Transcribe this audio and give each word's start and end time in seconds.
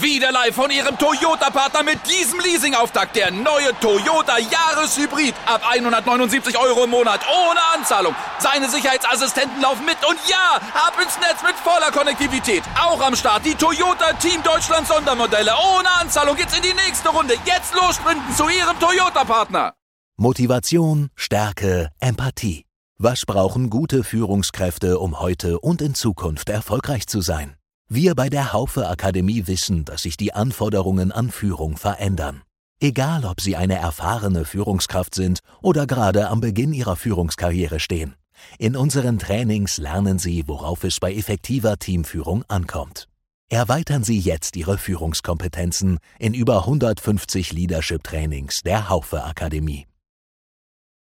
Wieder 0.00 0.32
live 0.32 0.54
von 0.54 0.70
Ihrem 0.70 0.96
Toyota-Partner 0.98 1.82
mit 1.82 1.98
diesem 2.08 2.40
Leasing-Auftakt. 2.40 3.16
Der 3.16 3.30
neue 3.30 3.72
Toyota 3.80 4.38
Jahreshybrid. 4.38 5.34
Ab 5.46 5.62
179 5.68 6.58
Euro 6.58 6.84
im 6.84 6.90
Monat. 6.90 7.20
Ohne 7.28 7.60
Anzahlung. 7.74 8.14
Seine 8.38 8.68
Sicherheitsassistenten 8.68 9.60
laufen 9.60 9.84
mit. 9.84 9.96
Und 10.08 10.18
ja, 10.28 10.60
ab 10.74 10.94
ins 11.02 11.18
Netz 11.18 11.42
mit 11.42 11.54
voller 11.56 11.90
Konnektivität. 11.90 12.62
Auch 12.80 13.00
am 13.00 13.16
Start 13.16 13.44
die 13.44 13.54
Toyota 13.54 14.12
Team 14.14 14.42
Deutschland 14.42 14.86
Sondermodelle. 14.86 15.52
Ohne 15.76 15.90
Anzahlung 16.00 16.36
geht's 16.36 16.56
in 16.56 16.62
die 16.62 16.74
nächste 16.74 17.08
Runde. 17.10 17.34
Jetzt 17.44 17.74
los 17.74 17.96
sprinten 17.96 18.34
zu 18.34 18.48
Ihrem 18.48 18.78
Toyota-Partner. 18.80 19.74
Motivation, 20.16 21.10
Stärke, 21.14 21.90
Empathie. 22.00 22.64
Was 22.98 23.26
brauchen 23.26 23.70
gute 23.70 24.02
Führungskräfte, 24.02 24.98
um 24.98 25.20
heute 25.20 25.60
und 25.60 25.82
in 25.82 25.94
Zukunft 25.94 26.48
erfolgreich 26.48 27.06
zu 27.06 27.20
sein? 27.20 27.56
Wir 27.88 28.16
bei 28.16 28.28
der 28.28 28.52
Haufe 28.52 28.88
Akademie 28.88 29.46
wissen, 29.46 29.84
dass 29.84 30.02
sich 30.02 30.16
die 30.16 30.34
Anforderungen 30.34 31.12
an 31.12 31.30
Führung 31.30 31.76
verändern. 31.76 32.42
Egal, 32.80 33.24
ob 33.24 33.40
Sie 33.40 33.54
eine 33.54 33.76
erfahrene 33.76 34.44
Führungskraft 34.44 35.14
sind 35.14 35.38
oder 35.62 35.86
gerade 35.86 36.28
am 36.28 36.40
Beginn 36.40 36.72
Ihrer 36.72 36.96
Führungskarriere 36.96 37.78
stehen. 37.78 38.16
In 38.58 38.74
unseren 38.74 39.20
Trainings 39.20 39.78
lernen 39.78 40.18
Sie, 40.18 40.48
worauf 40.48 40.82
es 40.82 40.98
bei 40.98 41.14
effektiver 41.14 41.78
Teamführung 41.78 42.42
ankommt. 42.48 43.06
Erweitern 43.48 44.02
Sie 44.02 44.18
jetzt 44.18 44.56
Ihre 44.56 44.78
Führungskompetenzen 44.78 45.98
in 46.18 46.34
über 46.34 46.58
150 46.64 47.52
Leadership-Trainings 47.52 48.62
der 48.64 48.88
Haufe 48.88 49.22
Akademie. 49.22 49.86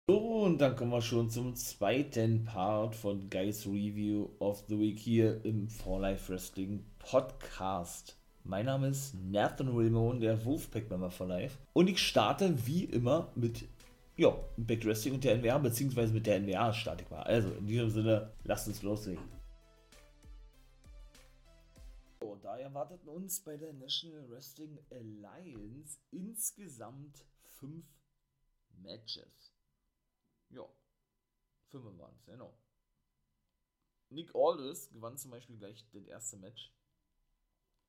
So, 0.07 0.45
und 0.45 0.59
dann 0.59 0.77
kommen 0.77 0.91
wir 0.91 1.01
schon 1.01 1.31
zum 1.31 1.57
zweiten 1.57 2.45
Part 2.45 2.95
von 2.95 3.31
Guys 3.31 3.65
Review 3.65 4.29
of 4.39 4.63
the 4.69 4.79
Week 4.79 4.99
hier 4.99 5.43
im 5.47 5.67
For 5.67 5.99
Life 5.99 6.31
Wrestling 6.31 6.85
Podcast. 6.99 8.19
Mein 8.43 8.67
Name 8.67 8.89
ist 8.89 9.15
Nathan 9.15 9.75
Wilmon, 9.75 10.21
der 10.21 10.45
Wolfpack-Member 10.45 11.11
for 11.11 11.27
Life. 11.27 11.57
Und 11.73 11.89
ich 11.89 12.01
starte 12.01 12.67
wie 12.67 12.85
immer 12.85 13.33
mit 13.35 13.67
ja, 14.19 14.37
Back 14.59 14.85
Wrestling 14.85 15.15
und 15.15 15.25
der 15.25 15.39
NWA, 15.39 15.57
beziehungsweise 15.57 16.13
mit 16.13 16.27
der 16.27 16.39
NWA 16.39 16.71
starte 16.75 17.05
ich 17.05 17.11
mal. 17.11 17.23
Also, 17.23 17.49
in 17.55 17.67
diesem 17.67 17.89
Sinne, 17.89 18.31
lasst 18.45 18.69
uns 18.69 18.83
loslegen. 18.83 19.25
So, 22.21 22.37
da 22.43 22.59
erwarteten 22.59 23.09
uns 23.09 23.41
bei 23.41 23.57
der 23.57 23.73
National 23.73 24.29
Wrestling 24.29 24.79
Alliance 24.91 25.99
insgesamt 26.11 27.25
fünf 27.59 27.87
Matches. 28.83 29.54
Ja. 30.55 30.69
Fünf 31.69 31.85
waren 31.99 32.15
es, 32.15 32.25
genau. 32.25 32.57
Nick 34.11 34.33
Aldis 34.35 34.91
gewann 34.91 35.19
zum 35.19 35.33
Beispiel 35.33 35.57
gleich 35.57 35.85
das 35.91 36.07
erste 36.07 36.37
Match 36.37 36.73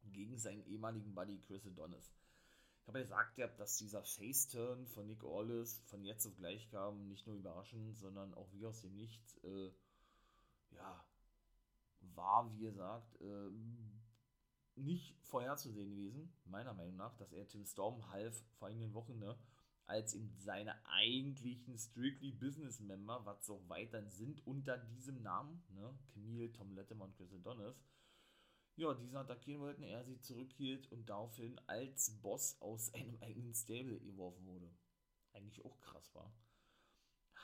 gegen 0.03 0.37
seinen 0.37 0.65
ehemaligen 0.65 1.13
Buddy 1.13 1.39
Chris 1.41 1.67
Adonis. 1.67 2.11
Ich 2.81 2.87
habe 2.87 2.99
ja 2.99 3.03
gesagt, 3.03 3.59
dass 3.59 3.77
dieser 3.77 4.03
Face-Turn 4.03 4.87
von 4.87 5.07
Nick 5.07 5.23
Aldis 5.23 5.81
von 5.85 6.03
jetzt 6.03 6.25
auf 6.25 6.35
gleich 6.35 6.69
kam, 6.69 7.07
nicht 7.07 7.27
nur 7.27 7.35
überraschend, 7.35 7.97
sondern 7.97 8.33
auch 8.33 8.51
wie 8.53 8.65
aus 8.65 8.81
dem 8.81 8.95
Nichts, 8.95 9.37
äh, 9.43 9.71
ja, 10.71 11.05
war, 12.13 12.51
wie 12.53 12.59
gesagt, 12.59 13.21
äh, 13.21 13.49
nicht 14.75 15.15
vorherzusehen 15.23 15.89
gewesen, 15.89 16.33
meiner 16.45 16.73
Meinung 16.73 16.95
nach, 16.95 17.15
dass 17.17 17.31
er 17.31 17.47
Tim 17.47 17.65
Storm 17.65 18.09
half 18.09 18.43
vor 18.57 18.67
einigen 18.67 18.93
Wochen, 18.93 19.17
ne, 19.19 19.37
als 19.87 20.13
eben 20.13 20.35
seine 20.39 20.75
eigentlichen 20.87 21.77
Strictly 21.77 22.31
Business 22.31 22.79
Member, 22.79 23.25
was 23.25 23.49
auch 23.49 23.61
weiterhin 23.67 24.09
sind 24.09 24.45
unter 24.47 24.77
diesem 24.77 25.21
Namen, 25.21 25.63
ne? 25.69 25.97
Camille, 26.13 26.51
Tom 26.51 26.73
Letterman 26.73 27.09
und 27.09 27.17
Chris 27.17 27.33
Adonis, 27.33 27.75
ja, 28.77 28.93
diese 28.93 29.17
attackieren 29.19 29.61
wollten, 29.61 29.83
er 29.83 30.03
sie 30.03 30.19
zurückhielt 30.19 30.91
und 30.91 31.07
daraufhin 31.09 31.59
als 31.67 32.11
Boss 32.21 32.57
aus 32.61 32.93
einem 32.93 33.17
eigenen 33.21 33.53
Stable 33.53 33.99
geworfen 33.99 34.45
wurde. 34.45 34.69
Eigentlich 35.33 35.63
auch 35.63 35.79
krass 35.81 36.13
war. 36.13 36.33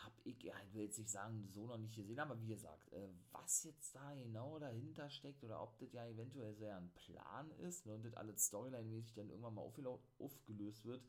Hab 0.04 0.14
ich, 0.24 0.42
ja, 0.44 0.56
ich 0.68 0.74
will 0.74 0.84
jetzt 0.84 0.98
nicht 0.98 1.10
sagen, 1.10 1.48
so 1.52 1.68
noch 1.68 1.78
nicht 1.78 1.96
gesehen, 1.96 2.20
aber 2.20 2.40
wie 2.42 2.48
gesagt, 2.48 2.92
äh, 2.92 3.10
was 3.32 3.64
jetzt 3.64 3.96
da 3.96 4.14
genau 4.16 4.58
dahinter 4.58 5.10
steckt 5.10 5.44
oder 5.44 5.62
ob 5.62 5.78
das 5.78 5.94
ja 5.94 6.06
eventuell 6.08 6.56
so 6.56 6.66
ein 6.66 6.92
Plan 6.96 7.52
ist 7.60 7.86
ne, 7.86 7.94
und 7.94 8.04
das 8.04 8.16
alles 8.16 8.48
Storyline-mäßig 8.48 9.14
dann 9.14 9.30
irgendwann 9.30 9.54
mal 9.54 9.72
aufgelöst 10.18 10.86
wird, 10.86 11.04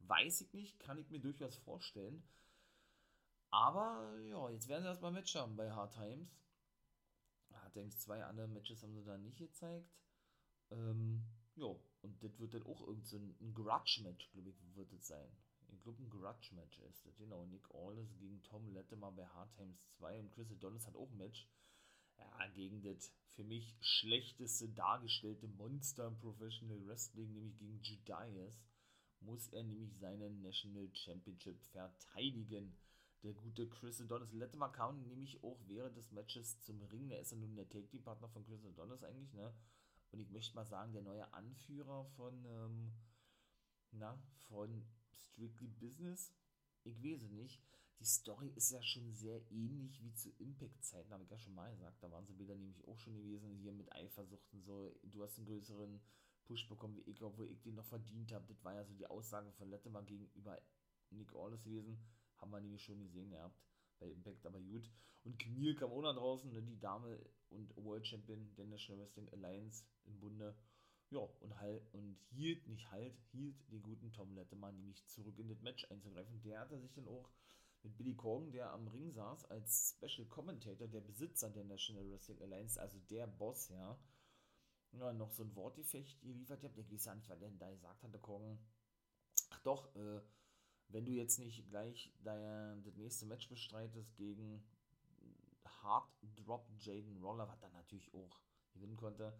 Weiß 0.00 0.40
ich 0.40 0.52
nicht, 0.54 0.78
kann 0.80 0.98
ich 0.98 1.10
mir 1.10 1.20
durchaus 1.20 1.56
vorstellen. 1.56 2.22
Aber 3.50 4.18
ja, 4.20 4.50
jetzt 4.50 4.68
werden 4.68 4.82
sie 4.82 4.88
erstmal 4.88 5.12
Match 5.12 5.34
haben 5.34 5.56
bei 5.56 5.70
Hard 5.70 5.94
Times. 5.94 6.28
Hard 7.52 7.72
Times 7.72 7.98
2 8.00 8.24
andere 8.24 8.48
Matches 8.48 8.82
haben 8.82 8.94
sie 8.94 9.04
da 9.04 9.16
nicht 9.16 9.38
gezeigt. 9.38 9.90
Ähm, 10.70 11.24
ja, 11.56 11.74
und 12.02 12.22
das 12.22 12.38
wird 12.38 12.54
dann 12.54 12.62
auch 12.64 12.80
irgendein 12.80 13.04
so 13.04 13.16
ein 13.16 13.54
Grudge-Match, 13.54 14.30
glaube 14.32 14.50
ich, 14.50 14.56
wird 14.76 14.92
es 14.92 15.06
sein. 15.06 15.30
Ich 15.70 15.82
glaube, 15.82 16.02
ein 16.02 16.10
Grudge-Match 16.10 16.78
ist 16.80 17.06
das. 17.06 17.16
Genau, 17.16 17.44
Nick 17.46 17.68
Aldis 17.74 18.16
gegen 18.18 18.42
Tom 18.42 18.68
Lettemer 18.72 19.12
bei 19.12 19.26
Hard 19.26 19.52
Times 19.54 19.78
2 19.98 20.20
und 20.20 20.30
Chris 20.30 20.50
Adonis 20.50 20.86
hat 20.86 20.96
auch 20.96 21.10
ein 21.10 21.16
Match. 21.16 21.48
Ja, 22.18 22.48
gegen 22.48 22.82
das 22.82 23.12
für 23.34 23.44
mich 23.44 23.76
schlechteste 23.80 24.68
dargestellte 24.68 25.46
Monster 25.46 26.08
im 26.08 26.18
Professional 26.18 26.84
Wrestling, 26.86 27.32
nämlich 27.32 27.56
gegen 27.58 27.80
Judas 27.82 28.58
muss 29.20 29.48
er 29.48 29.62
nämlich 29.62 29.96
seinen 29.96 30.42
National 30.42 30.88
Championship 30.94 31.60
verteidigen. 31.64 32.76
Der 33.22 33.32
gute 33.32 33.68
Chris 33.68 34.00
Adonis. 34.00 34.32
Letzte 34.32 34.58
Mal 34.58 34.68
kam 34.68 35.02
nämlich 35.02 35.42
auch 35.42 35.58
während 35.66 35.96
des 35.96 36.12
Matches 36.12 36.60
zum 36.60 36.80
Ring. 36.82 37.08
Der 37.08 37.20
ist 37.20 37.32
ja 37.32 37.36
nun 37.36 37.56
der 37.56 37.68
Take-Team-Partner 37.68 38.28
von 38.28 38.44
Chris 38.44 38.64
Adonis 38.64 39.02
eigentlich, 39.02 39.32
ne? 39.32 39.52
Und 40.10 40.20
ich 40.20 40.30
möchte 40.30 40.54
mal 40.54 40.64
sagen, 40.64 40.92
der 40.92 41.02
neue 41.02 41.32
Anführer 41.34 42.04
von, 42.16 42.44
ähm, 42.44 42.92
na, 43.90 44.22
von 44.46 44.86
Strictly 45.10 45.68
Business. 45.68 46.32
Ich 46.84 47.02
weiß 47.02 47.22
es 47.22 47.30
nicht. 47.30 47.60
Die 48.00 48.04
Story 48.04 48.52
ist 48.54 48.70
ja 48.70 48.80
schon 48.80 49.12
sehr 49.12 49.42
ähnlich 49.50 50.00
wie 50.02 50.14
zu 50.14 50.30
Impact-Zeiten, 50.38 51.12
habe 51.12 51.24
ich 51.24 51.30
ja 51.30 51.38
schon 51.38 51.54
mal 51.54 51.70
gesagt. 51.72 52.00
Da 52.00 52.10
waren 52.12 52.26
sie 52.26 52.38
wieder 52.38 52.54
nämlich 52.54 52.86
auch 52.86 52.98
schon 53.00 53.16
gewesen, 53.16 53.56
hier 53.56 53.72
mit 53.72 53.92
Eifersuchten 53.92 54.62
so. 54.62 54.94
Du 55.02 55.22
hast 55.22 55.36
einen 55.36 55.46
größeren 55.46 56.00
Push 56.48 56.66
bekommen 56.66 56.96
wie 56.96 57.10
ich, 57.10 57.22
obwohl 57.22 57.50
ich 57.50 57.60
den 57.60 57.74
noch 57.74 57.84
verdient 57.84 58.32
habe. 58.32 58.46
Das 58.48 58.64
war 58.64 58.74
ja 58.74 58.84
so 58.84 58.94
die 58.94 59.06
Aussage 59.06 59.52
von 59.52 59.68
Lettemann 59.68 60.06
gegenüber 60.06 60.58
Nick 61.10 61.34
Aldis 61.34 61.62
gewesen. 61.62 61.98
Haben 62.38 62.50
wir 62.50 62.60
nämlich 62.60 62.82
schon 62.82 63.00
gesehen 63.00 63.30
gehabt 63.30 63.60
bei 64.00 64.10
Impact, 64.10 64.46
aber 64.46 64.60
gut. 64.60 64.90
Und 65.24 65.38
Camille 65.38 65.74
kam 65.74 65.90
auch 65.90 66.00
nach 66.00 66.14
draußen, 66.14 66.50
ne, 66.52 66.62
die 66.62 66.78
Dame 66.78 67.18
und 67.50 67.76
World 67.76 68.06
Champion 68.06 68.54
der 68.56 68.66
National 68.66 69.04
Wrestling 69.04 69.28
Alliance 69.32 69.84
im 70.06 70.18
Bunde. 70.18 70.56
Ja, 71.10 71.20
und 71.20 71.58
halt, 71.58 71.82
und 71.92 72.18
hielt, 72.30 72.66
nicht 72.66 72.90
halt, 72.90 73.18
hielt 73.30 73.56
den 73.70 73.82
guten 73.82 74.12
Tom 74.12 74.34
Lettemann 74.34 74.76
nämlich 74.76 75.06
zurück 75.06 75.38
in 75.38 75.48
das 75.48 75.60
Match 75.60 75.84
einzugreifen. 75.90 76.40
Der 76.42 76.60
hatte 76.60 76.78
sich 76.78 76.92
dann 76.94 77.08
auch 77.08 77.30
mit 77.82 77.96
Billy 77.96 78.14
Corgan, 78.14 78.52
der 78.52 78.72
am 78.72 78.88
Ring 78.88 79.12
saß, 79.12 79.46
als 79.46 79.96
Special 79.96 80.26
Commentator, 80.28 80.88
der 80.88 81.00
Besitzer 81.00 81.50
der 81.50 81.64
National 81.64 82.10
Wrestling 82.10 82.40
Alliance, 82.42 82.80
also 82.80 82.98
der 83.10 83.26
Boss, 83.26 83.68
ja, 83.68 83.98
ja, 84.92 85.12
noch 85.12 85.30
so 85.30 85.42
ein 85.42 85.54
Wortgefecht 85.54 86.20
geliefert. 86.20 86.62
Ich 86.64 86.92
weiß 86.92 87.04
ja 87.04 87.14
nicht, 87.14 87.28
was 87.28 87.38
der 87.38 87.50
da 87.50 87.70
gesagt 87.70 88.02
hat, 88.02 88.12
der 88.12 88.20
Kong. 88.20 88.58
Ach 89.50 89.60
doch, 89.60 89.94
äh, 89.96 90.20
wenn 90.88 91.04
du 91.04 91.12
jetzt 91.12 91.38
nicht 91.38 91.68
gleich 91.68 92.12
dein, 92.22 92.82
das 92.82 92.96
nächste 92.96 93.26
Match 93.26 93.48
bestreitest 93.48 94.16
gegen 94.16 94.64
Hard 95.82 96.08
Drop 96.36 96.68
Jaden 96.78 97.22
Roller, 97.22 97.48
was 97.48 97.60
dann 97.60 97.72
natürlich 97.72 98.12
auch 98.14 98.40
gewinnen 98.72 98.96
konnte, 98.96 99.38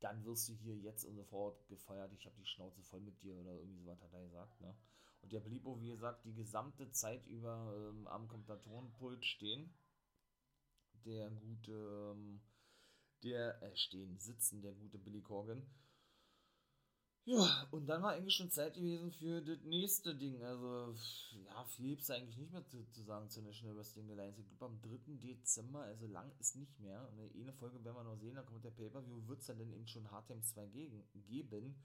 dann 0.00 0.24
wirst 0.24 0.48
du 0.48 0.54
hier 0.54 0.76
jetzt 0.76 1.04
und 1.04 1.16
sofort 1.16 1.66
gefeiert. 1.68 2.12
Ich 2.12 2.26
habe 2.26 2.36
die 2.36 2.46
Schnauze 2.46 2.82
voll 2.82 3.00
mit 3.00 3.22
dir 3.22 3.36
oder 3.36 3.54
irgendwie 3.54 3.80
sowas 3.80 4.02
hat 4.02 4.12
er 4.12 4.22
gesagt. 4.22 4.60
Ne? 4.60 4.74
Und 5.22 5.32
der 5.32 5.40
blieb 5.40 5.66
wie 5.80 5.90
gesagt, 5.90 6.24
die 6.24 6.34
gesamte 6.34 6.90
Zeit 6.90 7.26
über 7.26 7.74
ähm, 7.76 8.06
am 8.06 8.28
Kommentatorenpult 8.28 9.24
stehen. 9.24 9.72
Der 11.04 11.30
gute 11.30 11.72
ähm, 12.14 12.40
der, 13.22 13.62
äh, 13.62 13.76
stehen, 13.76 14.18
sitzen, 14.18 14.62
der 14.62 14.72
gute 14.74 14.98
Billy 14.98 15.20
Corgan. 15.20 15.62
Ja, 17.26 17.68
und 17.70 17.86
dann 17.86 18.02
war 18.02 18.12
eigentlich 18.12 18.34
schon 18.34 18.50
Zeit 18.50 18.74
gewesen 18.74 19.12
für 19.12 19.42
das 19.42 19.62
nächste 19.62 20.14
Ding. 20.16 20.42
Also, 20.42 20.94
ja, 21.44 21.64
viel 21.64 21.90
gibt 21.90 22.02
es 22.02 22.10
eigentlich 22.10 22.38
nicht 22.38 22.50
mehr 22.50 22.66
zu, 22.66 22.82
zu, 22.90 23.02
sagen 23.02 23.28
zur 23.28 23.42
National 23.42 23.76
Wrestling 23.76 24.10
Alliance. 24.10 24.40
Ich 24.40 24.48
glaube, 24.48 24.64
am 24.74 24.80
3. 24.80 24.98
Dezember, 25.16 25.82
also 25.82 26.06
lang 26.06 26.32
ist 26.40 26.56
nicht 26.56 26.80
mehr. 26.80 27.06
Eine, 27.12 27.30
eine 27.32 27.52
Folge 27.52 27.84
werden 27.84 27.96
wir 27.96 28.04
noch 28.04 28.16
sehen, 28.16 28.34
da 28.34 28.42
kommt 28.42 28.64
der 28.64 28.70
Pay-Per-View. 28.70 29.28
Wird 29.28 29.40
es 29.40 29.46
dann 29.46 29.60
eben 29.60 29.86
schon 29.86 30.10
Hard 30.10 30.28
Times 30.28 30.48
2 30.48 30.66
gegen, 30.68 31.04
geben. 31.26 31.76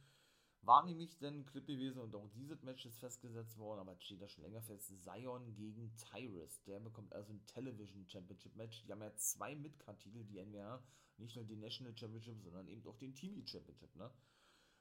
War 0.66 0.84
nämlich 0.84 1.18
dann 1.20 1.36
ein 1.36 1.46
Clip 1.46 1.66
gewesen 1.66 2.00
und 2.00 2.16
auch 2.16 2.28
dieses 2.30 2.64
Match 2.64 2.86
ist 2.86 3.00
festgesetzt 3.00 3.58
worden, 3.58 3.82
aber 3.82 3.96
steht 4.00 4.22
da 4.22 4.28
schon 4.28 4.44
länger 4.44 4.64
fest. 4.64 4.92
Zion 5.04 5.54
gegen 5.54 5.96
Tyrus. 5.98 6.64
Der 6.64 6.80
bekommt 6.80 7.14
also 7.14 7.34
ein 7.34 7.46
Television 7.46 8.08
Championship 8.08 8.56
Match. 8.56 8.84
Die 8.84 8.92
haben 8.92 9.02
ja 9.02 9.16
zwei 9.16 9.56
Midcard-Titel, 9.56 10.24
die 10.24 10.44
NWA 10.44 10.84
nicht 11.18 11.36
nur 11.36 11.46
den 11.46 11.60
National 11.60 11.96
Championship, 11.96 12.42
sondern 12.42 12.68
eben 12.68 12.86
auch 12.88 12.98
den 12.98 13.14
TV 13.14 13.46
Championship, 13.46 13.96
ne? 13.96 14.12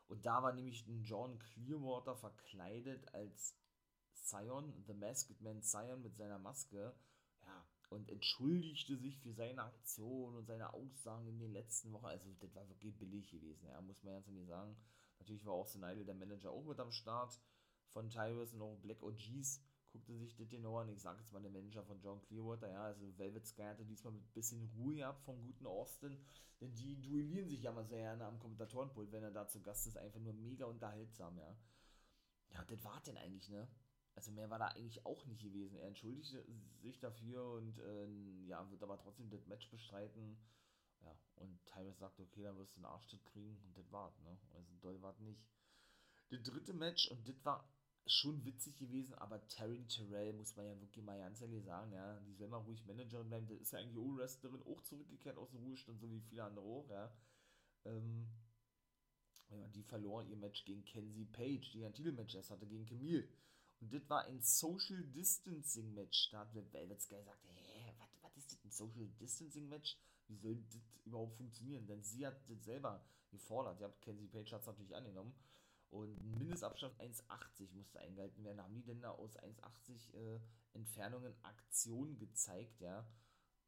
Und 0.09 0.27
da 0.27 0.43
war 0.43 0.53
nämlich 0.53 0.87
ein 0.87 1.03
John 1.03 1.39
Clearwater 1.39 2.17
verkleidet 2.17 3.13
als 3.15 3.57
Zion, 4.13 4.85
The 4.87 4.95
Masked 4.95 5.41
Man 5.41 5.63
Zion 5.63 6.03
mit 6.03 6.17
seiner 6.17 6.39
Maske. 6.39 6.95
Ja, 7.43 7.67
und 7.91 8.11
entschuldigte 8.11 8.97
sich 8.97 9.19
für 9.19 9.33
seine 9.33 9.63
Aktion 9.63 10.35
und 10.35 10.47
seine 10.47 10.73
Aussagen 10.73 11.29
in 11.29 11.39
den 11.39 11.53
letzten 11.53 11.93
Wochen. 11.93 12.07
Also, 12.07 12.33
das 12.41 12.55
war 12.55 12.69
wirklich 12.69 12.97
billig 12.99 13.31
gewesen, 13.31 13.67
ja, 13.67 13.81
muss 13.81 14.03
man 14.03 14.15
ganz 14.15 14.29
ehrlich 14.29 14.47
sagen. 14.47 14.77
Natürlich 15.25 15.47
war 15.47 15.55
auch 15.55 15.75
Idol, 15.75 16.05
der 16.05 16.15
Manager, 16.15 16.51
auch 16.51 16.65
mit 16.67 16.79
am 16.79 16.93
Start 16.93 17.41
von 17.89 18.11
Tyrus 18.11 18.53
und 18.53 18.61
auch 18.61 18.77
Black 18.77 19.03
OGs 19.03 19.63
guckte 19.91 20.15
sich 20.19 20.35
das 20.35 20.51
genau 20.51 20.77
an. 20.79 20.91
Ich 20.91 21.01
sage 21.01 21.21
jetzt 21.21 21.33
mal 21.33 21.41
der 21.41 21.51
Manager 21.51 21.83
von 21.83 21.99
John 22.03 22.21
Clearwater, 22.21 22.69
ja, 22.71 22.83
also 22.83 23.17
Velvet 23.17 23.47
Sky 23.47 23.63
hatte 23.63 23.87
diesmal 23.87 24.13
mit 24.13 24.23
ein 24.23 24.33
bisschen 24.35 24.71
Ruhe 24.77 25.07
ab 25.07 25.23
vom 25.23 25.41
guten 25.41 25.67
Austin, 25.67 26.19
denn 26.61 26.75
die 26.75 27.01
duellieren 27.01 27.49
sich 27.49 27.63
ja 27.63 27.73
mal 27.73 27.87
sehr 27.87 28.01
gerne 28.01 28.27
am 28.27 28.39
Kommentatorenpult, 28.39 29.13
wenn 29.13 29.23
er 29.23 29.31
da 29.31 29.49
zu 29.49 29.63
Gast 29.63 29.87
ist, 29.87 29.97
einfach 29.97 30.21
nur 30.21 30.35
mega 30.35 30.67
unterhaltsam, 30.67 31.39
ja. 31.39 31.57
Ja, 32.51 32.65
das 32.65 32.85
war 32.85 33.01
denn 33.07 33.17
eigentlich, 33.17 33.49
ne? 33.49 33.67
Also 34.15 34.31
mehr 34.31 34.51
war 34.51 34.59
da 34.59 34.67
eigentlich 34.67 35.07
auch 35.07 35.25
nicht 35.25 35.43
gewesen. 35.43 35.79
Er 35.79 35.89
entschuldigte 35.89 36.45
sich 36.83 37.01
dafür 37.01 37.53
und 37.55 37.79
äh, 37.79 38.07
ja, 38.47 38.71
wird 38.71 38.83
aber 38.83 38.99
trotzdem 38.99 39.31
das 39.31 39.47
Match 39.47 39.71
bestreiten. 39.71 40.37
Ja, 41.05 41.17
und 41.37 41.65
Tyrus 41.67 41.99
sagt, 41.99 42.19
okay, 42.21 42.43
dann 42.43 42.57
wirst 42.57 42.77
du 42.77 42.79
einen 42.79 42.87
Arschtritt 42.87 43.25
kriegen 43.27 43.57
und 43.65 43.77
das 43.77 43.91
war's, 43.93 44.19
ne? 44.21 44.39
Also 44.55 44.75
doll 44.81 45.01
war 45.03 45.15
nicht. 45.21 45.45
Das 46.31 46.43
dritte 46.43 46.73
Match, 46.73 47.11
und 47.11 47.29
das 47.29 47.45
war 47.45 47.69
schon 48.07 48.45
witzig 48.45 48.77
gewesen, 48.77 49.15
aber 49.15 49.47
Taryn 49.49 49.89
Terrell 49.89 50.33
muss 50.35 50.57
man 50.57 50.67
ja 50.67 50.81
wirklich 50.81 51.05
mal 51.05 51.19
ganz 51.19 51.41
ehrlich 51.41 51.65
sagen, 51.65 51.93
ja, 51.93 52.21
die 52.21 52.35
soll 52.35 52.49
mal 52.49 52.59
ruhig 52.59 52.85
Managerin 52.85 53.29
bleiben, 53.29 53.47
das 53.47 53.61
ist 53.61 53.73
ja 53.73 53.79
eigentlich 53.79 53.99
auch 53.99 54.17
Wrestlerin, 54.17 54.63
auch 54.63 54.83
zurückgekehrt 54.83 55.39
aus 55.39 55.51
dem 55.51 55.61
Ruhestand, 55.61 56.01
so 56.01 56.11
wie 56.11 56.21
viele 56.21 56.45
andere 56.45 56.65
auch, 56.65 56.89
ja. 56.91 57.17
Ähm, 57.85 58.29
ja, 59.51 59.69
die 59.69 59.83
verlor 59.83 60.23
ihr 60.23 60.37
Match 60.37 60.65
gegen 60.65 60.85
Kenzie 60.85 61.27
Page, 61.27 61.71
die 61.73 61.85
ein 61.85 61.95
Titelmatch 61.95 62.35
erst 62.35 62.51
hatte 62.51 62.67
gegen 62.67 62.87
Camille. 62.87 63.29
Und 63.81 63.93
das 63.93 64.09
war 64.09 64.25
ein 64.25 64.41
Social 64.41 65.03
Distancing 65.05 65.93
Match. 65.95 66.31
Da 66.31 66.41
hat 66.41 66.55
Velvet 66.55 67.03
Sky 67.03 67.17
gesagt, 67.17 67.45
hä, 67.45 67.95
was 68.23 68.37
ist 68.37 68.53
das, 68.53 68.65
ein 68.65 68.71
Social 68.71 69.09
Distancing 69.21 69.69
Match? 69.69 69.97
Wie 70.29 70.37
soll 70.37 70.57
das 70.57 70.81
überhaupt 71.05 71.37
funktionieren? 71.37 71.87
Denn 71.87 72.03
sie 72.03 72.27
hat 72.27 72.37
das 72.49 72.65
selber 72.65 73.05
gefordert. 73.31 73.81
Ja, 73.81 73.89
Kenzie 74.01 74.29
Page 74.29 74.53
hat 74.53 74.61
es 74.63 74.67
natürlich 74.67 74.95
angenommen. 74.95 75.35
Und 75.91 76.19
ein 76.19 76.39
Mindestabstand 76.39 77.01
1,80 77.01 77.73
musste 77.73 78.01
eingehalten 78.01 78.43
werden. 78.45 78.61
Haben 78.61 78.75
die 78.75 78.83
denn 78.83 79.01
da 79.01 79.11
aus 79.13 79.37
1,80 79.39 80.15
äh, 80.15 80.41
Entfernungen 80.73 81.35
Aktion 81.43 82.19
gezeigt, 82.19 82.81
ja? 82.81 83.07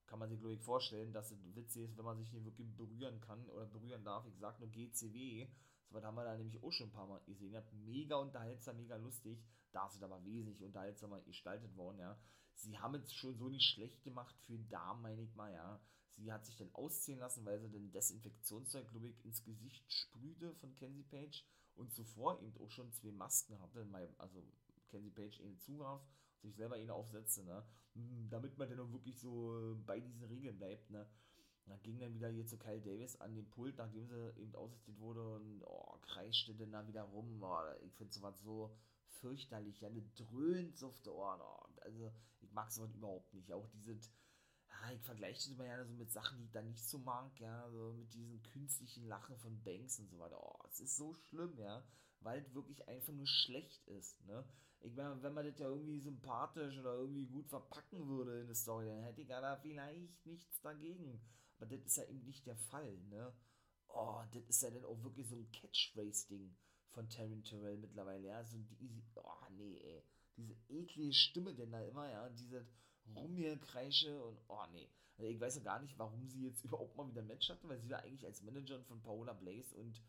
Kann 0.06 0.18
man 0.18 0.28
sich, 0.28 0.38
glaube 0.38 0.54
ich, 0.54 0.60
vorstellen, 0.60 1.12
dass 1.12 1.30
es 1.30 1.54
witzig 1.54 1.84
ist, 1.84 1.96
wenn 1.96 2.04
man 2.04 2.16
sich 2.16 2.32
nicht 2.32 2.44
wirklich 2.44 2.74
berühren 2.76 3.20
kann 3.20 3.48
oder 3.50 3.66
berühren 3.66 4.04
darf. 4.04 4.24
Ich 4.26 4.38
sage 4.38 4.60
nur 4.60 4.70
GCW. 4.70 5.46
So 5.88 5.94
was 5.94 6.04
haben 6.04 6.16
wir 6.16 6.24
da 6.24 6.36
nämlich 6.36 6.62
auch 6.62 6.72
schon 6.72 6.88
ein 6.88 6.92
paar 6.92 7.06
Mal 7.06 7.20
gesehen. 7.24 7.56
Hat 7.56 7.72
mega 7.72 8.16
unterhaltsam, 8.16 8.76
mega 8.76 8.96
lustig. 8.96 9.40
Da 9.72 9.86
ist 9.86 9.96
es 9.96 10.02
aber 10.02 10.24
wesentlich 10.24 10.62
unterhaltsamer 10.62 11.20
gestaltet 11.20 11.76
worden, 11.76 11.98
ja. 11.98 12.18
Sie 12.54 12.78
haben 12.78 12.94
es 12.94 13.12
schon 13.12 13.36
so 13.36 13.48
nicht 13.48 13.70
schlecht 13.74 14.02
gemacht 14.02 14.34
für 14.46 14.58
Damen, 14.58 15.02
meine 15.02 15.22
ich 15.22 15.34
mal, 15.34 15.52
ja. 15.52 15.80
Sie 16.16 16.32
hat 16.32 16.46
sich 16.46 16.56
dann 16.56 16.74
ausziehen 16.74 17.18
lassen, 17.18 17.44
weil 17.44 17.60
sie 17.60 17.68
den 17.68 17.92
Desinfektionszeug, 17.92 18.88
glaube 18.88 19.08
ich, 19.08 19.24
ins 19.24 19.44
Gesicht 19.44 19.92
sprühte 19.92 20.54
von 20.54 20.74
Kenzie 20.74 21.04
Page 21.04 21.44
und 21.74 21.92
zuvor 21.92 22.40
eben 22.40 22.56
auch 22.58 22.70
schon 22.70 22.92
zwei 22.92 23.12
Masken 23.12 23.60
hatte, 23.60 23.86
also 24.18 24.42
Kenzie 24.88 25.10
Page 25.10 25.40
eine 25.40 25.58
zuwarf, 25.58 26.02
sich 26.40 26.54
selber 26.54 26.76
eine 26.76 26.94
aufsetzte, 26.94 27.44
ne? 27.44 27.64
Hm, 27.94 28.28
damit 28.30 28.56
man 28.56 28.68
dann 28.68 28.80
auch 28.80 28.92
wirklich 28.92 29.18
so 29.18 29.76
bei 29.84 30.00
diesen 30.00 30.22
Regeln 30.24 30.56
bleibt, 30.56 30.90
ne? 30.90 31.06
dann 31.66 31.82
ging 31.82 31.98
dann 31.98 32.14
wieder 32.14 32.28
hier 32.28 32.46
zu 32.46 32.56
Kyle 32.58 32.80
Davis 32.80 33.16
an 33.20 33.34
den 33.34 33.48
Pult, 33.50 33.76
nachdem 33.76 34.06
sie 34.06 34.32
eben 34.36 34.54
ausgezählt 34.54 35.00
wurde 35.00 35.34
und 35.34 35.62
oh, 35.64 35.98
kreischte 36.02 36.54
dann 36.54 36.72
da 36.72 36.86
wieder 36.86 37.02
rum. 37.02 37.42
Oh, 37.42 37.58
ich 37.82 37.94
finde 37.94 38.12
sowas 38.12 38.40
so 38.40 38.76
fürchterlich, 39.20 39.80
ja, 39.80 39.90
ne 39.90 40.02
dröhnt 40.14 40.80
der 40.80 41.14
Ohren. 41.14 41.40
Oh, 41.40 41.66
also 41.80 42.12
ich 42.40 42.52
mag 42.52 42.70
sowas 42.70 42.94
überhaupt 42.94 43.34
nicht. 43.34 43.52
Auch 43.52 43.66
diese 43.68 43.98
ja, 44.82 44.92
ich 44.92 45.02
vergleiche 45.02 45.38
das 45.38 45.48
immer 45.48 45.66
ja 45.66 45.84
so 45.84 45.92
mit 45.94 46.10
Sachen, 46.10 46.38
die 46.38 46.44
ich 46.44 46.52
da 46.52 46.62
nicht 46.62 46.84
so 46.84 46.98
mag, 46.98 47.38
ja, 47.40 47.68
so 47.70 47.92
mit 47.92 48.12
diesen 48.14 48.42
künstlichen 48.42 49.06
Lachen 49.06 49.36
von 49.38 49.62
Banks 49.62 49.98
und 49.98 50.08
so 50.08 50.18
weiter. 50.18 50.38
Oh, 50.42 50.66
es 50.70 50.80
ist 50.80 50.96
so 50.96 51.14
schlimm, 51.14 51.58
ja, 51.58 51.82
weil 52.20 52.40
es 52.40 52.54
wirklich 52.54 52.86
einfach 52.88 53.12
nur 53.12 53.26
schlecht 53.26 53.86
ist, 53.86 54.24
ne. 54.26 54.44
Ich 54.80 54.94
meine, 54.94 55.20
wenn 55.22 55.32
man 55.32 55.44
das 55.44 55.58
ja 55.58 55.68
irgendwie 55.68 56.00
sympathisch 56.00 56.78
oder 56.78 56.94
irgendwie 56.94 57.26
gut 57.26 57.48
verpacken 57.48 58.06
würde 58.08 58.40
in 58.40 58.46
der 58.46 58.54
Story, 58.54 58.86
dann 58.86 59.02
hätte 59.02 59.22
ich 59.22 59.28
ja 59.28 59.40
da 59.40 59.56
vielleicht 59.56 60.26
nichts 60.26 60.60
dagegen. 60.60 61.20
Aber 61.56 61.66
das 61.66 61.80
ist 61.84 61.96
ja 61.96 62.04
eben 62.04 62.24
nicht 62.24 62.46
der 62.46 62.56
Fall, 62.56 62.96
ne. 63.08 63.32
Oh, 63.88 64.22
das 64.32 64.44
ist 64.44 64.62
ja 64.62 64.70
dann 64.70 64.84
auch 64.84 65.02
wirklich 65.02 65.28
so 65.28 65.36
ein 65.36 65.50
Catchphrase-Ding 65.50 66.54
von 66.90 67.08
Taryn 67.08 67.42
Terrell 67.42 67.78
mittlerweile, 67.78 68.26
ja, 68.26 68.44
so 68.44 68.58
die, 68.58 69.02
oh 69.16 69.46
nee, 69.50 69.78
ey, 69.78 70.02
diese 70.36 70.54
eklige 70.68 71.12
Stimme 71.12 71.54
denn 71.54 71.72
da 71.72 71.82
immer, 71.82 72.10
ja, 72.10 72.28
diese 72.30 72.66
Rumgekreische 73.14 74.22
und 74.22 74.38
oh 74.48 74.64
nee. 74.72 74.88
Also 75.18 75.30
ich 75.30 75.40
weiß 75.40 75.56
ja 75.56 75.62
gar 75.62 75.80
nicht, 75.80 75.98
warum 75.98 76.26
sie 76.28 76.44
jetzt 76.44 76.64
überhaupt 76.64 76.96
mal 76.96 77.08
wieder 77.08 77.22
ein 77.22 77.26
Match 77.26 77.48
hatte, 77.48 77.68
weil 77.68 77.80
sie 77.80 77.88
da 77.88 77.98
eigentlich 77.98 78.26
als 78.26 78.42
Managerin 78.42 78.84
von 78.84 79.02
Paola 79.02 79.32
Blaze 79.32 79.74
und, 79.76 80.02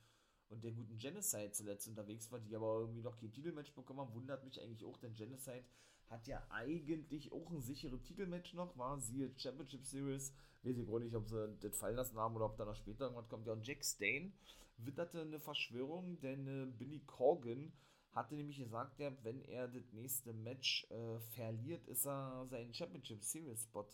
und 0.49 0.63
der 0.63 0.71
guten 0.71 0.97
Genocide 0.97 1.51
zuletzt 1.51 1.88
unterwegs 1.88 2.31
war, 2.31 2.39
die 2.39 2.55
aber 2.55 2.79
irgendwie 2.79 3.01
noch 3.01 3.17
kein 3.17 3.31
Titelmatch 3.31 3.73
bekommen 3.73 3.99
haben. 3.99 4.13
Wundert 4.13 4.44
mich 4.44 4.61
eigentlich 4.61 4.83
auch, 4.83 4.97
denn 4.97 5.13
Genocide 5.13 5.63
hat 6.09 6.27
ja 6.27 6.45
eigentlich 6.49 7.31
auch 7.31 7.51
ein 7.51 7.61
sicheres 7.61 8.01
Titelmatch 8.03 8.53
noch, 8.53 8.77
war 8.77 9.00
sie 9.00 9.31
Championship 9.38 9.85
Series. 9.85 10.33
Weiß 10.63 10.77
ich 10.77 10.88
gar 10.88 11.00
nicht, 11.00 11.15
ob 11.15 11.27
sie 11.27 11.57
das 11.59 11.77
fallen 11.77 11.95
lassen 11.95 12.17
haben 12.17 12.35
oder 12.35 12.45
ob 12.45 12.57
da 12.57 12.65
noch 12.65 12.75
später 12.75 13.05
irgendwas 13.05 13.29
kommt. 13.29 13.45
Ja, 13.45 13.53
und 13.53 13.65
Jack 13.65 13.83
Stain 13.83 14.33
witterte 14.77 15.21
eine 15.21 15.39
Verschwörung, 15.39 16.19
denn 16.19 16.47
äh, 16.47 16.65
Billy 16.65 17.01
Corgan 17.05 17.73
hatte 18.17 18.35
nämlich 18.35 18.57
gesagt, 18.57 18.99
ja, 18.99 19.11
wenn 19.23 19.41
er 19.43 19.67
das 19.67 19.93
nächste 19.93 20.33
Match 20.33 20.89
äh, 20.89 21.19
verliert, 21.35 21.87
ist 21.87 22.05
er 22.05 22.47
seinen 22.47 22.73
Championship 22.73 23.23
Series 23.23 23.63
Spot 23.63 23.87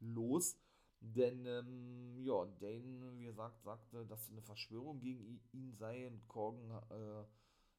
los. 0.00 0.56
Denn, 1.00 1.46
ähm, 1.46 2.22
ja, 2.22 2.44
Dane, 2.60 3.12
wie 3.14 3.24
gesagt, 3.24 3.62
sagte, 3.62 4.04
dass 4.06 4.30
eine 4.30 4.42
Verschwörung 4.42 5.00
gegen 5.00 5.40
ihn 5.52 5.74
sei 5.74 6.06
und 6.06 6.28
Corgan, 6.28 6.70
äh, 6.90 7.24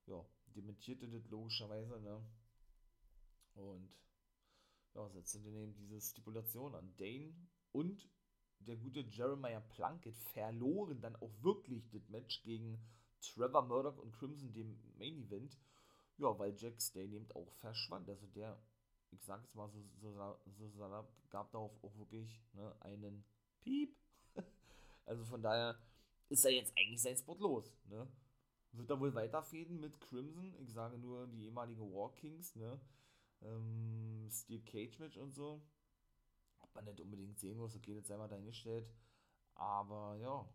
ja, 0.10 0.26
dementierte 0.56 1.08
das 1.08 1.30
logischerweise, 1.30 2.02
ne? 2.02 2.26
Und, 3.54 3.94
ja, 4.96 5.08
setzte 5.10 5.40
dann 5.42 5.56
eben 5.56 5.76
diese 5.76 6.02
Stipulation 6.02 6.74
an. 6.74 6.96
Dane 6.98 7.36
und 7.72 8.10
der 8.58 8.78
gute 8.78 9.02
Jeremiah 9.02 9.60
Plunkett 9.60 10.18
verloren 10.18 11.00
dann 11.00 11.16
auch 11.18 11.32
wirklich 11.42 11.88
das 11.92 12.10
Match 12.10 12.42
gegen 12.42 12.80
Trevor 13.22 13.68
Murdoch 13.68 13.98
und 13.98 14.14
Crimson, 14.14 14.52
dem 14.54 14.80
Main 14.98 15.20
Event. 15.20 15.58
Ja, 16.22 16.38
weil 16.38 16.54
Jack 16.56 16.80
Stay 16.80 17.06
eben 17.16 17.28
auch 17.32 17.52
verschwand. 17.56 18.08
Also 18.08 18.28
der, 18.28 18.56
ich 19.10 19.24
sag 19.24 19.42
jetzt 19.42 19.56
mal 19.56 19.68
so, 19.68 19.84
so, 20.00 20.38
so 20.52 20.70
salopp, 20.70 21.12
gab 21.32 21.52
darauf 21.52 21.72
auch 21.84 21.98
wirklich 21.98 22.40
ne, 22.54 22.76
einen 22.82 23.26
Piep. 23.60 23.98
also 25.06 25.26
von 25.26 25.42
daher 25.42 25.80
ist 26.30 26.46
er 26.46 26.52
jetzt 26.52 26.78
eigentlich 26.78 27.02
sein 27.02 27.18
Spot 27.18 27.34
los. 27.40 27.74
Ne? 27.90 28.08
Wird 28.74 28.90
er 28.92 29.00
wohl 29.00 29.16
weiterfäden 29.16 29.80
mit 29.80 30.00
Crimson? 30.00 30.54
Ich 30.60 30.72
sage 30.72 31.00
nur 31.00 31.26
die 31.26 31.46
ehemalige 31.46 31.82
War 31.82 32.14
Kings, 32.14 32.56
ne? 32.56 32.80
Ähm, 33.42 34.30
Steel 34.32 34.62
Cage 34.62 35.00
Match 35.00 35.18
und 35.18 35.34
so. 35.34 35.60
Ob 36.60 36.76
man 36.76 36.86
nicht 36.86 37.02
unbedingt 37.02 37.40
sehen 37.40 37.58
muss, 37.58 37.76
okay, 37.76 37.96
jetzt 37.96 38.08
sei 38.10 38.18
mal 38.18 38.28
dahingestellt. 38.28 38.88
Aber 39.56 40.16
ja, 40.18 40.48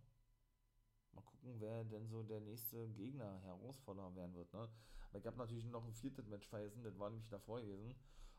mal 1.12 1.22
gucken, 1.22 1.56
wer 1.58 1.82
denn 1.84 2.06
so 2.06 2.22
der 2.22 2.40
nächste 2.40 2.88
Gegner, 2.90 3.40
Herausforderer 3.42 4.14
werden 4.14 4.34
wird. 4.34 4.52
Ne? 4.54 4.68
Ich 5.18 5.26
habe 5.26 5.38
natürlich 5.38 5.66
noch 5.66 5.84
ein 5.84 5.94
viertes 5.94 6.26
Match 6.28 6.46
vergessen, 6.48 6.82
das 6.82 6.98
war 6.98 7.10
nämlich 7.10 7.28
davor 7.28 7.60
gewesen. 7.60 7.94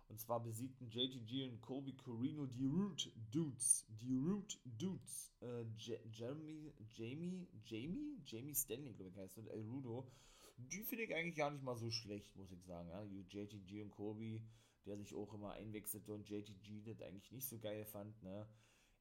Und 0.10 0.19
zwar 0.19 0.41
besiegten 0.41 0.89
JTG 0.89 1.50
und 1.50 1.62
Colby 1.62 1.93
Corino 1.93 2.46
die 2.46 2.63
Root 2.63 3.12
Dudes. 3.31 3.86
Die 3.89 4.13
Root 4.13 4.57
Dudes. 4.63 5.34
Äh, 5.41 5.65
Jeremy, 6.12 6.74
Jamie, 6.96 7.48
Jamie? 7.65 8.22
Jamie 8.25 8.55
Stanley, 8.55 8.93
glaube 8.93 9.12
ich, 9.12 9.17
heißt 9.17 9.38
und 9.38 9.48
El 9.48 9.63
Rudo. 9.63 10.10
Die 10.57 10.84
finde 10.84 11.03
ich 11.03 11.13
eigentlich 11.13 11.36
gar 11.36 11.51
nicht 11.51 11.63
mal 11.63 11.75
so 11.75 11.91
schlecht, 11.91 12.36
muss 12.36 12.51
ich 12.51 12.63
sagen. 12.63 12.89
Ja? 12.89 13.03
JTG 13.03 13.81
und 13.81 13.91
Colby, 13.91 14.41
der 14.86 14.98
sich 14.98 15.13
auch 15.13 15.34
immer 15.34 15.51
einwechselte 15.53 16.13
und 16.13 16.27
JTG 16.29 16.84
das 16.84 17.01
eigentlich 17.01 17.31
nicht 17.31 17.48
so 17.48 17.60
geil 17.60 17.86
fand. 17.86 18.24
Ne? 18.24 18.48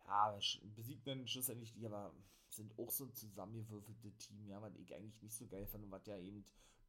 Ja, 0.07 0.39
besiegt 0.75 1.07
dann 1.07 1.27
schlussendlich 1.27 1.73
die, 1.73 1.87
aber 1.87 2.13
sind 2.49 2.79
auch 2.79 2.91
so 2.91 3.05
ein 3.05 3.15
zusammengewürfeltes 3.15 4.17
Team, 4.19 4.49
ja, 4.49 4.61
was 4.63 4.75
ich 4.77 4.95
eigentlich 4.95 5.21
nicht 5.23 5.35
so 5.35 5.47
geil 5.47 5.67
fand 5.67 5.85
und 5.85 5.91
was 5.91 6.07
ja 6.07 6.17
eben 6.19 6.45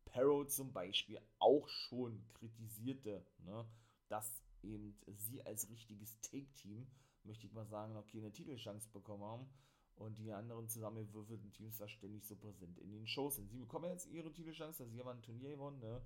Perro 0.07 0.45
zum 0.45 0.71
Beispiel 0.73 1.19
auch 1.39 1.67
schon 1.67 2.25
kritisierte, 2.33 3.25
ne, 3.39 3.65
dass 4.07 4.43
eben 4.63 4.97
sie 5.07 5.45
als 5.45 5.69
richtiges 5.69 6.19
Take-Team, 6.21 6.87
möchte 7.23 7.45
ich 7.45 7.53
mal 7.53 7.65
sagen, 7.65 7.93
noch 7.93 8.07
keine 8.07 8.31
Titelchance 8.31 8.89
bekommen 8.89 9.23
haben 9.23 9.49
und 9.95 10.17
die 10.17 10.31
anderen 10.31 10.67
zusammengewürfelten 10.67 11.51
Teams 11.51 11.77
da 11.77 11.87
ständig 11.87 12.25
so 12.25 12.35
präsent 12.35 12.77
in 12.77 12.91
den 12.91 13.07
Shows 13.07 13.35
sind. 13.35 13.49
Sie 13.49 13.59
bekommen 13.59 13.89
jetzt 13.89 14.07
ihre 14.07 14.31
Titelchance, 14.31 14.83
dass 14.83 14.91
sie 14.91 14.99
haben 14.99 15.09
ein 15.09 15.21
Turnier 15.21 15.51
gewonnen, 15.51 15.79
ne? 15.79 16.01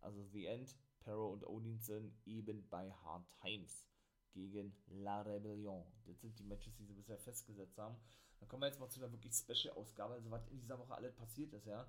also 0.00 0.24
The 0.32 0.46
End, 0.46 0.76
Perro 1.00 1.32
und 1.32 1.44
Odinson 1.44 2.12
eben 2.26 2.68
bei 2.68 2.90
Hard 2.90 3.24
Times 3.40 3.86
gegen 4.32 4.76
La 4.86 5.22
Rebellion. 5.22 5.84
Das 6.04 6.20
sind 6.20 6.38
die 6.38 6.44
Matches, 6.44 6.74
die 6.76 6.84
sie 6.84 6.94
bisher 6.94 7.18
festgesetzt 7.18 7.78
haben. 7.78 7.96
Dann 8.38 8.48
kommen 8.48 8.62
wir 8.62 8.68
jetzt 8.68 8.80
mal 8.80 8.88
zu 8.88 9.00
einer 9.00 9.12
wirklich 9.12 9.34
Special-Ausgabe, 9.34 10.14
also 10.14 10.30
was 10.30 10.48
in 10.48 10.58
dieser 10.58 10.78
Woche 10.78 10.94
alles 10.94 11.14
passiert 11.14 11.52
ist, 11.52 11.66
ja. 11.66 11.88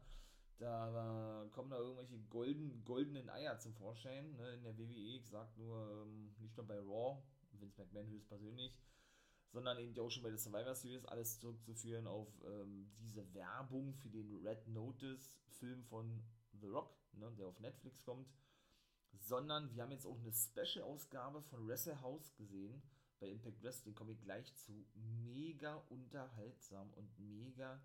Da 0.60 1.48
kommen 1.52 1.70
da 1.70 1.78
irgendwelche 1.78 2.20
golden, 2.30 2.84
goldenen 2.86 3.30
Eier 3.30 3.60
zum 3.60 3.74
Vorschein 3.74 4.36
ne, 4.36 4.54
in 4.54 4.64
der 4.64 4.78
WWE. 4.78 5.18
Ich 5.18 5.28
sag 5.28 5.58
nur, 5.58 6.06
ähm, 6.06 6.34
nicht 6.40 6.56
nur 6.56 6.66
bei 6.66 6.80
Raw, 6.80 7.22
Vince 7.52 7.82
McMahon 7.82 8.08
höchstpersönlich, 8.08 8.80
sondern 9.52 9.78
eben 9.78 9.98
auch 10.00 10.10
schon 10.10 10.24
bei 10.24 10.30
der 10.30 10.40
Survivor 10.40 10.76
Series 10.76 11.06
alles 11.06 11.40
zurückzuführen 11.40 12.08
auf 12.08 12.28
ähm, 12.46 12.92
diese 13.00 13.34
Werbung 13.34 13.94
für 13.96 14.10
den 14.10 14.46
Red 14.46 14.68
Notice 14.68 15.38
Film 15.50 15.84
von 15.84 16.24
The 16.60 16.68
Rock, 16.68 16.98
ne, 17.14 17.32
der 17.38 17.48
auf 17.48 17.60
Netflix 17.60 18.04
kommt, 18.04 18.28
sondern 19.20 19.74
wir 19.74 19.84
haben 19.84 19.92
jetzt 19.92 20.06
auch 20.06 20.20
eine 20.20 20.32
Special-Ausgabe 20.32 21.42
von 21.44 21.68
Wrestle 21.68 22.02
House 22.02 22.36
gesehen 22.36 22.82
bei 23.20 23.30
Impact 23.30 23.62
Wrestling, 23.64 23.96
komme 23.96 24.12
ich 24.12 24.22
gleich 24.22 24.54
zu, 24.56 24.86
mega 24.96 25.76
unterhaltsam 25.90 26.92
und 26.94 27.18
mega 27.20 27.82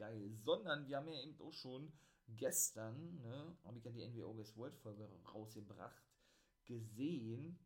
geil, 0.00 0.32
sondern 0.42 0.88
wir 0.88 0.96
haben 0.96 1.08
ja 1.08 1.20
eben 1.20 1.38
auch 1.40 1.52
schon 1.52 1.92
gestern, 2.26 3.20
ne, 3.20 3.56
habe 3.64 3.78
ich 3.78 3.84
ja 3.84 3.92
die 3.92 4.06
NWO 4.08 4.32
Guest 4.34 4.56
World 4.56 4.76
Folge 4.78 5.06
rausgebracht, 5.32 6.02
gesehen, 6.64 7.58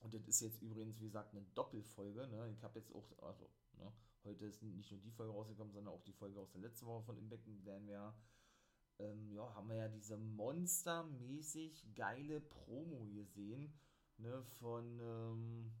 und 0.00 0.12
das 0.12 0.26
ist 0.26 0.40
jetzt 0.40 0.60
übrigens, 0.60 0.98
wie 1.00 1.04
gesagt, 1.04 1.32
eine 1.32 1.44
Doppelfolge, 1.54 2.26
ne, 2.26 2.50
ich 2.50 2.62
habe 2.64 2.80
jetzt 2.80 2.92
auch, 2.92 3.06
also, 3.22 3.48
ne, 3.78 3.92
heute 4.24 4.46
ist 4.46 4.62
nicht 4.62 4.90
nur 4.90 5.00
die 5.00 5.12
Folge 5.12 5.32
rausgekommen, 5.32 5.72
sondern 5.72 5.94
auch 5.94 6.02
die 6.02 6.12
Folge 6.12 6.40
aus 6.40 6.50
der 6.50 6.62
letzten 6.62 6.86
Woche 6.86 7.04
von 7.04 7.16
Impact, 7.16 7.46
in 7.46 7.62
der 7.62 7.80
wir, 7.86 8.14
ähm, 8.98 9.30
ja, 9.30 9.54
haben 9.54 9.68
wir 9.68 9.76
ja 9.76 9.88
diese 9.88 10.16
monstermäßig 10.16 11.94
geile 11.94 12.40
Promo 12.40 13.06
gesehen, 13.14 13.72
ne, 14.16 14.42
von, 14.58 14.98
ähm, 15.00 15.72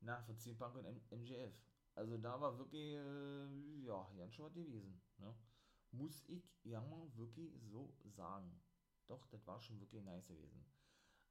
na, 0.00 0.20
von 0.22 0.36
CM 0.38 0.58
Punk 0.58 0.74
und 0.74 0.86
M 0.86 1.00
MJF. 1.10 1.54
Also 1.96 2.16
da 2.18 2.40
war 2.40 2.56
wirklich, 2.58 2.94
äh, 2.94 3.84
ja, 3.84 4.08
ganz 4.16 4.34
schön 4.34 4.44
was 4.44 4.54
gewesen, 4.54 5.02
ne 5.18 5.34
muss 5.96 6.24
ich 6.28 6.44
ja 6.64 6.80
mal 6.80 7.16
wirklich 7.16 7.52
so 7.70 7.94
sagen. 8.04 8.60
Doch, 9.06 9.26
das 9.28 9.46
war 9.46 9.60
schon 9.60 9.80
wirklich 9.80 10.02
nice 10.02 10.26
gewesen. 10.26 10.64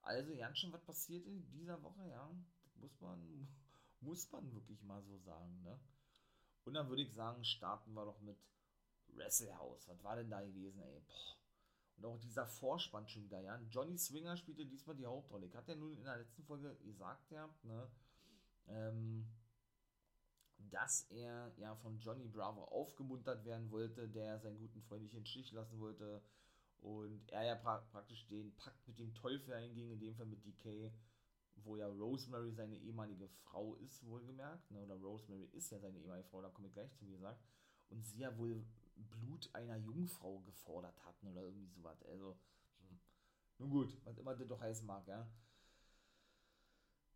Also 0.02 0.36
ganz 0.36 0.58
schön 0.58 0.72
was 0.72 0.84
passiert 0.84 1.26
in 1.26 1.46
dieser 1.50 1.82
Woche, 1.84 2.08
ja. 2.08 2.32
Muss 2.76 3.00
man, 3.02 3.48
muss 4.00 4.32
man 4.32 4.54
wirklich 4.54 4.82
mal 4.84 5.02
so 5.04 5.18
sagen, 5.20 5.62
ne? 5.64 5.80
Und 6.64 6.74
dann 6.74 6.90
würde 6.90 7.04
ich 7.04 7.14
sagen, 7.14 7.44
starten 7.44 7.94
wir 7.94 8.06
doch 8.06 8.20
mit 8.22 8.38
Wrestlehouse. 9.10 9.88
Was 9.88 10.04
war 10.04 10.16
denn 10.16 10.30
da 10.30 10.42
gewesen, 10.42 10.82
ey? 10.82 11.02
Boah. 11.02 11.38
Und 11.98 12.06
auch 12.06 12.20
dieser 12.20 12.46
Vorspann 12.46 13.08
schon 13.08 13.24
wieder, 13.24 13.40
ja. 13.42 13.60
Johnny 13.70 13.98
Swinger 13.98 14.36
spielte 14.36 14.66
diesmal 14.66 14.96
die 14.96 15.06
Hauptrolle. 15.06 15.46
Ich 15.46 15.56
hatte 15.56 15.74
ja 15.74 15.78
nun 15.78 15.98
in 15.98 16.04
der 16.04 16.18
letzten 16.18 16.44
Folge 16.44 16.76
gesagt, 16.78 17.32
ja, 17.32 17.50
ne? 17.64 17.90
Ähm, 18.68 19.28
dass 20.58 21.04
er 21.10 21.54
ja 21.58 21.76
von 21.76 22.00
Johnny 22.00 22.28
Bravo 22.28 22.64
aufgemuntert 22.66 23.46
werden 23.46 23.72
wollte, 23.72 24.08
der 24.08 24.40
seinen 24.40 24.58
guten 24.58 24.82
Freund 24.82 25.04
nicht 25.04 25.16
in 25.16 25.26
Stich 25.26 25.52
lassen 25.52 25.80
wollte 25.80 26.22
und 26.80 27.30
er 27.32 27.44
ja 27.44 27.56
pra 27.56 27.80
praktisch 27.92 28.28
den 28.28 28.56
Pakt 28.58 28.88
mit 28.88 29.00
dem 29.00 29.14
Teufel 29.14 29.54
einging, 29.54 29.92
in 29.92 30.00
dem 30.00 30.16
Fall 30.16 30.26
mit 30.26 30.46
DK, 30.46 30.92
wo 31.64 31.76
ja 31.76 31.88
Rosemary 31.88 32.52
seine 32.52 32.78
ehemalige 32.78 33.28
Frau 33.28 33.76
ist, 33.76 34.06
wohlgemerkt, 34.06 34.70
ne? 34.72 34.84
oder 34.84 34.96
Rosemary 34.96 35.46
ist 35.54 35.72
ja 35.72 35.80
seine 35.80 35.98
ehemalige 36.00 36.28
Frau, 36.30 36.42
da 36.42 36.50
komme 36.50 36.68
ich 36.68 36.74
gleich 36.74 36.94
zu, 36.94 37.08
wie 37.08 37.14
gesagt, 37.14 37.42
und 37.90 38.06
sie 38.06 38.20
ja 38.20 38.38
wohl 38.38 38.64
Blut 38.96 39.50
einer 39.54 39.78
Jungfrau 39.78 40.40
gefordert 40.40 41.04
hatten 41.06 41.28
oder 41.28 41.42
irgendwie 41.44 41.68
sowas, 41.68 42.04
also, 42.04 42.38
hm. 42.80 43.00
nun 43.60 43.70
gut, 43.70 43.98
was 44.04 44.18
immer 44.18 44.36
das 44.36 44.48
doch 44.48 44.62
heißen 44.62 44.86
mag, 44.86 45.08
ja. 45.08 45.28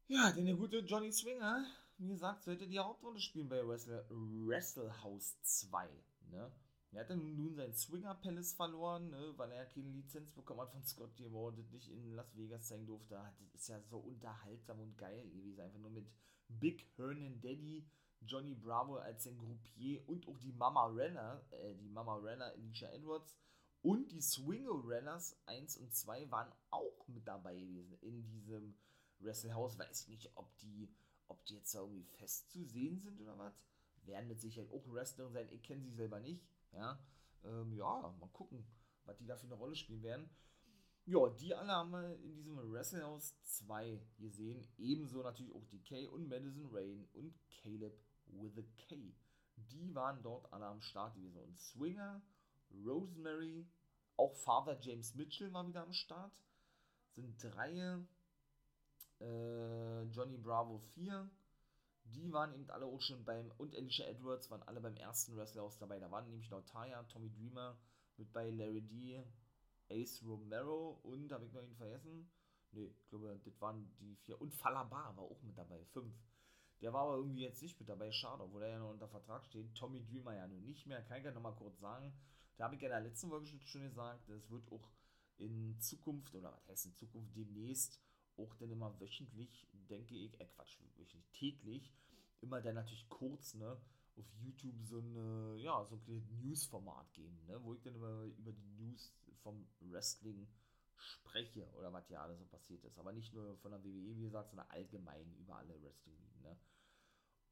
Ja, 0.08 0.32
denn 0.32 0.46
der 0.46 0.56
gute 0.56 0.80
Johnny 0.80 1.12
Swinger 1.12 1.68
wie 2.00 2.08
gesagt, 2.08 2.44
sollte 2.44 2.68
die 2.68 2.80
Hauptrolle 2.80 3.20
spielen 3.20 3.50
bei 3.50 3.66
Wrestle, 3.66 4.06
Wrestle 4.10 5.04
House 5.04 5.40
2. 5.42 5.90
Ne? 6.32 6.52
Er 6.92 7.02
hat 7.02 7.10
dann 7.12 7.36
nun 7.36 7.56
sein 7.56 7.74
Swinger 7.74 8.16
Palace 8.16 8.54
verloren, 8.54 9.12
ne, 9.12 9.34
weil 9.38 9.52
er 9.52 9.66
keine 9.68 9.90
Lizenz 9.90 10.32
bekommen 10.32 10.62
hat 10.62 10.72
von 10.72 10.84
Scott 10.84 11.18
Diamond 11.20 11.60
und 11.60 11.72
nicht 11.72 11.88
in 11.90 12.16
Las 12.16 12.36
Vegas 12.36 12.68
zeigen 12.68 12.88
durfte. 12.88 13.16
Das 13.52 13.62
ist 13.62 13.68
ja 13.68 13.80
so 13.82 14.00
unterhaltsam 14.00 14.80
und 14.80 14.98
geil 14.98 15.30
gewesen. 15.30 15.62
Einfach 15.62 15.80
nur 15.80 15.92
mit 15.92 16.10
Big 16.48 16.88
Hernan 16.96 17.40
Daddy, 17.42 17.88
Johnny 18.22 18.56
Bravo 18.56 18.96
als 18.96 19.24
sein 19.24 19.38
Groupier 19.38 20.08
und 20.08 20.28
auch 20.28 20.40
die 20.40 20.52
Mama 20.52 20.88
Renner, 20.88 21.44
äh, 21.52 21.76
die 21.76 21.90
Mama 21.90 22.16
Renner 22.16 22.46
Alicia 22.46 22.90
Edwards 22.90 23.36
und 23.82 24.12
die 24.12 24.22
Swingo 24.22 24.74
Renners 24.74 25.38
1 25.46 25.78
und 25.78 25.94
2 25.94 26.32
waren 26.32 26.52
auch 26.72 27.08
mit 27.08 27.28
dabei 27.28 27.56
gewesen 27.56 27.98
in 28.02 28.26
diesem 28.28 28.76
Wrestle 29.20 29.54
House. 29.54 29.78
Weiß 29.78 30.02
ich 30.02 30.08
nicht, 30.08 30.32
ob 30.36 30.58
die 30.58 30.90
ob 31.30 31.46
die 31.46 31.56
jetzt 31.56 31.74
da 31.74 31.80
irgendwie 31.80 32.04
fest 32.04 32.50
zu 32.52 32.64
sehen 32.66 33.00
sind 33.00 33.20
oder 33.22 33.38
was. 33.38 33.54
Werden 34.04 34.28
mit 34.28 34.40
Sicherheit 34.40 34.72
auch 34.72 34.86
Wrestlerin 34.88 35.34
sein. 35.34 35.50
Ich 35.52 35.64
kenne 35.64 35.82
sie 35.84 35.94
selber 35.94 36.20
nicht. 36.20 36.44
Ja, 36.74 37.00
ähm, 37.44 37.74
ja, 37.74 38.16
mal 38.20 38.30
gucken, 38.34 38.66
was 39.06 39.18
die 39.18 39.26
da 39.26 39.36
für 39.36 39.46
eine 39.46 39.56
Rolle 39.56 39.76
spielen 39.76 40.04
werden. 40.04 40.30
Ja, 41.06 41.28
die 41.30 41.56
alle 41.56 41.72
haben 41.72 41.92
wir 41.92 42.16
in 42.20 42.36
diesem 42.36 42.58
Wrestlehouse 42.72 43.36
2 43.44 44.00
gesehen. 44.20 44.68
Ebenso 44.78 45.24
natürlich 45.24 45.54
auch 45.54 45.66
DK 45.66 46.08
und 46.08 46.28
Madison 46.28 46.70
Rain 46.72 47.08
und 47.14 47.34
Caleb 47.50 47.98
with 48.28 48.58
a 48.58 48.64
K. 48.78 49.16
Die 49.56 49.94
waren 49.96 50.22
dort 50.22 50.52
alle 50.54 50.68
am 50.68 50.82
Start 50.82 51.16
gewesen. 51.16 51.42
Und 51.42 51.58
Swinger, 51.58 52.22
Rosemary, 52.86 53.68
auch 54.18 54.36
Father 54.36 54.80
James 54.80 55.16
Mitchell 55.16 55.52
war 55.52 55.68
wieder 55.68 55.82
am 55.82 55.94
Start. 55.94 56.32
Sind 57.16 57.42
drei 57.44 58.00
äh, 59.20 60.04
Johnny 60.06 60.38
Bravo 60.38 60.80
4. 60.80 61.30
Die 62.06 62.32
waren 62.32 62.54
eben 62.56 62.70
alle 62.72 62.86
auch 62.86 63.02
schon 63.02 63.24
beim, 63.24 63.52
und 63.58 63.76
Alicia 63.76 64.06
Edwards 64.08 64.50
waren 64.50 64.64
alle 64.64 64.82
beim 64.82 64.96
ersten 64.96 65.36
Wrestler 65.36 65.70
dabei. 65.80 66.00
Da 66.00 66.10
waren 66.10 66.26
nämlich 66.26 66.50
noch 66.50 66.64
Taya, 66.66 67.04
Tommy 67.04 67.30
Dreamer 67.30 67.78
mit 68.18 68.34
bei 68.34 68.50
Larry 68.50 68.82
D, 68.82 69.24
Ace 69.90 70.24
Romero 70.26 71.00
und, 71.04 71.32
habe 71.32 71.46
ich 71.46 71.54
noch 71.54 71.64
ihn 71.64 71.76
vergessen? 71.76 72.30
Ne, 72.72 72.86
ich 72.86 73.10
glaube, 73.10 73.40
das 73.44 73.62
waren 73.62 73.90
die 74.00 74.16
vier. 74.18 74.40
Und 74.40 74.54
Falabar 74.54 75.16
war 75.16 75.24
auch 75.24 75.42
mit 75.42 75.58
dabei, 75.58 75.84
fünf. 75.86 76.14
Der 76.82 76.94
war 76.94 77.04
aber 77.04 77.18
irgendwie 77.18 77.44
jetzt 77.44 77.62
nicht 77.62 77.80
mit 77.80 77.90
dabei, 77.90 78.12
schade, 78.12 78.44
obwohl 78.44 78.64
er 78.64 78.70
ja 78.70 78.80
noch 78.80 78.92
unter 78.92 79.08
Vertrag 79.08 79.46
steht. 79.46 79.76
Tommy 79.76 80.04
Dreamer 80.04 80.36
ja 80.36 80.48
nun 80.48 80.64
nicht 80.64 80.86
mehr, 80.86 81.04
kann 81.04 81.18
ich 81.18 81.26
ja 81.26 81.32
nochmal 81.32 81.56
kurz 81.56 81.80
sagen. 81.80 82.14
Da 82.58 82.66
habe 82.66 82.76
ich 82.76 82.82
ja 82.82 82.88
in 82.88 82.94
der 82.94 83.10
letzten 83.10 83.30
Folge 83.30 83.48
schon 83.48 83.84
gesagt, 83.84 84.30
es 84.30 84.50
wird 84.50 84.72
auch 84.72 84.90
in 85.38 85.80
Zukunft, 85.80 86.34
oder 86.36 86.54
was 86.54 86.68
heißt 86.70 86.86
in 86.88 86.96
Zukunft, 86.96 87.36
demnächst 87.36 88.00
auch 88.44 88.56
dann 88.56 88.72
immer 88.72 89.00
wöchentlich, 89.00 89.68
denke 89.90 90.16
ich, 90.16 90.40
äh 90.40 90.46
Quatsch, 90.46 90.80
wöchentlich, 90.98 91.30
täglich, 91.34 91.94
immer 92.42 92.62
dann 92.62 92.76
natürlich 92.76 93.08
kurz, 93.10 93.54
ne, 93.56 93.78
auf 94.18 94.26
YouTube 94.42 94.76
so 94.84 95.00
eine, 95.00 95.56
ja, 95.58 95.84
so 95.86 95.96
ein 95.96 96.42
News-Format 96.42 97.14
geben, 97.14 97.40
ne, 97.48 97.64
wo 97.64 97.74
ich 97.74 97.82
dann 97.82 97.96
immer 97.96 98.24
über 98.24 98.52
die 98.52 98.68
News 98.78 99.14
vom 99.44 99.68
Wrestling 99.80 100.48
spreche 100.98 101.66
oder 101.78 101.94
was 101.94 102.10
ja 102.10 102.22
alles 102.22 102.40
so 102.40 102.46
passiert 102.46 102.84
ist. 102.84 102.98
Aber 103.00 103.14
nicht 103.14 103.34
nur 103.34 103.58
von 103.58 103.72
der 103.72 103.84
WWE, 103.84 104.16
wie 104.18 104.24
gesagt, 104.24 104.50
sondern 104.50 104.70
allgemein 104.70 105.34
über 105.38 105.56
alle 105.56 105.82
Wrestling-Ligen, 105.82 106.42
ne. 106.42 106.58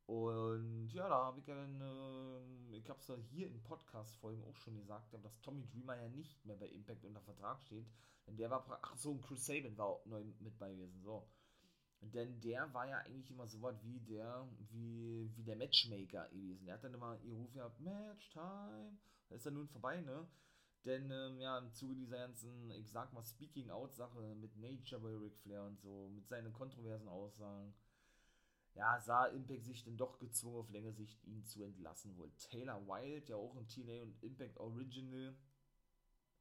Und 0.07 0.87
ja, 0.93 1.09
da 1.09 1.25
habe 1.25 1.41
ich 1.41 1.47
ja 1.47 1.55
dann, 1.55 1.81
äh, 1.81 2.77
ich 2.77 2.89
habe 2.89 2.99
es 3.01 3.07
ja 3.07 3.15
hier 3.29 3.47
in 3.47 3.61
Podcast-Folgen 3.61 4.41
auch 4.45 4.55
schon 4.55 4.77
gesagt, 4.77 5.13
dass 5.21 5.41
Tommy 5.41 5.67
Dreamer 5.67 5.97
ja 5.97 6.07
nicht 6.07 6.45
mehr 6.45 6.55
bei 6.55 6.67
Impact 6.69 7.03
unter 7.03 7.21
Vertrag 7.21 7.61
steht. 7.61 7.85
Denn 8.25 8.37
der 8.37 8.49
war, 8.49 8.65
ach 8.81 8.95
so, 8.95 9.11
ein 9.11 9.21
Chris 9.21 9.45
Sabin 9.45 9.77
war 9.77 9.87
auch 9.87 10.05
neu 10.05 10.23
mit 10.39 10.57
bei 10.57 10.73
gewesen, 10.73 11.01
so. 11.01 11.27
Denn 11.99 12.39
der 12.39 12.73
war 12.73 12.87
ja 12.87 12.99
eigentlich 12.99 13.31
immer 13.31 13.47
so 13.47 13.61
was 13.61 13.83
wie 13.83 13.99
der, 13.99 14.47
wie, 14.69 15.29
wie 15.35 15.43
der 15.43 15.57
Matchmaker 15.57 16.29
gewesen. 16.29 16.65
Der 16.65 16.75
hat 16.75 16.83
dann 16.85 16.93
immer 16.93 17.19
ihr 17.23 17.33
Ruf 17.33 17.51
gehabt, 17.53 17.79
Matchtime. 17.81 18.97
Ist 19.29 19.45
er 19.45 19.51
nun 19.51 19.67
vorbei, 19.67 19.99
ne? 19.99 20.25
Denn, 20.85 21.11
ähm, 21.11 21.41
ja, 21.41 21.57
im 21.57 21.73
Zuge 21.73 21.95
dieser 21.95 22.19
ganzen, 22.19 22.71
ich 22.71 22.89
sag 22.91 23.11
mal, 23.11 23.23
Speaking-Out-Sache 23.23 24.35
mit 24.35 24.55
Nature 24.55 25.01
bei 25.01 25.17
Ric 25.17 25.37
Flair 25.39 25.63
und 25.63 25.81
so, 25.81 26.07
mit 26.15 26.29
seinen 26.29 26.53
kontroversen 26.53 27.09
Aussagen, 27.09 27.73
ja, 28.77 29.01
sah 29.01 29.25
Impact 29.25 29.65
sich 29.65 29.83
denn 29.83 29.97
doch 29.97 30.19
gezwungen, 30.19 30.57
auf 30.57 30.69
längere 30.69 30.93
Sicht 30.93 31.23
ihn 31.25 31.43
zu 31.45 31.63
entlassen. 31.63 32.15
Wohl 32.17 32.31
Taylor 32.37 32.87
Wilde, 32.87 33.31
ja 33.31 33.35
auch 33.35 33.55
ein 33.55 33.67
TNA 33.67 34.03
und 34.03 34.21
Impact 34.21 34.57
Original, 34.57 35.35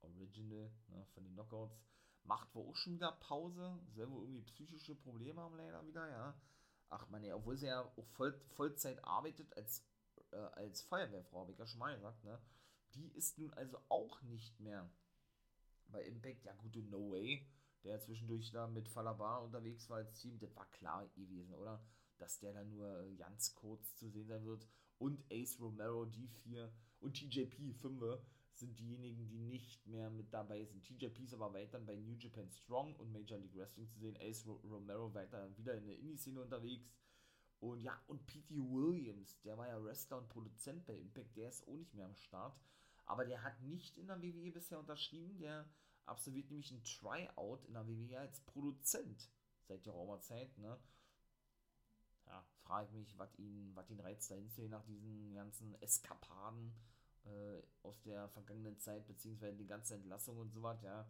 Original, 0.01 0.71
ne, 0.89 1.05
von 1.13 1.23
den 1.23 1.33
Knockouts, 1.33 1.81
macht 2.23 2.53
wohl 2.53 2.67
auch 2.69 2.75
schon 2.75 2.93
wieder 2.93 3.11
Pause. 3.13 3.79
Soll 3.95 4.11
wohl 4.11 4.23
irgendwie 4.25 4.43
psychische 4.43 4.93
Probleme 4.93 5.41
haben, 5.41 5.57
leider 5.57 5.85
wieder, 5.87 6.07
ja. 6.09 6.39
Ach 6.89 7.09
man, 7.09 7.23
ja, 7.23 7.35
obwohl 7.35 7.57
sie 7.57 7.67
ja 7.67 7.81
auch 7.81 8.07
Voll, 8.09 8.39
Vollzeit 8.55 9.03
arbeitet 9.03 9.57
als, 9.57 9.83
äh, 10.31 10.35
als 10.35 10.83
Feuerwehrfrau, 10.83 11.41
habe 11.41 11.51
ich 11.51 11.57
ja 11.57 11.65
schon 11.65 11.79
mal 11.79 11.95
gesagt, 11.95 12.23
ne. 12.23 12.39
Die 12.93 13.09
ist 13.15 13.39
nun 13.39 13.51
also 13.55 13.79
auch 13.89 14.21
nicht 14.21 14.59
mehr 14.59 14.87
bei 15.87 16.03
Impact. 16.03 16.45
Ja, 16.45 16.53
gute 16.53 16.83
No 16.83 17.11
Way, 17.11 17.47
der 17.83 17.99
zwischendurch 17.99 18.51
da 18.51 18.67
mit 18.67 18.87
Falabar 18.87 19.43
unterwegs 19.43 19.89
war 19.89 19.97
als 19.97 20.13
Team, 20.13 20.37
das 20.37 20.55
war 20.55 20.69
klar 20.69 21.07
gewesen, 21.15 21.55
oder? 21.55 21.83
Dass 22.17 22.39
der 22.39 22.53
dann 22.53 22.69
nur 22.69 23.03
äh, 23.03 23.15
ganz 23.15 23.53
kurz 23.55 23.95
zu 23.95 24.09
sehen 24.09 24.27
sein 24.27 24.45
wird. 24.45 24.67
Und 24.97 25.23
Ace 25.31 25.59
Romero, 25.59 26.05
die 26.05 26.27
vier 26.27 26.71
und 26.99 27.13
TJP, 27.13 27.73
5 27.73 28.19
sind 28.53 28.79
diejenigen, 28.79 29.27
die 29.27 29.37
nicht 29.37 29.85
mehr 29.85 30.09
mit 30.09 30.33
dabei 30.33 30.65
sind. 30.65 30.83
TJP 30.83 31.19
ist 31.23 31.33
aber 31.33 31.53
weiterhin 31.53 31.85
bei 31.85 31.95
New 31.95 32.15
Japan 32.15 32.49
Strong 32.49 32.95
und 32.95 33.11
Major 33.11 33.37
League 33.37 33.55
Wrestling 33.55 33.87
zu 33.87 33.99
sehen. 33.99 34.17
Ace 34.19 34.47
Romero 34.47 35.13
weiter 35.13 35.55
wieder 35.57 35.75
in 35.75 35.85
der 35.85 35.99
Indie-Szene 35.99 36.41
unterwegs. 36.41 36.91
Und 37.59 37.81
ja, 37.81 37.99
und 38.07 38.25
P.T. 38.25 38.55
Williams, 38.55 39.39
der 39.41 39.57
war 39.57 39.67
ja 39.67 39.83
Wrestler 39.83 40.17
und 40.17 40.29
Produzent 40.29 40.85
bei 40.85 40.95
Impact, 40.95 41.35
der 41.35 41.49
ist 41.49 41.67
auch 41.67 41.75
nicht 41.75 41.93
mehr 41.93 42.05
am 42.05 42.15
Start. 42.15 42.59
Aber 43.05 43.25
der 43.25 43.41
hat 43.41 43.61
nicht 43.61 43.97
in 43.97 44.07
der 44.07 44.21
WWE 44.21 44.51
bisher 44.51 44.79
unterschrieben. 44.79 45.39
Der 45.39 45.67
absolviert 46.05 46.49
nämlich 46.49 46.71
ein 46.71 46.83
Tryout 46.83 47.65
in 47.65 47.73
der 47.73 47.87
WWE 47.87 48.19
als 48.19 48.41
Produzent 48.41 49.29
seit 49.63 49.83
geraumer 49.83 50.19
Zeit. 50.19 50.57
Ne? 50.57 50.77
Frage 52.67 52.87
ich 52.87 52.93
mich, 52.93 53.17
was 53.17 53.33
ihn, 53.39 53.71
was 53.75 53.89
ihn 53.89 53.99
reizt, 53.99 54.29
dahin 54.29 54.49
zu 54.49 54.67
nach 54.67 54.83
diesen 54.85 55.33
ganzen 55.33 55.73
Eskapaden 55.81 56.73
äh, 57.25 57.61
aus 57.83 58.01
der 58.03 58.27
vergangenen 58.29 58.77
Zeit, 58.79 59.07
beziehungsweise 59.07 59.57
die 59.57 59.67
ganze 59.67 59.95
Entlassung 59.95 60.37
und 60.37 60.51
so 60.51 60.61
was, 60.61 60.81
ja. 60.83 61.09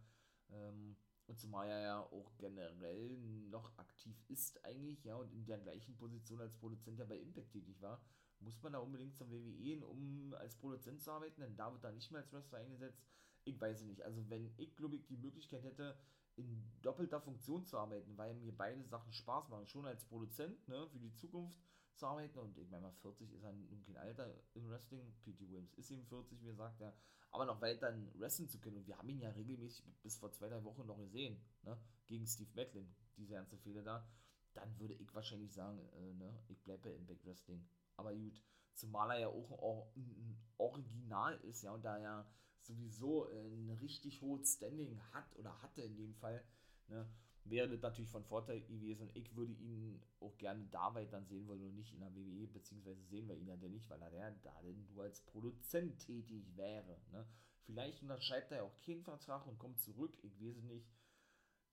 Ähm, 0.49 0.95
und 1.25 1.39
zumal 1.39 1.67
er 1.67 1.81
ja 1.81 1.99
auch 1.99 2.31
generell 2.37 3.17
noch 3.49 3.77
aktiv 3.77 4.15
ist 4.29 4.63
eigentlich, 4.63 5.03
ja, 5.03 5.15
und 5.15 5.31
in 5.33 5.45
der 5.45 5.57
gleichen 5.57 5.97
Position 5.97 6.39
als 6.39 6.55
Produzent 6.55 6.99
ja 6.99 7.05
bei 7.05 7.17
Impact 7.17 7.51
tätig 7.51 7.81
war, 7.81 8.01
muss 8.39 8.61
man 8.61 8.73
da 8.73 8.79
unbedingt 8.79 9.17
zum 9.17 9.29
WWE, 9.31 9.85
um 9.85 10.33
als 10.35 10.55
Produzent 10.55 11.01
zu 11.01 11.11
arbeiten, 11.11 11.41
denn 11.41 11.57
da 11.57 11.71
wird 11.73 11.83
er 11.83 11.91
nicht 11.91 12.11
mehr 12.11 12.21
als 12.21 12.31
Wrestler 12.31 12.59
eingesetzt. 12.59 13.03
Ich 13.43 13.59
weiß 13.59 13.83
nicht. 13.83 14.03
Also 14.03 14.29
wenn 14.29 14.53
ich, 14.57 14.75
glaube 14.75 14.95
ich, 14.95 15.05
die 15.07 15.17
Möglichkeit 15.17 15.63
hätte, 15.63 15.97
in 16.37 16.63
doppelter 16.81 17.19
Funktion 17.19 17.65
zu 17.65 17.77
arbeiten, 17.77 18.17
weil 18.17 18.33
mir 18.35 18.55
beide 18.55 18.83
Sachen 18.85 19.11
Spaß 19.11 19.49
machen, 19.49 19.67
schon 19.67 19.85
als 19.85 20.05
Produzent, 20.05 20.67
ne, 20.67 20.87
für 20.89 20.99
die 20.99 21.13
Zukunft 21.13 21.57
zu 21.95 22.05
arbeiten. 22.05 22.37
Und 22.39 22.57
ich 22.57 22.69
meine 22.69 22.83
mal 22.83 22.93
40 22.93 23.31
ist 23.33 23.43
er 23.43 23.51
nun 23.51 23.83
kein 23.83 23.97
Alter 23.97 24.33
im 24.53 24.69
Wrestling, 24.69 25.13
P.T. 25.23 25.49
Williams 25.49 25.73
ist 25.73 25.91
eben 25.91 26.05
40, 26.05 26.41
wie 26.41 26.45
gesagt, 26.45 26.79
ja, 26.79 26.93
aber 27.31 27.45
noch 27.45 27.59
weiter 27.59 27.93
wrestlen 28.13 28.47
zu 28.47 28.59
können. 28.59 28.77
Und 28.77 28.87
wir 28.87 28.97
haben 28.97 29.09
ihn 29.09 29.19
ja 29.19 29.29
regelmäßig 29.31 29.85
bis 30.03 30.17
vor 30.17 30.31
zwei, 30.31 30.47
drei 30.47 30.63
Wochen 30.63 30.85
noch 30.85 30.97
gesehen, 30.97 31.41
ne, 31.63 31.77
gegen 32.07 32.27
Steve 32.27 32.51
Macklin, 32.55 32.95
diese 33.17 33.33
ganze 33.33 33.57
Fehler 33.57 33.81
da, 33.81 34.07
dann 34.53 34.79
würde 34.79 34.93
ich 34.93 35.13
wahrscheinlich 35.13 35.53
sagen, 35.53 35.79
äh, 35.93 36.13
ne, 36.13 36.39
ich 36.47 36.63
bleibe 36.63 36.89
im 36.89 37.05
Back 37.05 37.25
Wrestling, 37.25 37.67
aber 37.95 38.13
gut, 38.13 38.43
zumal 38.77 39.11
er 39.11 39.19
ja 39.19 39.27
auch 39.27 39.89
ein 39.95 40.37
Original 40.57 41.37
ist, 41.41 41.63
ja, 41.63 41.73
und 41.73 41.83
da 41.83 41.97
er 41.97 42.25
sowieso 42.61 43.29
ein 43.29 43.69
richtig 43.81 44.21
hohes 44.21 44.55
Standing 44.55 44.99
hat 45.13 45.35
oder 45.35 45.61
hatte 45.61 45.81
in 45.81 45.95
dem 45.95 46.13
Fall, 46.15 46.43
ne, 46.87 47.07
wäre 47.45 47.69
das 47.69 47.81
natürlich 47.81 48.09
von 48.09 48.25
Vorteil 48.25 48.61
gewesen. 48.61 49.09
Ich 49.13 49.35
würde 49.35 49.53
ihn 49.53 50.01
auch 50.19 50.37
gerne 50.37 50.65
da 50.71 50.93
weiter 50.93 51.21
sehen 51.23 51.47
wollen 51.47 51.63
und 51.63 51.75
nicht 51.75 51.93
in 51.93 52.01
der 52.01 52.13
WWE, 52.13 52.47
beziehungsweise 52.47 53.01
sehen 53.05 53.27
wir 53.27 53.35
ihn 53.35 53.47
ja 53.47 53.55
denn 53.55 53.71
nicht, 53.71 53.89
weil 53.89 54.01
er 54.01 54.13
ja 54.13 54.31
da 54.43 54.61
denn 54.61 54.85
nur 54.87 55.03
als 55.03 55.21
Produzent 55.21 55.99
tätig 55.99 56.45
wäre. 56.55 56.99
Ne? 57.11 57.25
Vielleicht 57.63 58.01
unterschreibt 58.01 58.51
er 58.51 58.57
ja 58.57 58.63
auch 58.63 58.77
keinen 58.81 59.03
Vertrag 59.03 59.47
und 59.47 59.59
kommt 59.59 59.79
zurück, 59.79 60.17
ich 60.21 60.39
weiß 60.39 60.63
nicht. 60.63 60.89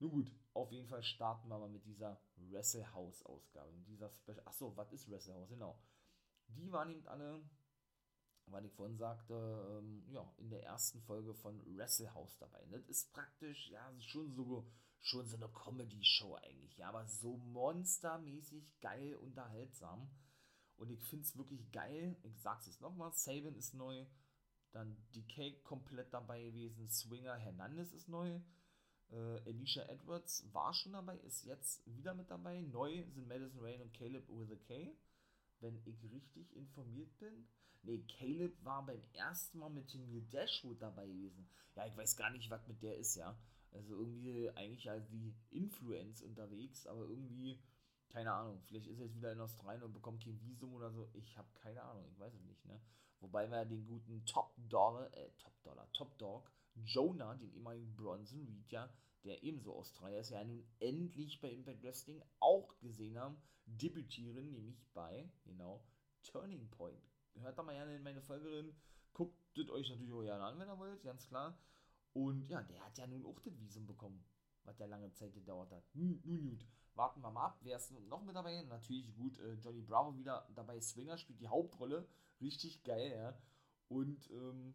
Nun 0.01 0.11
gut, 0.11 0.33
auf 0.53 0.71
jeden 0.73 0.89
Fall 0.89 1.03
starten 1.03 1.49
wir 1.49 1.59
mal 1.59 1.69
mit 1.69 1.85
dieser 1.87 2.21
Wrestle 2.37 2.93
House 2.93 3.25
Ausgabe. 3.25 3.73
Mit 3.73 3.89
dieser 3.89 4.11
Special. 4.11 4.43
Achso, 4.45 4.77
was 4.77 4.93
ist 4.93 5.09
Wrestle 5.11 5.35
House? 5.35 5.49
Genau. 5.49 5.79
Die 6.49 6.71
waren 6.73 6.91
eben 6.91 7.07
alle, 7.09 7.43
weil 8.47 8.65
ich 8.67 8.73
vorhin 8.73 8.97
sagte, 8.97 9.35
ähm, 9.79 10.05
ja, 10.09 10.33
in 10.39 10.51
der 10.51 10.65
ersten 10.65 11.01
Folge 11.03 11.35
von 11.35 11.61
Wrestle 11.77 12.13
House 12.15 12.37
dabei. 12.39 12.65
Das 12.71 12.85
ist 12.87 13.13
praktisch, 13.13 13.71
ja, 13.71 13.93
schon 14.01 14.33
so 14.35 14.67
schon 15.01 15.29
so 15.29 15.37
eine 15.37 15.49
Comedy-Show 15.49 16.35
eigentlich, 16.37 16.79
ja, 16.79 16.89
aber 16.89 17.07
so 17.07 17.37
monstermäßig 17.37 18.81
geil 18.81 19.15
unterhaltsam. 19.17 20.11
Und 20.77 20.91
ich 20.91 21.03
finde 21.05 21.25
es 21.25 21.37
wirklich 21.37 21.71
geil. 21.73 22.17
Ich 22.23 22.41
sag's 22.41 22.67
jetzt 22.67 22.81
nochmal: 22.81 23.13
Saban 23.13 23.55
ist 23.55 23.75
neu. 23.75 24.07
Dann 24.73 24.97
Decay 25.15 25.61
komplett 25.63 26.13
dabei 26.13 26.43
gewesen. 26.43 26.89
Swinger 26.89 27.37
Hernandez 27.37 27.93
ist 27.93 28.09
neu. 28.09 28.41
Äh, 29.11 29.41
Alicia 29.47 29.85
Edwards 29.85 30.45
war 30.53 30.75
schon 30.75 30.93
dabei, 30.93 31.17
ist 31.19 31.45
jetzt 31.45 31.87
wieder 31.87 32.15
mit 32.15 32.31
dabei. 32.31 32.61
Neu 32.61 33.05
sind 33.11 33.29
Madison 33.29 33.61
Rain 33.61 33.83
und 33.83 33.93
Caleb 33.93 34.29
with 34.29 34.51
a 34.51 34.57
K. 34.57 34.97
Wenn 35.65 35.81
ich 35.87 36.05
richtig 36.13 36.55
informiert 36.55 37.17
bin. 37.19 37.49
Ne, 37.85 38.03
Caleb 38.19 38.63
war 38.65 38.85
beim 38.85 39.03
ersten 39.15 39.59
Mal 39.59 39.71
mit 39.71 39.95
Neil 39.95 40.21
Dashwood 40.31 40.83
dabei 40.83 41.07
gewesen. 41.07 41.49
Ja, 41.75 41.87
ich 41.87 41.97
weiß 41.97 42.19
gar 42.19 42.29
nicht, 42.29 42.51
was 42.51 42.69
mit 42.69 42.83
der 42.83 42.99
ist, 42.99 43.15
ja. 43.15 43.35
Also 43.73 43.97
irgendwie 43.97 44.51
eigentlich 44.51 44.91
als 44.91 45.09
die 45.09 45.35
Influence 45.51 46.23
unterwegs, 46.23 46.87
aber 46.87 47.09
irgendwie, 47.09 47.59
keine 48.11 48.31
Ahnung, 48.31 48.61
vielleicht 48.67 48.89
ist 48.89 48.99
er 48.99 49.07
jetzt 49.07 49.17
wieder 49.17 49.33
in 49.33 49.41
Australien 49.41 49.83
und 49.83 49.95
bekommt 49.95 50.23
kein 50.23 50.39
Visum 50.43 50.75
oder 50.75 50.93
so. 50.93 51.09
Ich 51.15 51.37
habe 51.39 51.49
keine 51.55 51.83
Ahnung, 51.83 52.05
ich 52.11 52.19
weiß 52.19 52.35
es 52.35 52.45
nicht, 52.45 52.65
ne? 52.67 52.79
Wobei 53.21 53.51
wir 53.51 53.65
den 53.65 53.87
guten 53.87 54.23
Top 54.27 54.53
Dollar, 54.69 55.11
äh, 55.15 55.31
Top 55.39 55.63
Dollar, 55.63 55.91
Top 55.95 56.19
Dog, 56.19 56.53
Jonah, 56.75 57.35
den 57.35 57.53
ehemaligen 57.53 57.95
Bronson 57.95 58.45
Reed, 58.47 58.71
ja, 58.71 58.93
der 59.25 59.43
ebenso 59.43 59.75
Australier 59.75 60.21
ist, 60.21 60.31
ja 60.31 60.45
nun 60.45 60.65
endlich 60.81 61.41
bei 61.41 61.51
Impact 61.51 61.83
Wrestling 61.83 62.23
auch 62.41 62.79
gesehen 62.81 63.19
haben, 63.19 63.37
debütieren, 63.67 64.51
nämlich 64.51 64.85
bei, 64.93 65.31
genau, 65.45 65.85
Turning 66.23 66.71
Point. 66.71 67.11
Hört 67.35 67.59
da 67.59 67.63
mal 67.63 67.75
gerne 67.75 67.97
in 67.97 68.03
meine 68.03 68.23
Folge 68.23 68.49
drin, 68.49 68.75
guckt 69.13 69.71
euch 69.71 69.89
natürlich 69.89 70.13
auch 70.13 70.23
gerne 70.23 70.45
an, 70.45 70.59
wenn 70.59 70.69
ihr 70.69 70.79
wollt, 70.79 71.03
ganz 71.03 71.27
klar. 71.27 71.59
Und 72.13 72.49
ja, 72.49 72.63
der 72.63 72.85
hat 72.85 72.97
ja 72.99 73.07
nun 73.07 73.27
auch 73.27 73.41
das 73.41 73.59
Visum 73.61 73.87
bekommen, 73.87 74.25
was 74.65 74.79
ja 74.79 74.87
lange 74.87 75.13
Zeit 75.13 75.35
gedauert 75.35 75.73
hat. 75.73 75.85
Nun, 75.95 76.21
nun 76.25 76.43
gut, 76.43 76.67
warten 76.95 77.21
wir 77.23 77.31
mal 77.31 77.47
ab. 77.47 77.59
Wer 77.63 77.77
ist 77.77 77.91
noch 78.09 78.23
mit 78.23 78.37
dabei? 78.37 78.63
Natürlich 78.63 79.13
gut, 79.15 79.39
äh, 79.41 79.55
Johnny 79.55 79.83
Bravo 79.83 80.17
wieder 80.17 80.49
dabei. 80.55 80.81
Swinger 80.81 81.19
spielt 81.19 81.41
die 81.41 81.49
Hauptrolle. 81.49 82.07
Richtig 82.41 82.85
geil, 82.85 83.11
ja. 83.17 83.37
Und, 83.89 84.31
ähm, 84.31 84.75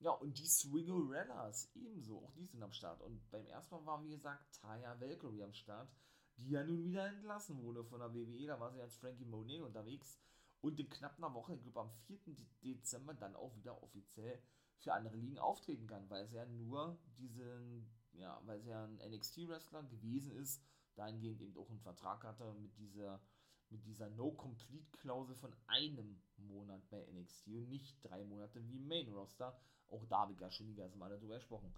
ja, 0.00 0.12
und 0.12 0.38
die 0.38 0.46
Swingerellas 0.46 1.70
ebenso, 1.74 2.24
auch 2.24 2.32
die 2.32 2.46
sind 2.46 2.62
am 2.62 2.72
Start. 2.72 3.02
Und 3.02 3.30
beim 3.30 3.46
ersten 3.46 3.74
Mal 3.74 3.86
war, 3.86 4.02
wie 4.02 4.10
gesagt, 4.10 4.60
Taya 4.60 4.98
Valkyrie 4.98 5.42
am 5.42 5.52
Start, 5.52 5.92
die 6.36 6.50
ja 6.50 6.64
nun 6.64 6.82
wieder 6.84 7.06
entlassen 7.06 7.62
wurde 7.62 7.84
von 7.84 8.00
der 8.00 8.14
WWE. 8.14 8.46
Da 8.46 8.58
war 8.58 8.72
sie 8.72 8.80
als 8.80 8.96
Frankie 8.96 9.26
Monet 9.26 9.60
unterwegs. 9.60 10.18
Und 10.62 10.80
in 10.80 10.88
knapp 10.88 11.18
einer 11.18 11.34
Woche, 11.34 11.54
ich 11.54 11.62
glaube 11.62 11.80
am 11.80 11.90
4. 12.06 12.18
Dezember, 12.62 13.14
dann 13.14 13.36
auch 13.36 13.54
wieder 13.56 13.82
offiziell 13.82 14.42
für 14.78 14.94
andere 14.94 15.16
Ligen 15.16 15.38
auftreten 15.38 15.86
kann, 15.86 16.08
weil 16.08 16.24
es 16.24 16.32
ja 16.32 16.46
nur 16.46 16.98
diesen, 17.18 17.86
ja, 18.12 18.40
weil 18.46 18.58
es 18.58 18.66
ja 18.66 18.84
ein 18.84 18.98
NXT-Wrestler 19.10 19.82
gewesen 19.84 20.32
ist, 20.32 20.62
dahingehend 20.94 21.42
eben 21.42 21.56
auch 21.58 21.68
einen 21.68 21.80
Vertrag 21.80 22.24
hatte 22.24 22.54
mit 22.54 22.76
dieser, 22.78 23.20
mit 23.68 23.84
dieser 23.84 24.08
No-Complete-Klausel 24.10 25.34
von 25.34 25.54
einem 25.66 26.22
Monat 26.36 26.88
bei 26.88 27.06
NXT 27.12 27.48
und 27.48 27.68
nicht 27.68 27.98
drei 28.02 28.24
Monate 28.24 28.66
wie 28.66 28.78
Main-Roster. 28.78 29.58
Auch 29.90 30.04
da 30.06 30.20
habe 30.20 30.32
ich 30.32 30.40
ja 30.40 30.50
schon 30.50 30.66
diverse 30.66 30.96
Male 30.96 31.18
drüber 31.18 31.34
gesprochen. 31.34 31.74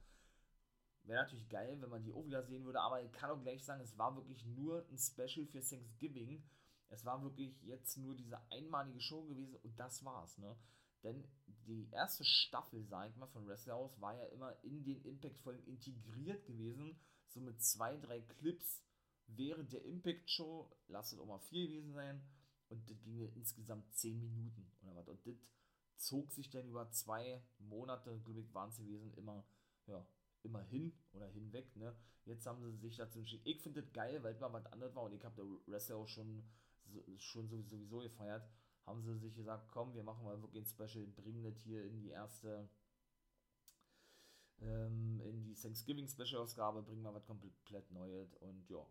Wäre 1.04 1.22
natürlich 1.22 1.48
geil, 1.48 1.80
wenn 1.80 1.90
man 1.90 2.04
die 2.04 2.12
auch 2.12 2.24
wieder 2.24 2.44
sehen 2.44 2.64
würde, 2.64 2.80
aber 2.80 3.02
ich 3.02 3.10
kann 3.12 3.30
auch 3.30 3.42
gleich 3.42 3.64
sagen, 3.64 3.80
es 3.80 3.98
war 3.98 4.14
wirklich 4.14 4.44
nur 4.46 4.86
ein 4.88 4.98
Special 4.98 5.46
für 5.46 5.60
Thanksgiving. 5.60 6.44
Es 6.90 7.04
war 7.04 7.22
wirklich 7.22 7.60
jetzt 7.62 7.96
nur 7.96 8.14
diese 8.14 8.38
einmalige 8.50 9.00
Show 9.00 9.24
gewesen 9.24 9.56
und 9.56 9.78
das 9.80 10.04
war's, 10.04 10.38
ne? 10.38 10.56
Denn 11.02 11.24
die 11.66 11.88
erste 11.90 12.24
Staffel, 12.24 12.84
sag 12.84 13.10
ich 13.10 13.16
mal, 13.16 13.26
von 13.26 13.46
Wrestle 13.46 13.72
House 13.72 14.00
war 14.00 14.14
ja 14.14 14.24
immer 14.26 14.56
in 14.62 14.84
den 14.84 15.02
Impact-Folgen 15.02 15.64
integriert 15.64 16.46
gewesen. 16.46 16.96
So 17.26 17.40
mit 17.40 17.60
zwei, 17.62 17.96
drei 17.96 18.20
Clips 18.20 18.82
während 19.26 19.72
der 19.72 19.84
Impact-Show. 19.84 20.70
Lasst 20.88 21.12
es 21.12 21.18
auch 21.18 21.26
mal 21.26 21.40
vier 21.40 21.66
gewesen 21.66 21.92
sein. 21.92 22.22
Und 22.68 22.88
das 22.88 23.02
ging 23.02 23.18
insgesamt 23.34 23.92
zehn 23.94 24.20
Minuten 24.20 24.70
oder 24.82 24.94
was. 24.94 25.08
Und 25.08 25.26
das 25.26 25.36
zog 26.02 26.32
sich 26.32 26.50
dann 26.50 26.66
über 26.66 26.90
zwei 26.90 27.42
Monate, 27.58 28.20
glaube 28.24 28.40
ich, 28.40 28.52
waren 28.54 28.70
es 28.70 28.78
gewesen, 28.78 29.12
immer, 29.14 29.44
ja, 29.86 30.04
immer 30.42 30.62
hin 30.62 30.92
oder 31.12 31.26
hinweg, 31.28 31.74
ne. 31.76 31.94
Jetzt 32.24 32.46
haben 32.46 32.62
sie 32.62 32.76
sich 32.76 32.96
dazu 32.96 33.18
entschieden. 33.18 33.42
Ich 33.44 33.60
finde 33.60 33.82
das 33.82 33.92
geil, 33.92 34.22
weil 34.22 34.34
es 34.34 34.40
mal 34.40 34.52
was 34.52 34.66
anderes 34.66 34.94
war 34.94 35.04
und 35.04 35.12
ich 35.12 35.24
habe 35.24 35.34
der 35.34 35.44
Wrestle 35.66 35.96
auch 35.96 36.08
schon, 36.08 36.44
schon 37.18 37.48
sowieso 37.48 37.98
gefeiert 37.98 38.48
haben 38.86 39.02
sie 39.02 39.16
sich 39.18 39.36
gesagt, 39.36 39.70
komm, 39.70 39.94
wir 39.94 40.02
machen 40.02 40.24
mal 40.24 40.40
wirklich 40.42 40.62
ein 40.62 40.66
Special, 40.66 41.06
bringen 41.06 41.44
das 41.44 41.58
hier 41.60 41.84
in 41.84 42.00
die 42.00 42.10
erste, 42.10 42.68
ähm, 44.60 45.20
in 45.20 45.44
die 45.44 45.54
Thanksgiving 45.54 46.08
Special 46.08 46.40
Ausgabe, 46.42 46.82
bringen 46.82 47.02
wir 47.02 47.14
was 47.14 47.24
komplett 47.24 47.90
Neues 47.90 48.34
und 48.34 48.68
ja, 48.68 48.84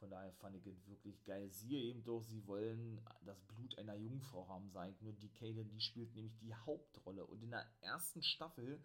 von 0.00 0.10
daher 0.10 0.32
fand 0.32 0.56
ich 0.56 0.66
es 0.66 0.88
wirklich 0.88 1.22
geil. 1.24 1.50
Siehe 1.50 1.78
eben 1.78 2.02
doch, 2.02 2.22
sie 2.22 2.46
wollen 2.46 3.00
das 3.24 3.40
Blut 3.42 3.78
einer 3.78 3.94
Jungfrau 3.94 4.48
haben, 4.48 4.72
ich 4.90 5.00
nur. 5.02 5.12
Die 5.12 5.28
Kate, 5.28 5.64
die 5.64 5.80
spielt 5.80 6.14
nämlich 6.14 6.36
die 6.38 6.54
Hauptrolle 6.54 7.26
und 7.26 7.42
in 7.42 7.50
der 7.50 7.70
ersten 7.82 8.22
Staffel 8.22 8.82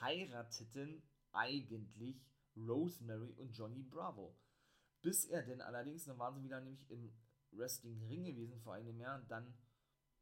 heirateten 0.00 1.02
eigentlich 1.32 2.24
Rosemary 2.56 3.32
und 3.34 3.56
Johnny 3.56 3.82
Bravo. 3.82 4.36
Bis 5.02 5.24
er 5.24 5.42
denn 5.42 5.60
allerdings, 5.60 6.04
dann 6.04 6.18
waren 6.18 6.36
sie 6.36 6.44
wieder 6.44 6.60
nämlich 6.60 6.88
im 6.90 7.12
Wrestling-Ring 7.50 8.24
gewesen 8.24 8.60
vor 8.60 8.74
einem 8.74 8.98
Jahr, 9.00 9.20
dann 9.28 9.52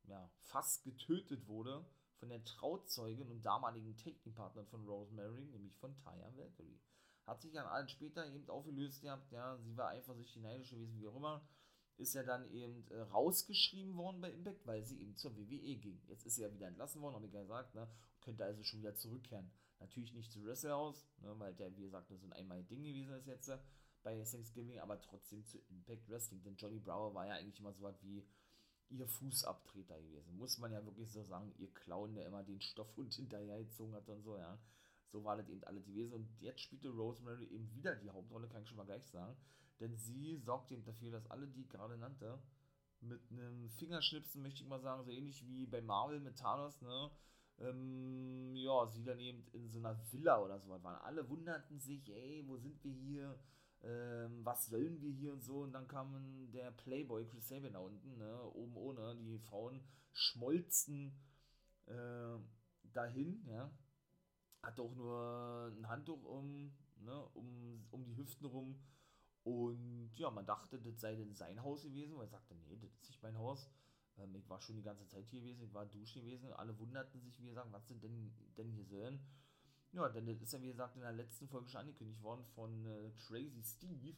ja, 0.04 0.30
fast 0.38 0.84
getötet 0.84 1.46
wurde 1.46 1.84
von 2.18 2.30
der 2.30 2.42
Trauzeugin 2.44 3.30
und 3.30 3.42
damaligen 3.42 3.96
Technikpartner 3.96 4.64
von 4.64 4.86
Rosemary, 4.86 5.44
nämlich 5.46 5.76
von 5.76 5.94
Taya 5.96 6.34
Valkyrie. 6.34 6.80
Hat 7.30 7.42
sich 7.42 7.52
dann 7.52 7.66
allen 7.66 7.88
später 7.88 8.26
eben 8.26 8.50
aufgelöst 8.50 9.02
gehabt, 9.02 9.30
ja, 9.30 9.56
sie 9.58 9.76
war 9.76 9.90
eifersüchtig 9.90 10.42
neidisch 10.42 10.70
gewesen, 10.70 10.98
wie 10.98 11.06
auch 11.06 11.14
immer. 11.14 11.46
Ist 11.96 12.12
ja 12.14 12.24
dann 12.24 12.50
eben 12.50 12.84
äh, 12.90 13.02
rausgeschrieben 13.02 13.96
worden 13.96 14.20
bei 14.20 14.32
Impact, 14.32 14.66
weil 14.66 14.84
sie 14.84 15.00
eben 15.00 15.14
zur 15.16 15.36
WWE 15.36 15.76
ging. 15.76 16.02
Jetzt 16.08 16.26
ist 16.26 16.34
sie 16.34 16.42
ja 16.42 16.52
wieder 16.52 16.66
entlassen 16.66 17.00
worden, 17.00 17.14
habe 17.14 17.26
ich 17.26 17.32
ja 17.32 17.42
gesagt, 17.42 17.76
ne, 17.76 17.88
könnte 18.20 18.44
also 18.44 18.64
schon 18.64 18.80
wieder 18.80 18.96
zurückkehren. 18.96 19.48
Natürlich 19.78 20.12
nicht 20.12 20.32
zu 20.32 20.44
Wrestle 20.44 20.72
House, 20.72 21.06
ne, 21.18 21.32
weil 21.38 21.54
der, 21.54 21.76
wie 21.76 21.82
gesagt, 21.82 22.10
nur 22.10 22.18
so 22.18 22.26
ein 22.26 22.32
einmal 22.32 22.64
Ding 22.64 22.82
gewesen 22.82 23.14
ist 23.14 23.28
jetzt 23.28 23.48
äh, 23.48 23.58
bei 24.02 24.20
Thanksgiving, 24.24 24.80
aber 24.80 25.00
trotzdem 25.00 25.44
zu 25.44 25.58
Impact 25.68 26.08
Wrestling. 26.08 26.42
Denn 26.42 26.56
Johnny 26.56 26.80
Brower 26.80 27.14
war 27.14 27.28
ja 27.28 27.34
eigentlich 27.34 27.60
immer 27.60 27.72
so 27.72 27.82
was 27.82 28.02
wie 28.02 28.26
ihr 28.88 29.06
Fußabtreter 29.06 30.00
gewesen. 30.00 30.36
Muss 30.36 30.58
man 30.58 30.72
ja 30.72 30.84
wirklich 30.84 31.12
so 31.12 31.22
sagen, 31.22 31.54
ihr 31.58 31.72
Clown, 31.74 32.14
der 32.16 32.26
immer 32.26 32.42
den 32.42 32.60
Stoffhund 32.60 33.14
hinterhergezogen 33.14 33.94
hat 33.94 34.08
und 34.08 34.24
so, 34.24 34.36
ja. 34.36 34.58
So 35.12 35.24
war 35.24 35.36
das 35.36 35.48
eben 35.48 35.64
alle 35.64 35.82
gewesen. 35.82 36.12
Und 36.12 36.40
jetzt 36.40 36.60
spielte 36.60 36.88
Rosemary 36.88 37.46
eben 37.46 37.72
wieder 37.74 37.96
die 37.96 38.10
Hauptrolle, 38.10 38.48
kann 38.48 38.62
ich 38.62 38.68
schon 38.68 38.78
mal 38.78 38.86
gleich 38.86 39.06
sagen. 39.06 39.36
Denn 39.80 39.96
sie 39.96 40.36
sorgt 40.36 40.70
eben 40.70 40.84
dafür, 40.84 41.10
dass 41.10 41.30
alle, 41.30 41.46
die 41.48 41.62
ich 41.62 41.68
gerade 41.68 41.96
nannte, 41.96 42.38
mit 43.00 43.20
einem 43.30 43.68
Fingerschnipsen, 43.70 44.42
möchte 44.42 44.62
ich 44.62 44.68
mal 44.68 44.80
sagen, 44.80 45.04
so 45.04 45.10
ähnlich 45.10 45.46
wie 45.46 45.66
bei 45.66 45.80
Marvel 45.80 46.20
mit 46.20 46.36
Thanos, 46.36 46.80
ne? 46.82 47.10
Ähm, 47.58 48.54
ja, 48.56 48.86
sie 48.86 49.04
dann 49.04 49.18
eben 49.18 49.44
in 49.52 49.68
so 49.68 49.78
einer 49.78 49.98
Villa 50.10 50.42
oder 50.42 50.58
so 50.58 50.70
waren. 50.70 51.02
Alle 51.02 51.28
wunderten 51.28 51.78
sich, 51.78 52.08
ey, 52.10 52.44
wo 52.46 52.56
sind 52.56 52.82
wir 52.84 52.92
hier? 52.92 53.38
Ähm, 53.82 54.44
was 54.44 54.66
sollen 54.66 55.00
wir 55.00 55.10
hier 55.10 55.32
und 55.32 55.42
so? 55.42 55.62
Und 55.62 55.72
dann 55.72 55.88
kam 55.88 56.50
der 56.52 56.70
Playboy 56.70 57.26
Chris 57.26 57.48
Sabin 57.48 57.72
da 57.72 57.78
unten, 57.78 58.18
ne? 58.18 58.42
Oben 58.52 58.76
ohne. 58.76 59.16
Die 59.16 59.38
Frauen 59.38 59.82
schmolzen 60.12 61.12
äh, 61.86 62.38
dahin, 62.92 63.42
ja. 63.46 63.70
Hatte 64.62 64.82
auch 64.82 64.94
nur 64.94 65.72
ein 65.76 65.88
Handtuch 65.88 66.22
um, 66.24 66.72
ne, 67.00 67.28
um, 67.34 67.84
um 67.90 68.04
die 68.04 68.16
Hüften 68.16 68.46
rum 68.46 68.76
und 69.42 70.10
ja, 70.14 70.30
man 70.30 70.44
dachte, 70.44 70.78
das 70.78 71.00
sei 71.00 71.14
denn 71.14 71.34
sein 71.34 71.62
Haus 71.62 71.82
gewesen, 71.82 72.16
weil 72.16 72.26
er 72.26 72.30
sagte, 72.30 72.54
nee, 72.54 72.76
das 72.76 72.92
ist 72.94 73.08
nicht 73.08 73.22
mein 73.22 73.38
Haus. 73.38 73.70
Ähm, 74.18 74.34
ich 74.34 74.48
war 74.48 74.60
schon 74.60 74.76
die 74.76 74.82
ganze 74.82 75.06
Zeit 75.06 75.26
hier 75.28 75.40
gewesen, 75.40 75.64
ich 75.64 75.72
war 75.72 75.86
duschen 75.86 76.22
gewesen. 76.22 76.52
Alle 76.52 76.78
wunderten 76.78 77.20
sich, 77.22 77.40
wie 77.40 77.46
gesagt, 77.46 77.72
was 77.72 77.86
sind 77.88 78.02
denn, 78.02 78.32
denn 78.58 78.70
hier 78.70 78.84
sollen. 78.84 79.20
Ja, 79.92 80.08
denn 80.08 80.26
das 80.26 80.40
ist 80.40 80.52
ja, 80.52 80.60
wie 80.60 80.68
gesagt, 80.68 80.96
in 80.96 81.02
der 81.02 81.12
letzten 81.12 81.48
Folge 81.48 81.68
schon 81.68 81.80
angekündigt 81.80 82.22
worden 82.22 82.44
von 82.54 82.86
äh, 82.86 83.10
Crazy 83.26 83.62
Steve, 83.62 84.16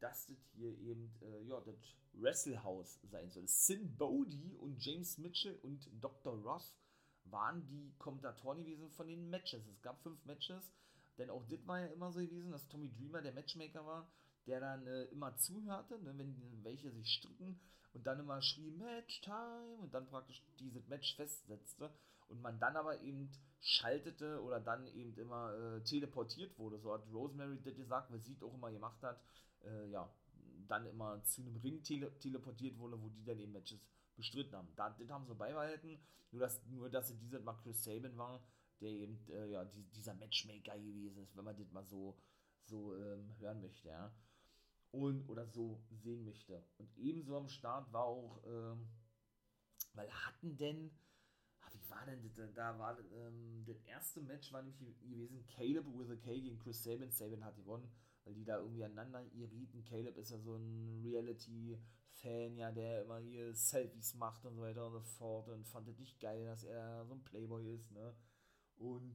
dass 0.00 0.26
das 0.26 0.36
hier 0.52 0.76
eben, 0.78 1.14
äh, 1.22 1.42
ja, 1.44 1.60
das 1.60 1.76
Wrestlehouse 2.14 3.00
sein 3.04 3.30
soll. 3.30 3.46
Sin 3.46 3.96
Bodhi 3.96 4.54
und 4.56 4.84
James 4.84 5.18
Mitchell 5.18 5.56
und 5.62 5.88
Dr. 6.02 6.34
Ross 6.42 6.74
waren 7.24 7.66
die 7.66 7.92
Kommentatoren 7.98 8.64
gewesen 8.64 8.90
von 8.90 9.06
den 9.06 9.30
Matches. 9.30 9.66
Es 9.66 9.82
gab 9.82 10.00
fünf 10.02 10.24
Matches, 10.24 10.72
denn 11.18 11.30
auch 11.30 11.44
das 11.48 11.66
war 11.66 11.80
ja 11.80 11.86
immer 11.86 12.12
so 12.12 12.20
gewesen, 12.20 12.52
dass 12.52 12.68
Tommy 12.68 12.92
Dreamer 12.92 13.22
der 13.22 13.32
Matchmaker 13.32 13.84
war 13.84 14.10
der 14.46 14.60
dann 14.60 14.86
äh, 14.86 15.04
immer 15.04 15.36
zuhörte, 15.36 15.98
ne, 16.02 16.12
wenn 16.16 16.64
welche 16.64 16.90
sich 16.90 17.08
stritten 17.14 17.58
und 17.92 18.06
dann 18.06 18.20
immer 18.20 18.42
schrie 18.42 18.70
Match 18.70 19.20
Time 19.22 19.78
und 19.80 19.94
dann 19.94 20.06
praktisch 20.06 20.42
dieses 20.58 20.86
Match 20.88 21.16
festsetzte 21.16 21.90
und 22.28 22.42
man 22.42 22.58
dann 22.58 22.76
aber 22.76 23.00
eben 23.00 23.30
schaltete 23.60 24.42
oder 24.42 24.60
dann 24.60 24.86
eben 24.88 25.16
immer 25.16 25.54
äh, 25.54 25.84
teleportiert 25.84 26.58
wurde. 26.58 26.78
So 26.78 26.92
hat 26.92 27.02
Rosemary 27.12 27.58
das 27.62 27.74
gesagt, 27.74 28.10
weil 28.10 28.20
sie 28.20 28.36
auch 28.42 28.54
immer 28.54 28.70
gemacht 28.70 29.02
hat, 29.02 29.20
äh, 29.64 29.88
ja, 29.90 30.10
dann 30.68 30.86
immer 30.86 31.22
zu 31.24 31.42
einem 31.42 31.56
Ring 31.56 31.82
tele 31.82 32.16
teleportiert 32.18 32.78
wurde, 32.78 33.00
wo 33.00 33.08
die 33.08 33.24
dann 33.24 33.38
eben 33.38 33.52
Matches 33.52 33.80
bestritten 34.16 34.56
haben. 34.56 34.68
Da, 34.76 34.90
das 34.90 35.10
haben 35.10 35.26
sie 35.26 35.34
beibehalten, 35.34 35.98
nur 36.30 36.40
dass, 36.40 36.64
nur 36.66 36.90
dass 36.90 37.08
sie 37.08 37.16
dieser 37.18 37.40
mal 37.40 37.54
Chris 37.54 37.82
Sabin 37.82 38.16
war, 38.16 38.42
der 38.80 38.90
eben 38.90 39.18
äh, 39.30 39.50
ja, 39.50 39.64
die, 39.64 39.84
dieser 39.90 40.14
Matchmaker 40.14 40.78
gewesen 40.78 41.22
ist, 41.22 41.36
wenn 41.36 41.44
man 41.44 41.56
das 41.56 41.70
mal 41.70 41.84
so, 41.84 42.18
so 42.64 42.96
ähm, 42.96 43.34
hören 43.38 43.60
möchte, 43.60 43.88
ja 43.88 44.14
und 44.94 45.28
oder 45.28 45.46
so 45.46 45.82
sehen 45.90 46.24
möchte. 46.24 46.62
Und 46.78 46.96
ebenso 46.96 47.36
am 47.36 47.48
Start 47.48 47.92
war 47.92 48.04
auch, 48.04 48.40
ähm, 48.46 48.88
weil 49.94 50.10
hatten 50.10 50.56
denn, 50.56 50.90
ah, 51.60 51.68
wie 51.72 51.90
war 51.90 52.06
denn 52.06 52.22
das, 52.22 52.54
da 52.54 52.78
war 52.78 52.98
ähm, 52.98 53.64
das 53.66 53.80
erste 53.82 54.22
Match 54.22 54.52
war 54.52 54.62
nämlich 54.62 54.98
gewesen, 55.00 55.46
Caleb 55.48 55.86
with 55.98 56.10
a 56.10 56.16
K 56.16 56.40
gegen 56.40 56.58
Chris 56.58 56.82
Sabin, 56.82 57.10
Sabin 57.10 57.44
hat 57.44 57.56
gewonnen, 57.56 57.90
weil 58.24 58.34
die 58.34 58.44
da 58.44 58.58
irgendwie 58.58 58.84
aneinander 58.84 59.24
irriten, 59.32 59.84
Caleb 59.84 60.16
ist 60.16 60.30
ja 60.30 60.38
so 60.38 60.56
ein 60.56 61.02
Reality-Fan, 61.04 62.56
ja, 62.56 62.72
der 62.72 63.02
immer 63.02 63.18
hier 63.18 63.54
Selfies 63.54 64.14
macht 64.14 64.44
und 64.44 64.56
so 64.56 64.62
weiter 64.62 64.86
und 64.86 64.92
so 64.92 65.00
fort 65.00 65.48
und 65.48 65.66
fand 65.66 65.88
es 65.88 65.98
nicht 65.98 66.20
geil, 66.20 66.44
dass 66.46 66.64
er 66.64 67.04
so 67.06 67.14
ein 67.14 67.24
Playboy 67.24 67.74
ist, 67.74 67.90
ne, 67.92 68.14
und 68.76 69.14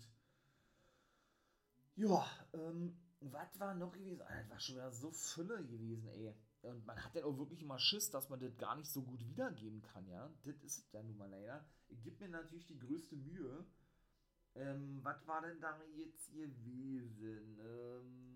ja, 1.96 2.26
ähm, 2.54 2.98
was 3.20 3.60
war 3.60 3.76
noch 3.76 3.92
gewesen? 3.92 4.20
Das 4.20 4.50
war 4.50 4.60
schon 4.60 4.76
wieder 4.76 4.92
so 4.92 5.12
Fülle 5.12 5.66
gewesen, 5.66 6.08
ey. 6.08 6.34
Und 6.62 6.86
man 6.86 7.04
hat 7.04 7.16
ja 7.16 7.26
auch 7.26 7.38
wirklich 7.38 7.62
immer 7.62 7.80
Schiss, 7.80 8.10
dass 8.10 8.30
man 8.30 8.40
das 8.40 8.58
gar 8.58 8.76
nicht 8.76 8.90
so 8.90 9.02
gut 9.02 9.26
wiedergeben 9.26 9.82
kann, 9.82 10.08
ja. 10.08 10.30
Das 10.44 10.56
ist 10.64 10.94
ja 10.94 11.04
nun 11.04 11.18
mal 11.18 11.30
leider. 11.30 11.66
Gebe 11.90 12.24
mir 12.24 12.30
natürlich 12.30 12.68
die 12.68 12.80
größte 12.80 13.16
Mühe. 13.16 13.66
Ähm, 14.56 15.00
was 15.04 15.28
war 15.28 15.42
denn 15.42 15.60
da 15.60 15.78
jetzt 15.96 16.32
gewesen? 16.32 17.60
Ähm, 17.60 18.29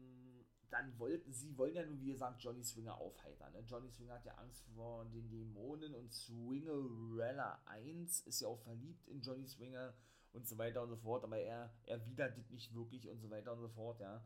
dann 0.74 0.98
wollten 1.00 1.32
sie, 1.32 1.58
wollen 1.58 1.76
ja 1.76 1.86
nun, 1.86 2.02
wie 2.02 2.12
gesagt, 2.12 2.42
Johnny 2.44 2.64
Swinger 2.64 2.98
aufheitern. 2.98 3.54
Ne? 3.54 3.64
Johnny 3.68 3.90
Swinger 3.90 4.16
hat 4.16 4.26
ja 4.26 4.34
Angst 4.36 4.68
vor 4.76 5.06
den 5.06 5.30
Dämonen 5.30 5.94
und 5.94 6.12
Swingerella 6.12 7.62
1 7.66 8.22
ist 8.22 8.42
ja 8.42 8.48
auch 8.48 8.60
verliebt 8.60 9.08
in 9.08 9.22
Johnny 9.22 9.48
Swinger 9.48 9.94
und 10.34 10.48
so 10.48 10.58
weiter 10.58 10.82
und 10.82 10.90
so 10.90 10.98
fort, 10.98 11.24
aber 11.24 11.38
er 11.38 11.74
erwidert 11.86 12.38
das 12.38 12.50
nicht 12.50 12.74
wirklich 12.74 13.08
und 13.08 13.22
so 13.22 13.30
weiter 13.30 13.54
und 13.54 13.62
so 13.62 13.70
fort, 13.70 14.00
ja. 14.00 14.24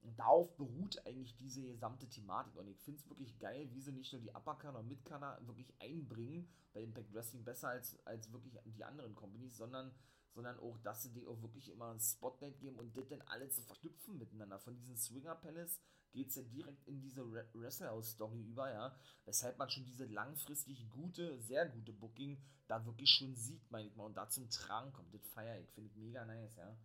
Und 0.00 0.18
darauf 0.18 0.54
beruht 0.56 1.00
eigentlich 1.06 1.34
diese 1.36 1.62
gesamte 1.62 2.06
Thematik. 2.06 2.54
Und 2.56 2.68
ich 2.68 2.78
finde 2.82 3.00
es 3.00 3.08
wirklich 3.08 3.38
geil, 3.38 3.70
wie 3.72 3.80
sie 3.80 3.92
nicht 3.92 4.12
nur 4.12 4.20
die 4.20 4.30
Uppercut 4.30 4.74
und 4.74 4.86
Midcarder 4.86 5.40
wirklich 5.46 5.72
einbringen 5.80 6.46
bei 6.74 6.82
Impact 6.82 7.14
Wrestling 7.14 7.42
besser 7.42 7.68
als, 7.68 7.98
als 8.04 8.30
wirklich 8.30 8.58
die 8.66 8.84
anderen 8.84 9.14
Companies, 9.14 9.56
sondern, 9.56 9.94
sondern 10.34 10.58
auch, 10.58 10.76
dass 10.78 11.02
sie 11.02 11.12
dir 11.12 11.28
auch 11.28 11.40
wirklich 11.42 11.70
immer 11.70 11.90
ein 11.92 12.00
Spotlight 12.00 12.58
geben 12.58 12.78
und 12.78 12.96
das 12.96 13.08
dann 13.08 13.22
alle 13.22 13.48
zu 13.48 13.62
verknüpfen 13.62 14.18
miteinander. 14.18 14.58
Von 14.58 14.76
diesem 14.76 14.96
Swinger 14.96 15.36
Palace 15.36 15.80
geht 16.12 16.28
es 16.28 16.34
ja 16.34 16.42
direkt 16.42 16.86
in 16.86 17.00
diese 17.00 17.24
Wrestlehouse-Story 17.54 18.40
über, 18.42 18.70
ja. 18.70 18.96
Weshalb 19.24 19.58
man 19.58 19.70
schon 19.70 19.84
diese 19.84 20.06
langfristig 20.06 20.88
gute, 20.90 21.40
sehr 21.40 21.68
gute 21.68 21.92
Booking 21.92 22.40
da 22.66 22.84
wirklich 22.84 23.10
schon 23.10 23.34
sieht, 23.34 23.70
meine 23.70 23.88
ich 23.88 23.96
mal, 23.96 24.04
und 24.04 24.16
da 24.16 24.28
zum 24.28 24.50
Tragen 24.50 24.92
kommt. 24.92 25.14
Das 25.14 25.26
feiere 25.28 25.60
ich, 25.60 25.70
finde 25.70 25.90
ich 25.90 25.96
mega 25.96 26.24
nice, 26.24 26.56
ja. 26.56 26.76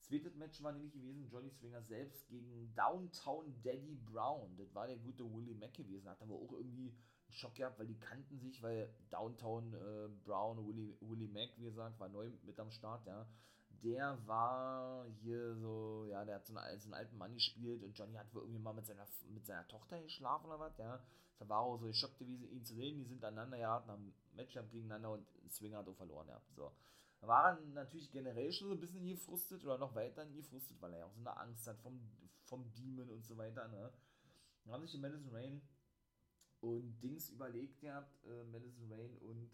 Zweites 0.00 0.36
Match 0.36 0.62
war 0.62 0.72
nämlich 0.72 0.92
gewesen 0.92 1.28
Johnny 1.28 1.50
Swinger 1.50 1.82
selbst 1.82 2.26
gegen 2.28 2.72
Downtown 2.74 3.60
Daddy 3.62 3.96
Brown. 4.10 4.56
Das 4.56 4.74
war 4.74 4.86
der 4.86 4.96
gute 4.96 5.24
Willie 5.24 5.54
Mack 5.54 5.74
gewesen. 5.74 6.08
Hat 6.08 6.22
aber 6.22 6.34
auch 6.34 6.52
irgendwie 6.52 6.96
einen 7.28 7.38
Schock 7.38 7.54
gehabt, 7.54 7.78
weil 7.78 7.86
die 7.86 7.98
kannten 7.98 8.38
sich, 8.38 8.62
weil 8.62 8.88
Downtown 9.10 9.74
äh, 9.74 10.08
Brown, 10.24 10.66
Willie, 10.66 10.96
Willie 11.00 11.28
Mack, 11.28 11.50
wie 11.56 11.64
gesagt, 11.64 11.98
war 12.00 12.08
neu 12.08 12.30
mit 12.44 12.58
am 12.58 12.70
Start, 12.70 13.06
ja. 13.06 13.26
Der 13.82 14.18
war 14.26 15.06
hier 15.22 15.54
so, 15.54 16.06
ja, 16.10 16.24
der 16.24 16.36
hat 16.36 16.46
so 16.46 16.56
einen, 16.56 16.80
so 16.80 16.86
einen 16.86 16.94
alten 16.94 17.16
Mann 17.16 17.34
gespielt 17.34 17.84
und 17.84 17.96
Johnny 17.96 18.14
hat 18.14 18.34
wohl 18.34 18.42
irgendwie 18.42 18.60
mal 18.60 18.72
mit 18.72 18.86
seiner, 18.86 19.06
mit 19.28 19.46
seiner 19.46 19.66
Tochter 19.68 20.00
geschlafen 20.02 20.46
oder 20.46 20.58
was, 20.58 20.76
ja. 20.78 21.00
Da 21.38 21.48
war 21.48 21.60
auch 21.60 21.78
so 21.78 21.86
geschockt 21.86 22.18
gewesen, 22.18 22.50
ihn 22.50 22.64
zu 22.64 22.74
sehen. 22.74 22.98
Die 22.98 23.04
sind 23.04 23.24
aneinander 23.24 23.58
geraten, 23.58 23.90
haben 23.90 24.12
Matchup 24.34 24.68
gegeneinander 24.72 25.12
und 25.12 25.28
Swinger 25.50 25.78
hat 25.78 25.88
auch 25.88 25.94
verloren, 25.94 26.26
ja. 26.28 26.40
So 26.56 26.72
war 27.20 27.50
er 27.50 27.60
natürlich 27.74 28.10
generell 28.10 28.52
schon 28.52 28.68
so 28.68 28.74
ein 28.74 28.80
bisschen 28.80 29.04
gefrustet 29.04 29.64
oder 29.64 29.78
noch 29.78 29.94
weiter 29.94 30.24
gefrustet, 30.26 30.80
weil 30.80 30.92
er 30.92 31.00
ja 31.00 31.04
auch 31.06 31.14
so 31.14 31.20
eine 31.20 31.36
Angst 31.36 31.66
hat 31.66 31.80
vom, 31.80 32.00
vom 32.44 32.70
Demon 32.72 33.10
und 33.10 33.24
so 33.24 33.36
weiter, 33.36 33.66
ne? 33.68 33.90
Dann 34.64 34.74
haben 34.74 34.82
sich 34.82 34.92
die 34.92 34.98
Madison 34.98 35.28
Rain 35.30 35.62
und 36.60 37.00
Dings 37.00 37.30
überlegt 37.30 37.80
gehabt, 37.80 38.24
äh, 38.24 38.44
Madison 38.44 38.90
Rain 38.92 39.16
und 39.18 39.50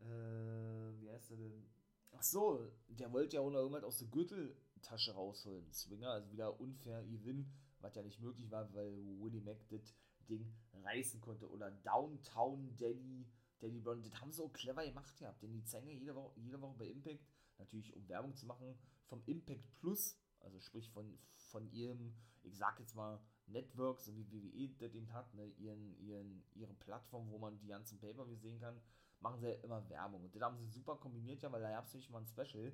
äh, 0.00 1.00
wie 1.00 1.10
heißt 1.10 1.32
er 1.32 1.36
denn? 1.36 1.66
Ach 2.12 2.22
so, 2.22 2.70
der 2.88 3.12
wollte 3.12 3.36
ja 3.36 3.42
auch 3.42 3.50
noch 3.50 3.60
irgendwas 3.60 3.84
aus 3.84 3.98
der 3.98 4.08
Gürteltasche 4.08 5.12
rausholen. 5.12 5.72
Swinger, 5.72 6.10
also 6.10 6.30
wieder 6.30 6.60
unfair 6.60 7.02
Evin, 7.04 7.50
was 7.80 7.94
ja 7.94 8.02
nicht 8.02 8.20
möglich 8.20 8.50
war, 8.50 8.72
weil 8.74 8.92
Willie 9.20 9.40
Mac 9.40 9.58
das 9.68 9.94
Ding 10.28 10.52
reißen 10.74 11.20
konnte. 11.20 11.50
Oder 11.50 11.70
Downtown 11.70 12.76
Daddy 12.76 13.26
Danny 13.62 13.80
Brown, 13.80 14.02
das 14.02 14.20
haben 14.20 14.32
sie 14.32 14.42
auch 14.42 14.52
clever 14.52 14.84
gemacht 14.84 15.16
gehabt, 15.16 15.40
denn 15.42 15.52
die 15.52 15.62
zeigen 15.62 15.86
ja 15.86 15.94
jede 15.94 16.14
Woche, 16.16 16.38
jede 16.40 16.60
Woche 16.60 16.76
bei 16.78 16.86
Impact, 16.86 17.24
natürlich 17.58 17.94
um 17.94 18.08
Werbung 18.08 18.34
zu 18.34 18.46
machen, 18.46 18.76
vom 19.04 19.22
Impact 19.26 19.72
Plus, 19.76 20.18
also 20.40 20.58
sprich 20.58 20.90
von, 20.90 21.16
von 21.36 21.70
ihrem, 21.70 22.12
ich 22.42 22.58
sag 22.58 22.80
jetzt 22.80 22.96
mal, 22.96 23.20
Network, 23.46 24.00
so 24.00 24.14
wie 24.14 24.30
WWE 24.30 24.68
das 24.78 24.94
eben 24.94 25.12
hat, 25.12 25.32
ne, 25.34 25.46
ihren, 25.58 25.98
ihren, 26.00 26.42
ihre 26.54 26.74
Plattform, 26.74 27.30
wo 27.30 27.38
man 27.38 27.58
die 27.58 27.68
ganzen 27.68 27.98
Paper 27.98 28.26
sehen 28.36 28.60
kann, 28.60 28.80
machen 29.20 29.40
sie 29.40 29.48
ja 29.48 29.54
immer 29.62 29.88
Werbung. 29.88 30.24
Und 30.24 30.34
das 30.34 30.42
haben 30.42 30.56
sie 30.56 30.66
super 30.66 30.96
kombiniert, 30.96 31.42
ja, 31.42 31.52
weil 31.52 31.62
da 31.62 31.70
gab 31.70 31.86
es 31.86 31.92
nämlich 31.92 32.10
mal 32.10 32.22
ein 32.22 32.26
Special, 32.26 32.72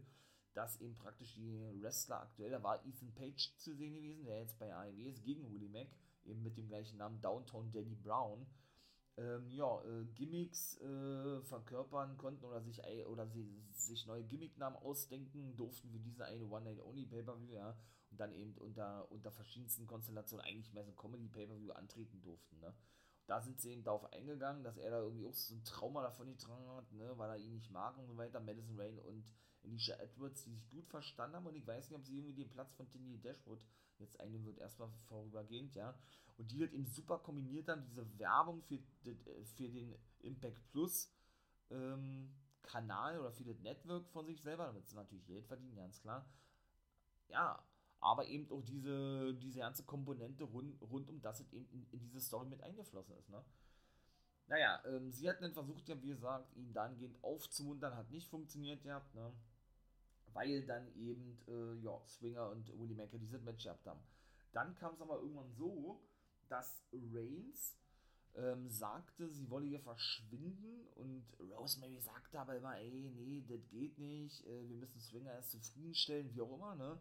dass 0.54 0.80
eben 0.80 0.96
praktisch 0.96 1.34
die 1.34 1.82
Wrestler 1.82 2.22
aktuell, 2.22 2.50
da 2.50 2.62
war 2.62 2.84
Ethan 2.86 3.12
Page 3.14 3.56
zu 3.56 3.74
sehen 3.74 3.94
gewesen, 3.94 4.24
der 4.24 4.40
jetzt 4.40 4.58
bei 4.58 4.74
AEW 4.74 5.08
ist, 5.08 5.22
gegen 5.22 5.50
Willie 5.50 5.68
Mack, 5.68 5.88
eben 6.24 6.42
mit 6.42 6.56
dem 6.56 6.68
gleichen 6.68 6.98
Namen 6.98 7.20
Downtown 7.20 7.70
Danny 7.72 7.94
Brown 7.94 8.46
ähm, 9.18 9.50
ja, 9.50 9.82
äh, 9.82 10.04
Gimmicks 10.14 10.80
äh, 10.80 11.40
verkörpern 11.42 12.16
konnten 12.16 12.44
oder 12.44 12.60
sich 12.60 12.80
oder 13.06 13.26
sie 13.26 13.62
sich 13.72 14.06
neue 14.06 14.24
Gimmicknamen 14.24 14.78
ausdenken 14.78 15.56
durften 15.56 15.92
wie 15.92 15.98
diese 15.98 16.24
eine 16.24 16.46
One 16.46 16.64
Night 16.64 16.80
Only 16.80 17.06
Pay-Per-View, 17.06 17.54
ja, 17.54 17.76
und 18.10 18.18
dann 18.18 18.32
eben 18.32 18.54
unter, 18.54 19.10
unter 19.10 19.30
verschiedensten 19.30 19.86
Konstellationen 19.86 20.44
eigentlich 20.44 20.72
mehr 20.72 20.84
so 20.84 20.92
Comedy 20.92 21.28
Pay-Per-View 21.28 21.72
antreten 21.72 22.20
durften, 22.22 22.58
ne. 22.60 22.74
Da 23.26 23.42
sind 23.42 23.60
sie 23.60 23.72
eben 23.72 23.84
darauf 23.84 24.10
eingegangen, 24.10 24.64
dass 24.64 24.78
er 24.78 24.90
da 24.90 25.00
irgendwie 25.00 25.26
auch 25.26 25.34
so 25.34 25.54
ein 25.54 25.62
Trauma 25.62 26.00
davon 26.00 26.28
getragen 26.28 26.66
hat, 26.70 26.90
ne, 26.92 27.12
weil 27.18 27.28
er 27.28 27.36
ihn 27.36 27.52
nicht 27.52 27.70
mag 27.70 27.98
und 27.98 28.06
so 28.06 28.16
weiter. 28.16 28.40
Madison 28.40 28.80
Rain 28.80 28.98
und 29.00 29.22
Alicia 29.62 29.96
Edwards, 29.96 30.44
die 30.44 30.54
sich 30.54 30.66
gut 30.70 30.88
verstanden 30.88 31.36
haben 31.36 31.46
und 31.46 31.54
ich 31.54 31.66
weiß 31.66 31.90
nicht, 31.90 31.98
ob 31.98 32.06
sie 32.06 32.16
irgendwie 32.16 32.32
den 32.32 32.48
Platz 32.48 32.72
von 32.72 32.88
Tindy 32.88 33.20
Dashwood 33.20 33.62
jetzt 33.98 34.18
einnehmen 34.18 34.46
wird, 34.46 34.58
erstmal 34.58 34.88
vorübergehend, 35.08 35.74
ja 35.74 35.94
und 36.38 36.50
die 36.52 36.58
das 36.60 36.72
eben 36.72 36.86
super 36.86 37.18
kombiniert 37.18 37.68
haben, 37.68 37.84
diese 37.84 38.18
Werbung 38.18 38.62
für, 38.62 38.78
für 39.02 39.68
den 39.68 39.94
Impact 40.20 40.64
Plus 40.70 41.12
ähm, 41.70 42.32
Kanal 42.62 43.18
oder 43.18 43.32
für 43.32 43.44
das 43.44 43.58
Network 43.60 44.08
von 44.10 44.26
sich 44.26 44.40
selber, 44.40 44.66
damit 44.66 44.88
sie 44.88 44.94
natürlich 44.94 45.26
Geld 45.26 45.46
verdienen, 45.46 45.76
ganz 45.76 46.00
klar. 46.00 46.30
Ja, 47.28 47.62
aber 48.00 48.26
eben 48.26 48.50
auch 48.50 48.62
diese, 48.62 49.34
diese 49.34 49.58
ganze 49.58 49.84
Komponente 49.84 50.44
rund, 50.44 50.80
rund 50.82 51.08
um 51.08 51.20
das 51.20 51.40
eben 51.52 51.68
in, 51.70 51.86
in 51.90 52.00
diese 52.00 52.20
Story 52.20 52.46
mit 52.48 52.62
eingeflossen 52.62 53.16
ist, 53.16 53.28
ne? 53.28 53.44
naja, 54.48 54.82
ähm, 54.86 55.12
sie 55.12 55.28
hatten 55.28 55.42
dann 55.42 55.52
versucht, 55.52 55.86
ja, 55.88 56.02
wie 56.02 56.08
gesagt, 56.08 56.56
ihn 56.56 56.72
dahingehend 56.72 57.22
aufzumuntern, 57.22 57.94
hat 57.94 58.10
nicht 58.10 58.28
funktioniert, 58.28 58.82
ja, 58.84 59.04
ne? 59.14 59.32
Weil 60.32 60.64
dann 60.64 60.88
eben, 60.96 61.38
äh, 61.46 61.74
ja, 61.82 62.00
Swinger 62.06 62.50
und 62.50 62.68
Willie 62.78 62.96
Macker 62.96 63.18
dieses 63.18 63.42
Match 63.42 63.64
gehabt 63.64 63.86
haben. 63.86 64.00
Dann 64.52 64.74
kam 64.74 64.94
es 64.94 65.00
aber 65.00 65.20
irgendwann 65.20 65.52
so, 65.52 66.00
dass 66.48 66.82
Reigns 66.92 67.76
ähm, 68.36 68.68
sagte, 68.68 69.28
sie 69.28 69.50
wolle 69.50 69.66
hier 69.66 69.80
verschwinden 69.80 70.86
und 70.94 71.26
Rosemary 71.40 72.00
sagte 72.00 72.40
aber 72.40 72.56
immer, 72.56 72.76
ey, 72.78 73.10
nee, 73.14 73.44
das 73.46 73.68
geht 73.68 73.98
nicht, 73.98 74.46
äh, 74.46 74.68
wir 74.68 74.76
müssen 74.76 75.00
Swinger 75.00 75.32
erst 75.32 75.50
zufriedenstellen, 75.50 76.32
wie 76.32 76.40
auch 76.40 76.54
immer, 76.54 76.74
ne? 76.74 76.98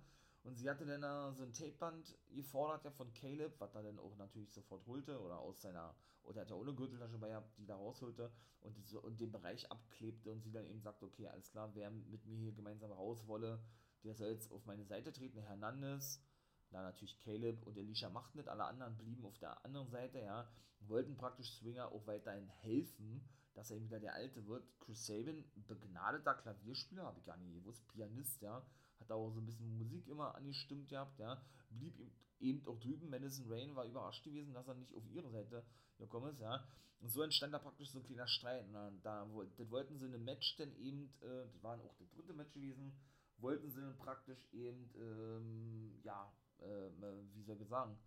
Und 0.47 0.55
sie 0.55 0.69
hatte 0.69 0.86
dann 0.86 1.36
so 1.36 1.43
ein 1.43 1.51
Tapeband 1.51 2.17
gefordert 2.33 2.86
ja 2.86 2.91
von 2.91 3.12
Caleb, 3.12 3.60
was 3.60 3.75
er 3.75 3.83
dann 3.83 3.99
auch 3.99 4.15
natürlich 4.15 4.53
sofort 4.53 4.88
holte 4.88 5.19
oder 5.19 5.39
aus 5.39 5.62
seiner, 5.62 5.93
oder 6.23 6.39
hat 6.39 6.49
ja 6.49 6.55
ohne 6.55 6.73
Gürteltasche 6.73 7.17
bei 7.17 7.38
die 7.57 7.65
da 7.65 7.75
rausholte 7.75 8.31
und, 8.62 8.88
so, 8.88 9.01
und 9.01 9.19
den 9.19 9.29
Bereich 9.29 9.69
abklebte 9.69 10.31
und 10.31 10.41
sie 10.41 10.51
dann 10.53 10.65
eben 10.65 10.79
sagte, 10.79 11.05
okay, 11.05 11.27
alles 11.27 11.51
klar, 11.51 11.75
wer 11.75 11.91
mit 11.91 12.25
mir 12.25 12.38
hier 12.38 12.53
gemeinsam 12.53 12.93
raus 12.93 13.27
wolle, 13.27 13.62
der 14.05 14.15
soll 14.15 14.29
jetzt 14.29 14.49
auf 14.53 14.65
meine 14.65 14.86
Seite 14.86 15.12
treten, 15.12 15.38
Hernandez, 15.38 16.23
da 16.69 16.81
natürlich 16.81 17.19
Caleb 17.19 17.67
und 17.67 17.77
Alicia 17.77 18.10
machten 18.10 18.38
nicht, 18.38 18.47
alle 18.47 18.63
anderen 18.63 18.97
blieben 18.97 19.25
auf 19.25 19.38
der 19.39 19.65
anderen 19.65 19.89
Seite, 19.89 20.19
ja, 20.19 20.49
wollten 20.79 21.17
praktisch 21.17 21.51
Swinger 21.57 21.91
auch 21.91 22.07
weiterhin 22.07 22.47
helfen, 22.47 23.27
dass 23.53 23.69
er 23.69 23.81
wieder 23.81 23.99
der 23.99 24.13
Alte 24.13 24.47
wird. 24.47 24.63
Chris 24.79 25.05
Sabin, 25.05 25.43
begnadeter 25.67 26.36
Klavierspieler, 26.36 27.03
habe 27.03 27.19
ich 27.19 27.25
gar 27.25 27.36
nicht 27.36 27.53
gewusst, 27.53 27.86
Pianist, 27.89 28.41
ja, 28.41 28.65
hat 28.99 29.12
auch 29.12 29.31
so 29.31 29.39
ein 29.39 29.45
bisschen 29.45 29.77
Musik 29.77 30.07
immer 30.07 30.36
angestimmt 30.36 30.89
gehabt, 30.89 31.19
ja, 31.19 31.41
blieb 31.69 31.95
eben 32.39 32.65
auch 32.67 32.79
drüben. 32.79 33.10
Madison 33.10 33.51
Rain 33.51 33.75
war 33.75 33.86
überrascht 33.86 34.23
gewesen, 34.23 34.53
dass 34.53 34.67
er 34.67 34.75
nicht 34.75 34.95
auf 34.95 35.05
ihre 35.07 35.29
Seite 35.29 35.63
gekommen 35.97 36.31
ist, 36.31 36.39
ja. 36.39 36.63
Und 36.99 37.10
so 37.10 37.21
entstand 37.21 37.53
da 37.53 37.60
praktisch 37.60 37.91
so 37.91 37.99
ein 37.99 38.03
kleiner 38.03 38.27
Streit. 38.27 38.65
Und 38.65 38.73
da, 38.73 38.91
da 39.03 39.27
das 39.57 39.69
wollten 39.69 39.97
sie 39.97 40.05
in 40.05 40.13
einem 40.13 40.25
Match 40.25 40.55
dann 40.57 40.73
eben, 40.77 41.13
äh, 41.21 41.45
das 41.45 41.63
war 41.63 41.79
auch 41.79 41.95
das 41.97 42.10
dritte 42.10 42.33
Match 42.33 42.53
gewesen, 42.53 42.93
wollten 43.38 43.69
sie 43.69 43.81
dann 43.81 43.95
praktisch 43.97 44.39
eben, 44.51 44.89
ähm, 44.95 45.99
ja, 46.03 46.31
äh, 46.60 46.89
wie 47.33 47.43
soll 47.43 47.62
ich 47.62 47.67
sagen, 47.67 47.97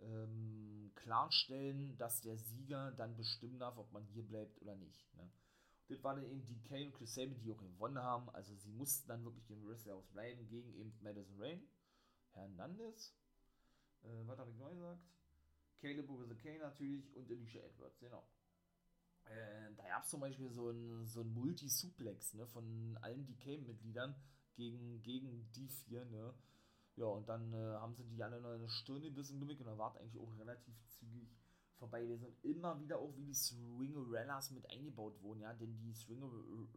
ähm, 0.00 0.92
klarstellen, 0.94 1.96
dass 1.98 2.20
der 2.22 2.38
Sieger 2.38 2.92
dann 2.92 3.16
bestimmen 3.16 3.58
darf, 3.58 3.76
ob 3.76 3.92
man 3.92 4.04
hier 4.04 4.22
bleibt 4.22 4.60
oder 4.62 4.76
nicht. 4.76 5.14
Ne? 5.14 5.30
Das 5.88 6.02
waren 6.04 6.16
dann 6.16 6.30
eben 6.30 6.44
DK 6.46 6.86
und 6.86 6.94
Chris 6.94 7.14
Sabin, 7.14 7.40
die 7.40 7.50
auch 7.50 7.58
gewonnen 7.58 7.98
haben. 7.98 8.28
Also 8.30 8.54
sie 8.54 8.70
mussten 8.70 9.08
dann 9.08 9.24
wirklich 9.24 9.50
im 9.50 9.66
Wrestlehouse 9.66 10.06
bleiben 10.08 10.46
gegen 10.48 10.72
eben 10.74 10.92
Madison 11.00 11.40
Rain, 11.40 11.62
Hernandez, 12.32 13.14
äh, 14.02 14.26
was 14.26 14.38
habe 14.38 14.50
ich 14.50 14.56
neu 14.56 14.74
gesagt? 14.74 15.02
Caleb 15.80 16.10
over 16.10 16.26
the 16.26 16.34
K 16.34 16.58
natürlich 16.58 17.14
und 17.14 17.30
Alicia 17.30 17.62
Edwards, 17.62 17.98
genau. 18.00 18.28
Äh, 19.24 19.74
da 19.76 19.86
gab 19.88 20.04
es 20.04 20.10
zum 20.10 20.20
Beispiel 20.20 20.50
so 20.50 20.70
ein, 20.70 21.06
so 21.06 21.20
ein 21.20 21.32
Multi-Suplex 21.32 22.34
ne, 22.34 22.46
von 22.46 22.98
allen 23.02 23.26
DK-Mitgliedern 23.26 24.14
gegen, 24.54 25.02
gegen 25.02 25.50
die 25.52 25.68
vier. 25.68 26.04
Ne? 26.06 26.34
Ja, 26.96 27.06
und 27.06 27.28
dann 27.28 27.52
äh, 27.52 27.56
haben 27.56 27.94
sie 27.94 28.04
die 28.04 28.22
alle 28.22 28.40
noch 28.40 28.50
eine 28.50 28.68
Stunde 28.68 29.08
ein 29.08 29.14
bisschen 29.14 29.40
gewickelt 29.40 29.68
und 29.68 29.74
da 29.74 29.78
war 29.78 29.96
eigentlich 29.96 30.18
auch 30.18 30.38
relativ 30.38 30.74
zügig 30.88 31.28
vorbei 31.78 32.02
gewesen. 32.02 32.26
Und 32.26 32.44
immer 32.44 32.78
wieder 32.80 32.98
auch 32.98 33.16
wie 33.16 33.24
die 33.24 33.34
Swingerellas 33.34 34.50
mit 34.50 34.68
eingebaut 34.70 35.20
wurden, 35.22 35.40
ja, 35.40 35.52
denn 35.54 35.78
die 35.78 35.94
Swinger, 35.94 36.30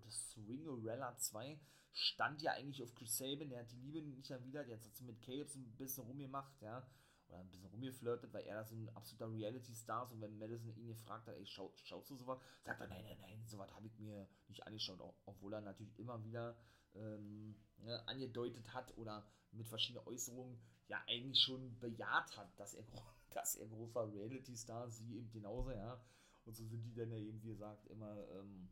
Swingerella 0.09 1.17
2 1.17 1.59
stand 1.93 2.41
ja 2.41 2.53
eigentlich 2.53 2.81
auf 2.83 2.93
Chris 2.95 3.17
Sabin, 3.17 3.49
der 3.49 3.61
hat 3.61 3.71
die 3.71 3.77
Liebe 3.77 4.01
nicht 4.01 4.29
erwidert, 4.29 4.67
jetzt 4.67 4.85
hat 4.85 4.95
sie 4.95 5.03
mit 5.03 5.21
Caleb 5.21 5.49
so 5.49 5.59
ein 5.59 5.75
bisschen 5.75 6.05
rumgemacht, 6.05 6.61
ja, 6.61 6.87
oder 7.27 7.39
ein 7.39 7.49
bisschen 7.49 7.67
rumgeflirtet, 7.67 8.33
weil 8.33 8.45
er 8.45 8.55
das 8.55 8.71
ein 8.71 8.89
absoluter 8.95 9.31
Reality-Star 9.31 10.05
ist 10.05 10.11
und 10.11 10.21
wenn 10.21 10.37
Madison 10.37 10.75
ihn 10.75 10.87
gefragt 10.87 11.27
hat, 11.27 11.35
ey, 11.35 11.45
schau, 11.45 11.73
schaust 11.83 12.09
du 12.09 12.15
sowas? 12.15 12.39
Sagt 12.63 12.79
er, 12.81 12.87
nein, 12.87 13.03
nein, 13.03 13.17
nein, 13.21 13.43
sowas 13.45 13.73
habe 13.73 13.87
ich 13.87 13.97
mir 13.99 14.27
nicht 14.47 14.65
angeschaut, 14.65 14.99
obwohl 15.25 15.53
er 15.53 15.61
natürlich 15.61 15.97
immer 15.97 16.23
wieder 16.23 16.55
ähm, 16.93 17.55
ne, 17.77 18.07
angedeutet 18.07 18.73
hat 18.73 18.95
oder 18.97 19.25
mit 19.51 19.67
verschiedenen 19.67 20.05
Äußerungen 20.07 20.59
ja 20.87 21.01
eigentlich 21.07 21.41
schon 21.41 21.77
bejaht 21.79 22.35
hat, 22.37 22.59
dass 22.59 22.73
er, 22.73 22.83
dass 23.31 23.55
er 23.55 23.67
großer 23.67 24.11
Reality-Star, 24.11 24.89
sie 24.89 25.17
eben 25.17 25.31
genauso, 25.31 25.71
ja. 25.71 25.99
Und 26.45 26.55
so 26.55 26.65
sind 26.65 26.83
die 26.83 26.93
dann 26.93 27.11
ja 27.11 27.17
eben, 27.17 27.41
wie 27.43 27.49
gesagt, 27.49 27.87
immer, 27.87 28.27
ähm, 28.29 28.69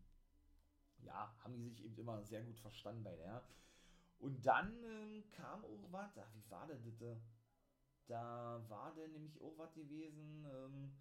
ja, 1.00 1.36
haben 1.44 1.54
die 1.56 1.64
sich 1.64 1.84
eben 1.84 1.98
immer 1.98 2.24
sehr 2.24 2.44
gut 2.44 2.60
verstanden 2.60 3.04
bei 3.04 3.16
der. 3.16 3.44
Und 4.20 4.46
dann 4.46 4.84
ähm, 4.84 5.24
kam 5.32 5.64
auch 5.64 5.92
was, 5.92 6.18
ah, 6.18 6.28
wie 6.34 6.50
war 6.50 6.68
denn 6.68 6.84
das? 6.98 7.20
Da 8.08 8.64
war 8.68 8.94
denn 8.96 9.12
nämlich 9.12 9.40
auch 9.42 9.58
was 9.58 9.74
gewesen, 9.74 10.46
ähm, 10.46 10.94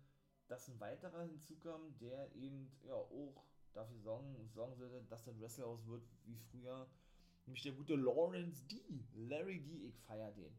dass 0.47 0.69
ein 0.69 0.79
weiterer 0.79 1.23
hinzukam, 1.23 1.99
der 1.99 2.35
eben 2.35 2.71
ja 2.83 2.95
auch 2.95 3.45
dafür 3.73 3.99
sorgen, 3.99 4.49
sorgen 4.51 4.77
sollte, 4.77 5.03
dass 5.09 5.25
das 5.25 5.41
Wrestlehouse 5.41 5.87
wird 5.87 6.07
wie 6.25 6.37
früher 6.37 6.89
Nämlich 7.49 7.63
der 7.63 7.73
gute 7.73 7.95
Lawrence 7.95 8.63
D. 8.67 8.77
Larry 9.15 9.63
D. 9.63 9.87
Ich 9.87 9.99
feier 10.01 10.31
den. 10.33 10.55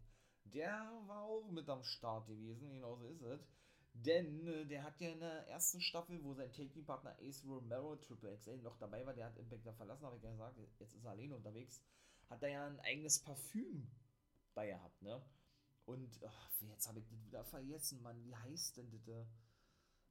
Der 0.54 0.92
war 1.08 1.24
auch 1.24 1.50
mit 1.52 1.70
am 1.70 1.84
Start 1.84 2.28
gewesen, 2.28 2.70
genauso 2.70 3.06
ist 3.06 3.22
es. 3.22 3.48
Denn 3.94 4.48
äh, 4.48 4.66
der 4.66 4.84
hat 4.84 5.00
ja 5.02 5.10
in 5.10 5.20
der 5.20 5.48
ersten 5.48 5.82
Staffel, 5.82 6.24
wo 6.24 6.34
sein 6.34 6.52
Taking-Partner 6.52 7.16
Ace 7.22 7.44
Romero 7.46 7.96
Triple 7.98 8.38
XL 8.38 8.58
noch 8.62 8.78
dabei 8.78 9.06
war, 9.06 9.14
der 9.14 9.26
hat 9.26 9.38
Impact 9.38 9.66
dann 9.66 9.76
verlassen, 9.76 10.06
habe 10.06 10.18
ich 10.18 10.24
ja 10.24 10.32
gesagt, 10.32 10.58
jetzt 10.80 10.96
ist 10.96 11.04
er 11.04 11.12
alleine 11.12 11.36
unterwegs, 11.36 11.82
hat 12.30 12.42
er 12.44 12.50
ja 12.50 12.68
ein 12.68 12.80
eigenes 12.82 13.20
Parfüm 13.20 13.90
bei 14.54 14.68
gehabt, 14.68 15.02
ne? 15.02 15.22
Und 15.86 16.24
ach, 16.24 16.52
jetzt 16.62 16.88
habe 16.88 17.00
ich 17.00 17.08
das 17.08 17.26
wieder 17.26 17.44
vergessen, 17.44 18.02
Mann, 18.02 18.24
wie 18.24 18.36
heißt 18.36 18.78
denn 18.78 18.92
das? 18.92 19.28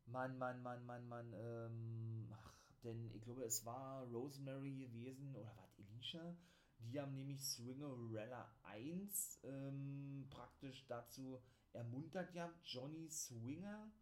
Mann, 0.06 0.36
Mann, 0.38 0.60
Mann, 0.62 0.84
Mann, 0.84 1.06
Mann, 1.06 1.32
ähm, 1.34 2.28
ach, 2.32 2.72
denn 2.82 3.10
ich 3.14 3.22
glaube, 3.22 3.44
es 3.44 3.64
war 3.64 4.04
Rosemary 4.08 4.74
gewesen, 4.74 5.34
oder 5.36 5.54
war 5.56 5.64
es 5.64 5.78
Alicia? 5.78 6.36
Die 6.78 7.00
haben 7.00 7.14
nämlich 7.14 7.44
Swingerella 7.44 8.50
1 8.62 9.40
ähm, 9.44 10.26
praktisch 10.30 10.86
dazu 10.86 11.40
ermuntert 11.72 12.32
ja, 12.34 12.52
Johnny 12.64 13.08
Swinger 13.10 13.92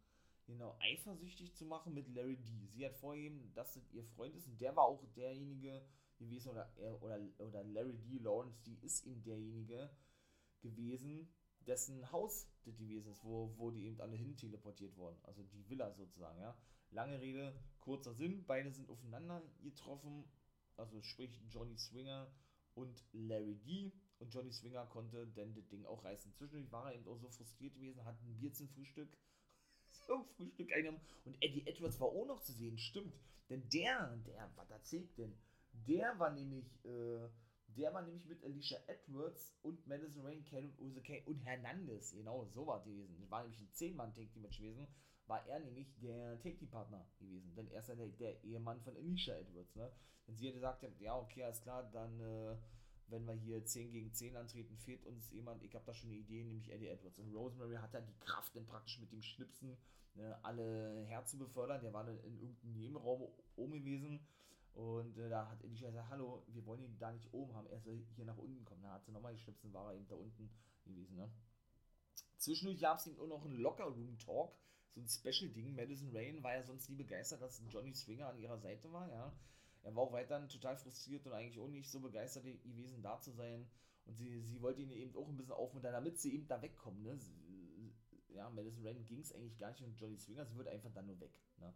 genau 0.45 0.77
eifersüchtig 0.79 1.53
zu 1.55 1.65
machen 1.65 1.93
mit 1.93 2.07
Larry 2.09 2.37
D. 2.37 2.67
Sie 2.67 2.85
hat 2.85 2.95
vorgegeben, 2.95 3.51
dass 3.53 3.73
das 3.73 3.91
ihr 3.91 4.03
Freund 4.03 4.35
ist 4.35 4.47
und 4.47 4.61
der 4.61 4.75
war 4.75 4.85
auch 4.85 5.03
derjenige 5.15 5.85
gewesen 6.17 6.49
oder 6.49 6.71
oder 7.01 7.19
oder 7.39 7.63
Larry 7.63 7.97
D. 7.97 8.19
Lawrence, 8.19 8.61
die 8.63 8.77
ist 8.85 9.05
ihm 9.05 9.21
derjenige 9.23 9.89
gewesen, 10.61 11.27
dessen 11.67 12.11
Haus 12.11 12.47
das 12.63 12.77
gewesen 12.77 13.11
ist, 13.11 13.23
wo, 13.23 13.53
wo 13.57 13.71
die 13.71 13.85
eben 13.85 13.99
alle 14.01 14.15
hin 14.15 14.35
teleportiert 14.35 14.95
wurden. 14.95 15.19
Also 15.23 15.43
die 15.43 15.69
Villa 15.69 15.91
sozusagen, 15.91 16.39
ja. 16.39 16.57
Lange 16.91 17.19
Rede, 17.19 17.53
kurzer 17.81 18.13
Sinn, 18.13 18.45
beide 18.45 18.71
sind 18.71 18.89
aufeinander 18.89 19.41
getroffen, 19.61 20.23
also 20.77 21.01
sprich 21.01 21.41
Johnny 21.49 21.77
Swinger 21.77 22.31
und 22.77 23.03
Larry 23.11 23.55
D. 23.65 23.91
Und 24.19 24.33
Johnny 24.33 24.51
Swinger 24.51 24.85
konnte 24.87 25.27
denn 25.27 25.53
das 25.53 25.67
Ding 25.67 25.85
auch 25.85 26.03
reißen. 26.03 26.33
Zwischendurch 26.33 26.71
war 26.71 26.91
er 26.91 26.95
eben 26.95 27.07
auch 27.07 27.19
so 27.19 27.29
frustriert 27.29 27.75
gewesen, 27.75 28.05
hat 28.05 28.21
ein 28.21 28.37
Bier 28.37 28.53
zum 28.53 28.67
Frühstück. 28.69 29.09
so 30.07 30.23
Frühstück 30.35 30.71
eingenommen. 30.73 31.01
Und 31.25 31.35
Eddie 31.41 31.67
Edwards 31.67 31.99
war 31.99 32.07
auch 32.07 32.25
noch 32.25 32.41
zu 32.41 32.53
sehen, 32.53 32.77
stimmt. 32.77 33.13
Denn 33.49 33.67
der, 33.69 34.17
der, 34.25 34.51
was 34.55 34.69
erzählt 34.69 35.17
denn? 35.17 35.37
Der 35.87 36.17
war 36.19 36.31
nämlich, 36.31 36.65
äh, 36.85 37.29
der 37.67 37.93
war 37.93 38.01
nämlich 38.01 38.25
mit 38.25 38.43
Alicia 38.43 38.79
Edwards 38.87 39.55
und 39.61 39.85
Madison 39.87 40.25
Rain, 40.25 40.73
Uzeke 40.79 41.23
und 41.25 41.39
Hernandez. 41.45 42.11
Genau, 42.11 42.45
so 42.45 42.65
war 42.65 42.83
die 42.83 42.95
gewesen. 42.95 43.21
Das 43.21 43.29
war 43.29 43.43
nämlich 43.43 43.61
ein 43.61 43.71
10-Mann-Take-Team-Match 43.73 44.57
gewesen. 44.57 44.87
War 45.27 45.45
er 45.47 45.59
nämlich 45.59 45.97
der 45.99 46.39
Take-Team-Partner 46.39 47.05
gewesen. 47.19 47.53
Denn 47.55 47.67
er 47.67 47.79
ist 47.81 47.89
ja 47.89 47.95
der, 47.95 48.07
der 48.07 48.43
Ehemann 48.43 48.81
von 48.81 48.95
Alicia 48.95 49.35
Edwards, 49.35 49.75
ne? 49.75 49.91
Wenn 50.25 50.35
sie 50.35 50.47
hätte 50.47 50.55
gesagt, 50.55 50.85
ja, 50.99 51.17
okay, 51.17 51.43
alles 51.43 51.61
klar, 51.61 51.89
dann, 51.91 52.19
äh, 52.19 52.57
wenn 53.07 53.25
wir 53.25 53.33
hier 53.33 53.63
10 53.63 53.91
gegen 53.91 54.13
10 54.13 54.35
antreten, 54.35 54.77
fehlt 54.77 55.05
uns 55.05 55.31
jemand, 55.31 55.63
ich 55.63 55.73
habe 55.75 55.85
da 55.85 55.93
schon 55.93 56.09
eine 56.09 56.19
Idee, 56.19 56.43
nämlich 56.43 56.71
Eddie 56.71 56.87
Edwards. 56.87 57.19
Und 57.19 57.33
Rosemary 57.33 57.75
hat 57.75 57.93
dann 57.93 58.05
die 58.05 58.19
Kraft, 58.19 58.55
dann 58.55 58.65
praktisch 58.65 58.99
mit 58.99 59.11
dem 59.11 59.21
Schnipsen 59.21 59.77
ne, 60.15 60.37
alle 60.43 61.05
herzubefördern. 61.05 61.81
Der 61.81 61.93
war 61.93 62.03
dann 62.03 62.19
in 62.23 62.39
irgendeinem 62.39 62.73
Nebenraum 62.73 63.27
oben 63.55 63.73
gewesen. 63.73 64.19
Und 64.73 65.17
äh, 65.17 65.29
da 65.29 65.49
hat 65.49 65.63
Alicia 65.63 65.89
gesagt, 65.89 66.09
hallo, 66.09 66.43
wir 66.47 66.65
wollen 66.65 66.83
ihn 66.83 66.99
da 66.99 67.11
nicht 67.11 67.33
oben 67.33 67.55
haben, 67.55 67.67
er 67.67 67.79
soll 67.79 68.05
hier 68.15 68.25
nach 68.25 68.37
unten 68.37 68.63
kommen. 68.63 68.83
Da 68.83 68.93
hat 68.93 69.05
sie 69.05 69.11
nochmal 69.11 69.33
geschnipsen, 69.33 69.73
war 69.73 69.91
er 69.91 69.95
eben 69.95 70.07
da 70.07 70.15
unten 70.15 70.51
gewesen. 70.83 71.15
Ne? 71.15 71.31
Zwischendurch 72.37 72.79
gab 72.79 72.99
es 72.99 73.07
eben 73.07 73.19
auch 73.19 73.27
noch 73.27 73.43
einen 73.43 73.57
Locker-Room-Talk, 73.57 74.55
so 74.97 75.01
ein 75.01 75.07
Special-Ding. 75.07 75.75
Madison 75.75 76.09
Rain 76.11 76.43
war 76.43 76.55
ja 76.55 76.63
sonst 76.63 76.89
nie 76.89 76.95
begeistert, 76.95 77.41
dass 77.41 77.61
Johnny 77.69 77.93
Swinger 77.93 78.29
an 78.29 78.39
ihrer 78.39 78.57
Seite 78.57 78.91
war, 78.91 79.09
ja. 79.09 79.31
Er 79.83 79.95
war 79.95 80.03
auch 80.03 80.11
weiterhin 80.11 80.49
total 80.49 80.75
frustriert 80.75 81.25
und 81.25 81.33
eigentlich 81.33 81.59
auch 81.59 81.67
nicht 81.67 81.89
so 81.89 81.99
begeistert 81.99 82.43
gewesen, 82.43 83.01
da 83.01 83.19
zu 83.21 83.31
sein. 83.31 83.69
Und 84.05 84.15
sie, 84.15 84.41
sie 84.41 84.61
wollte 84.61 84.81
ihn 84.81 84.91
eben 84.91 85.15
auch 85.15 85.27
ein 85.27 85.37
bisschen 85.37 85.53
aufmuntern, 85.53 85.93
damit 85.93 86.19
sie 86.19 86.33
eben 86.33 86.47
da 86.47 86.61
wegkommen. 86.61 87.03
Ne? 87.03 87.17
Ja, 88.29 88.49
Madison 88.49 88.85
Rain 88.85 89.05
ging 89.05 89.21
es 89.21 89.33
eigentlich 89.33 89.57
gar 89.57 89.71
nicht 89.71 89.81
um 89.81 89.95
Johnny 89.95 90.17
Swinger, 90.17 90.45
sie 90.45 90.55
wollte 90.55 90.71
einfach 90.71 90.91
dann 90.93 91.05
nur 91.05 91.19
weg. 91.19 91.39
Ne? 91.57 91.73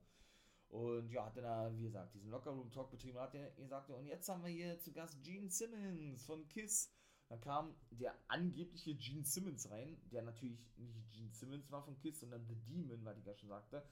Und 0.69 1.10
ja, 1.12 1.25
hat 1.25 1.36
dann, 1.38 1.43
da, 1.43 1.77
wie 1.77 1.84
gesagt, 1.84 2.15
diesen 2.15 2.31
Lockerroom-Talk 2.31 2.91
betrieben, 2.91 3.19
hat 3.19 3.36
er 3.36 3.51
gesagt, 3.51 3.89
und 3.89 4.07
jetzt 4.07 4.27
haben 4.29 4.43
wir 4.43 4.49
hier 4.49 4.79
zu 4.79 4.91
Gast 4.91 5.21
Gene 5.23 5.49
Simmons 5.49 6.23
von 6.25 6.47
KISS. 6.47 6.91
Dann 7.32 7.39
kam 7.39 7.76
der 7.91 8.13
angebliche 8.28 8.94
Gene 8.94 9.24
Simmons 9.24 9.72
rein, 9.72 9.98
der 10.12 10.22
natürlich 10.22 10.60
nicht 10.76 11.10
Gene 11.12 11.32
Simmons 11.32 11.72
war 11.72 11.82
von 11.82 11.98
KISS, 11.98 12.20
sondern 12.20 12.46
The 12.46 12.56
Demon, 12.56 13.06
weil 13.06 13.17
ich 13.17 13.26
ja 13.26 13.34
schon 13.34 13.48
sagte, 13.48 13.86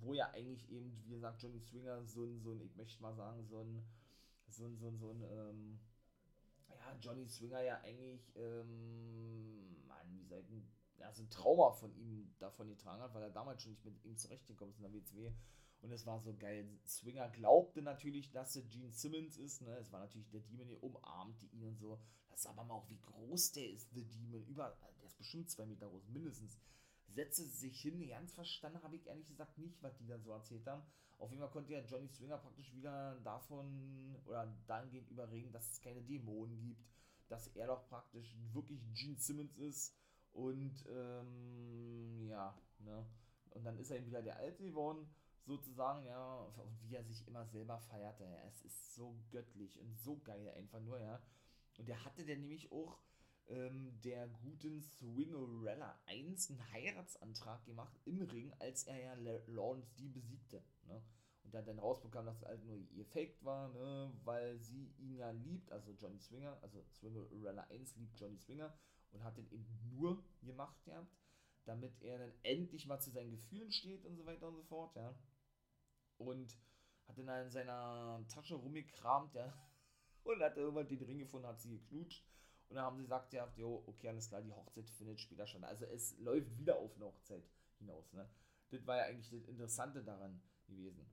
wo 0.00 0.12
ja 0.12 0.28
eigentlich 0.30 0.68
eben, 0.72 1.00
wie 1.04 1.10
gesagt, 1.10 1.40
Johnny 1.40 1.60
Swinger 1.60 2.04
so 2.04 2.24
ein, 2.24 2.40
so 2.40 2.50
ein, 2.50 2.60
ich 2.60 2.74
möchte 2.74 3.00
mal 3.00 3.14
sagen, 3.14 3.46
so 3.46 3.60
ein, 3.60 3.86
so 4.48 4.66
ein, 4.66 4.76
so 4.76 4.88
ein, 4.88 4.98
so 4.98 5.10
ein, 5.10 5.22
ähm, 5.22 5.80
ja, 6.68 6.96
Johnny 7.00 7.28
Swinger 7.28 7.62
ja 7.62 7.80
eigentlich, 7.82 8.32
ähm, 8.34 9.86
Mann, 9.86 10.10
wie 10.10 10.24
soll 10.24 10.44
ja, 10.98 11.12
so 11.12 11.22
ein 11.22 11.30
Trauma 11.30 11.70
von 11.70 11.94
ihm 11.94 12.34
davon 12.40 12.68
getragen 12.68 13.02
hat, 13.02 13.14
weil 13.14 13.22
er 13.22 13.30
damals 13.30 13.62
schon 13.62 13.70
nicht 13.70 13.84
mit 13.84 14.04
ihm 14.04 14.16
zurechtgekommen 14.16 14.72
ist 14.72 14.78
in 14.78 14.82
der 14.82 14.92
WCW. 14.92 15.32
Und 15.82 15.92
es 15.92 16.04
war 16.06 16.20
so 16.20 16.34
geil. 16.36 16.68
Swinger 16.86 17.28
glaubte 17.30 17.80
natürlich, 17.80 18.30
dass 18.30 18.54
er 18.56 18.62
Gene 18.62 18.90
Simmons 18.90 19.38
ist. 19.38 19.62
Ne? 19.62 19.74
Es 19.78 19.90
war 19.90 20.00
natürlich 20.00 20.28
der 20.30 20.40
Demon, 20.40 20.68
der 20.68 20.82
umarmte 20.82 21.46
ihn 21.46 21.64
und 21.64 21.78
so. 21.78 21.98
Das 22.28 22.42
sah 22.42 22.50
aber 22.50 22.64
mal 22.64 22.74
auch, 22.74 22.88
wie 22.90 23.00
groß 23.00 23.52
der 23.52 23.70
ist, 23.70 23.94
der 23.94 24.04
Demon. 24.04 24.44
Über, 24.46 24.76
der 24.98 25.06
ist 25.06 25.16
bestimmt 25.16 25.50
zwei 25.50 25.66
Meter 25.66 25.88
groß, 25.88 26.08
mindestens. 26.08 26.58
Setzte 27.08 27.44
sich 27.44 27.80
hin, 27.80 28.06
ganz 28.08 28.32
verstanden 28.32 28.82
habe 28.82 28.94
ich 28.94 29.06
ehrlich 29.06 29.26
gesagt 29.26 29.58
nicht, 29.58 29.82
was 29.82 29.96
die 29.96 30.06
da 30.06 30.18
so 30.18 30.30
erzählt 30.30 30.66
haben. 30.66 30.82
Auf 31.18 31.30
jeden 31.30 31.40
Fall 31.40 31.50
konnte 31.50 31.72
ja 31.72 31.80
Johnny 31.80 32.08
Swinger 32.08 32.38
praktisch 32.38 32.72
wieder 32.74 33.18
davon 33.24 34.16
oder 34.26 34.46
dahingehend 34.66 35.10
überreden, 35.10 35.52
dass 35.52 35.72
es 35.72 35.80
keine 35.80 36.02
Dämonen 36.02 36.60
gibt, 36.60 36.86
dass 37.28 37.48
er 37.48 37.66
doch 37.66 37.86
praktisch 37.88 38.36
wirklich 38.52 38.80
Gene 38.94 39.18
Simmons 39.18 39.56
ist 39.56 39.94
und 40.32 40.84
ähm, 40.88 42.26
ja, 42.28 42.56
ne? 42.78 43.04
Und 43.50 43.64
dann 43.64 43.76
ist 43.78 43.90
er 43.90 43.96
eben 43.96 44.06
wieder 44.06 44.22
der 44.22 44.36
Alte 44.36 44.62
geworden 44.62 45.10
sozusagen, 45.46 46.04
ja, 46.04 46.38
und 46.56 46.82
wie 46.82 46.94
er 46.94 47.04
sich 47.04 47.26
immer 47.26 47.46
selber 47.46 47.78
feierte. 47.78 48.24
Ja. 48.24 48.42
Es 48.48 48.62
ist 48.62 48.94
so 48.94 49.16
göttlich 49.30 49.78
und 49.80 49.96
so 49.98 50.18
geil 50.18 50.48
einfach 50.56 50.80
nur, 50.80 51.00
ja. 51.00 51.20
Und 51.78 51.88
der 51.88 52.04
hatte 52.04 52.24
der 52.24 52.36
nämlich 52.36 52.70
auch 52.72 53.00
ähm, 53.48 54.00
der 54.02 54.28
guten 54.28 54.80
Swingerella 54.80 55.98
1 56.06 56.50
einen 56.50 56.72
Heiratsantrag 56.72 57.64
gemacht 57.64 57.98
im 58.04 58.22
Ring, 58.22 58.52
als 58.58 58.84
er 58.84 59.00
ja 59.00 59.14
Lawrence 59.46 59.92
D 59.96 60.08
besiegte. 60.08 60.62
Ne? 60.86 61.02
Und 61.42 61.54
dann, 61.54 61.64
dann 61.64 61.78
rausbekam, 61.78 62.26
dass 62.26 62.36
es 62.36 62.44
halt 62.44 62.64
nur 62.64 62.76
ihr 62.76 63.06
Fake 63.06 63.42
war, 63.44 63.68
ne? 63.70 64.12
weil 64.24 64.58
sie 64.60 64.92
ihn 64.98 65.16
ja 65.16 65.30
liebt, 65.30 65.72
also 65.72 65.92
Johnny 65.92 66.20
Swinger, 66.20 66.58
also 66.62 66.84
Swingerella 66.92 67.62
1 67.70 67.96
liebt 67.96 68.18
Johnny 68.18 68.38
Swinger 68.38 68.72
und 69.12 69.24
hat 69.24 69.36
den 69.36 69.50
eben 69.50 69.66
nur 69.90 70.22
gemacht 70.42 70.84
gehabt, 70.84 71.16
damit 71.64 72.00
er 72.02 72.18
dann 72.18 72.32
endlich 72.42 72.86
mal 72.86 73.00
zu 73.00 73.10
seinen 73.10 73.30
Gefühlen 73.30 73.72
steht 73.72 74.04
und 74.04 74.16
so 74.16 74.26
weiter 74.26 74.48
und 74.48 74.56
so 74.56 74.62
fort, 74.62 74.94
ja 74.96 75.16
und 76.20 76.56
hat 77.08 77.18
dann 77.18 77.44
in 77.44 77.50
seiner 77.50 78.24
Tasche 78.28 78.54
rumgekramt, 78.54 79.34
ja, 79.34 79.52
und 80.24 80.40
hat 80.42 80.56
irgendwann 80.56 80.86
den 80.86 81.02
Ring 81.02 81.18
gefunden, 81.18 81.46
hat 81.46 81.60
sie 81.60 81.78
geknutscht. 81.78 82.24
Und 82.68 82.76
dann 82.76 82.84
haben 82.84 82.96
sie 82.96 83.02
gesagt, 83.02 83.32
ja, 83.32 83.52
jo, 83.56 83.82
okay, 83.86 84.08
alles 84.08 84.28
klar, 84.28 84.42
die 84.42 84.52
Hochzeit 84.52 84.88
findet 84.90 85.20
später 85.20 85.44
statt. 85.46 85.64
Also 85.64 85.86
es 85.86 86.16
läuft 86.18 86.56
wieder 86.56 86.76
auf 86.76 86.94
eine 86.94 87.06
Hochzeit 87.06 87.42
hinaus, 87.78 88.12
ne? 88.12 88.28
Das 88.68 88.86
war 88.86 88.98
ja 88.98 89.04
eigentlich 89.04 89.28
das 89.28 89.48
Interessante 89.48 90.04
daran 90.04 90.40
gewesen. 90.68 91.04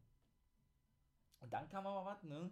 Und 1.39 1.52
dann 1.52 1.67
kam 1.70 1.88
aber 1.88 2.06
was, 2.06 2.24
ne? 2.24 2.52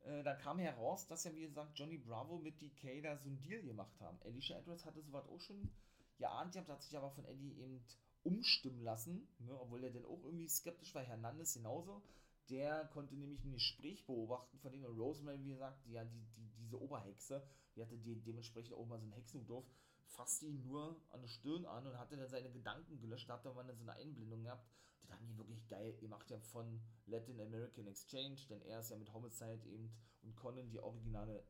Äh, 0.00 0.24
kam 0.42 0.58
heraus, 0.58 1.06
dass 1.06 1.22
ja, 1.24 1.34
wie 1.34 1.42
gesagt, 1.42 1.78
Johnny 1.78 1.98
Bravo 1.98 2.38
mit 2.38 2.60
DK 2.60 3.02
da 3.02 3.16
so 3.16 3.28
einen 3.28 3.40
Deal 3.40 3.62
gemacht 3.62 4.00
haben. 4.00 4.18
Alicia 4.24 4.58
Edwards 4.58 4.84
hatte 4.84 5.02
sowas 5.02 5.28
auch 5.28 5.40
schon 5.40 5.70
geahnt, 6.18 6.56
ja, 6.56 6.66
hat 6.66 6.82
sich 6.82 6.96
aber 6.96 7.10
von 7.10 7.24
Eddie 7.26 7.56
eben 7.60 7.84
umstimmen 8.22 8.82
lassen, 8.82 9.28
ne, 9.38 9.58
obwohl 9.58 9.84
er 9.84 9.90
dann 9.90 10.04
auch 10.04 10.22
irgendwie 10.24 10.48
skeptisch 10.48 10.94
war. 10.94 11.02
Hernandez 11.02 11.54
genauso. 11.54 12.02
Der 12.48 12.86
konnte 12.86 13.14
nämlich 13.14 13.44
ein 13.44 13.52
Gespräch 13.52 14.04
beobachten 14.06 14.58
von. 14.58 14.74
Und 14.74 14.98
Rosemary, 14.98 15.42
wie 15.44 15.50
gesagt, 15.50 15.84
die, 15.86 15.92
ja, 15.92 16.04
die, 16.04 16.24
die, 16.36 16.50
diese 16.58 16.80
Oberhexe, 16.80 17.42
die 17.74 17.82
hatte 17.82 17.96
die, 17.96 18.20
dementsprechend 18.20 18.74
auch 18.74 18.86
mal 18.86 18.98
so 18.98 19.06
ein 19.06 19.12
Hexendorf, 19.12 19.64
fasste 20.04 20.46
ihn 20.46 20.62
nur 20.62 21.00
an 21.10 21.20
der 21.20 21.28
Stirn 21.28 21.64
an 21.64 21.86
und 21.86 21.98
hatte 21.98 22.16
dann 22.16 22.28
seine 22.28 22.50
Gedanken 22.50 23.00
gelöscht. 23.00 23.28
Da 23.28 23.34
hat 23.34 23.44
er 23.44 23.54
mal 23.54 23.64
so 23.74 23.82
eine 23.82 23.92
Einblendung 23.92 24.42
gehabt. 24.42 24.68
Das 25.02 25.12
haben 25.12 25.26
die 25.26 25.38
wirklich 25.38 25.66
geil 25.68 25.96
gemacht, 25.98 26.28
ja, 26.30 26.38
von 26.40 26.80
Latin 27.06 27.40
American 27.40 27.86
Exchange, 27.86 28.38
denn 28.48 28.62
er 28.62 28.80
ist 28.80 28.90
ja 28.90 28.96
mit 28.96 29.12
Homicide 29.12 29.64
eben 29.66 29.92
und 30.22 30.36
Conan 30.36 30.68
die 30.68 30.78
originale 30.78 31.44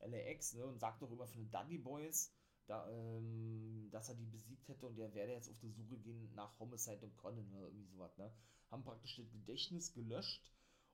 LAX, 0.00 0.54
ne, 0.54 0.66
und 0.66 0.78
sagt 0.78 1.02
doch 1.02 1.10
immer 1.10 1.26
von 1.26 1.40
den 1.40 1.50
Dudley 1.50 1.78
Boys 1.78 2.32
da, 2.66 2.88
ähm, 2.90 3.88
dass 3.90 4.08
er 4.08 4.14
die 4.14 4.26
besiegt 4.26 4.68
hätte 4.68 4.86
und 4.86 4.96
der 4.96 5.14
werde 5.14 5.32
jetzt 5.32 5.50
auf 5.50 5.58
die 5.58 5.70
Suche 5.70 5.98
gehen 5.98 6.32
nach 6.34 6.58
Homicide 6.58 7.04
und 7.04 7.16
Conan 7.16 7.52
oder 7.54 7.68
irgendwie 7.68 7.86
sowas, 7.86 8.16
ne? 8.16 8.32
Haben 8.70 8.84
praktisch 8.84 9.16
das 9.16 9.30
Gedächtnis 9.30 9.92
gelöscht. 9.92 10.52